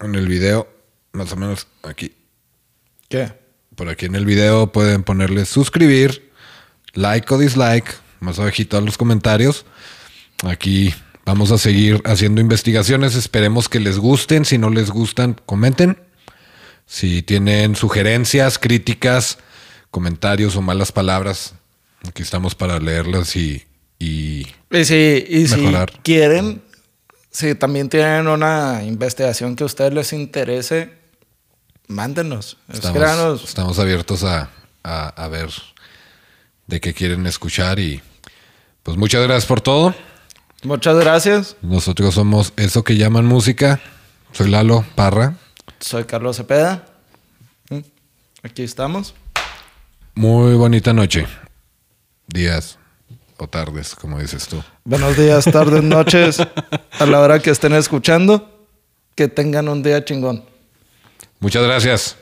en 0.00 0.14
el 0.14 0.28
video, 0.28 0.68
más 1.12 1.32
o 1.32 1.36
menos 1.36 1.66
aquí, 1.82 2.12
¿Qué? 3.08 3.32
por 3.74 3.88
aquí 3.88 4.06
en 4.06 4.16
el 4.16 4.26
video 4.26 4.72
pueden 4.72 5.04
ponerle 5.04 5.46
suscribir, 5.46 6.32
like 6.94 7.32
o 7.32 7.38
dislike, 7.38 7.94
más 8.20 8.38
abajito 8.38 8.76
en 8.76 8.84
los 8.86 8.98
comentarios. 8.98 9.64
Aquí 10.44 10.92
vamos 11.24 11.52
a 11.52 11.58
seguir 11.58 12.02
haciendo 12.04 12.40
investigaciones, 12.40 13.14
esperemos 13.14 13.68
que 13.68 13.80
les 13.80 13.98
gusten, 13.98 14.44
si 14.44 14.58
no 14.58 14.68
les 14.70 14.90
gustan, 14.90 15.36
comenten. 15.46 15.98
Si 16.86 17.22
tienen 17.22 17.76
sugerencias, 17.76 18.58
críticas, 18.58 19.38
comentarios 19.90 20.56
o 20.56 20.62
malas 20.62 20.90
palabras, 20.90 21.54
aquí 22.06 22.22
estamos 22.22 22.54
para 22.54 22.78
leerlas 22.78 23.34
y, 23.36 23.64
y 23.98 24.46
Y 24.70 24.84
si, 24.84 25.24
y 25.28 25.48
si 25.48 25.56
Mejorar. 25.56 25.92
quieren, 26.02 26.62
si 27.30 27.54
también 27.54 27.88
tienen 27.88 28.26
una 28.28 28.82
investigación 28.84 29.56
que 29.56 29.62
a 29.64 29.66
ustedes 29.66 29.92
les 29.92 30.12
interese, 30.12 30.92
mándenos. 31.86 32.56
estamos, 32.72 33.44
estamos 33.44 33.78
abiertos 33.78 34.24
a, 34.24 34.50
a- 34.82 35.08
a 35.08 35.28
ver 35.28 35.50
de 36.66 36.80
qué 36.80 36.92
quieren 36.94 37.26
escuchar 37.26 37.78
y 37.78 38.00
pues 38.82 38.96
muchas 38.96 39.22
gracias 39.22 39.46
por 39.46 39.60
todo. 39.60 39.94
Muchas 40.62 40.96
gracias. 40.98 41.56
Nosotros 41.62 42.14
somos 42.14 42.52
eso 42.56 42.82
que 42.84 42.96
llaman 42.96 43.24
música. 43.26 43.80
Soy 44.32 44.50
Lalo 44.50 44.84
Parra. 44.94 45.36
Soy 45.80 46.04
Carlos 46.04 46.36
Cepeda. 46.36 46.84
Mm, 47.70 47.78
Aquí 48.42 48.62
estamos. 48.64 49.14
Muy 50.14 50.54
bonita 50.56 50.92
noche. 50.92 51.26
Días 52.28 52.78
o 53.38 53.48
tardes, 53.48 53.94
como 53.94 54.18
dices 54.20 54.46
tú. 54.48 54.62
Buenos 54.84 55.16
días, 55.16 55.44
tardes, 55.46 55.82
noches. 55.82 56.38
A 56.98 57.06
la 57.06 57.20
hora 57.20 57.40
que 57.40 57.50
estén 57.50 57.72
escuchando, 57.72 58.66
que 59.14 59.28
tengan 59.28 59.68
un 59.68 59.82
día 59.82 60.04
chingón. 60.04 60.44
Muchas 61.40 61.64
gracias. 61.64 62.16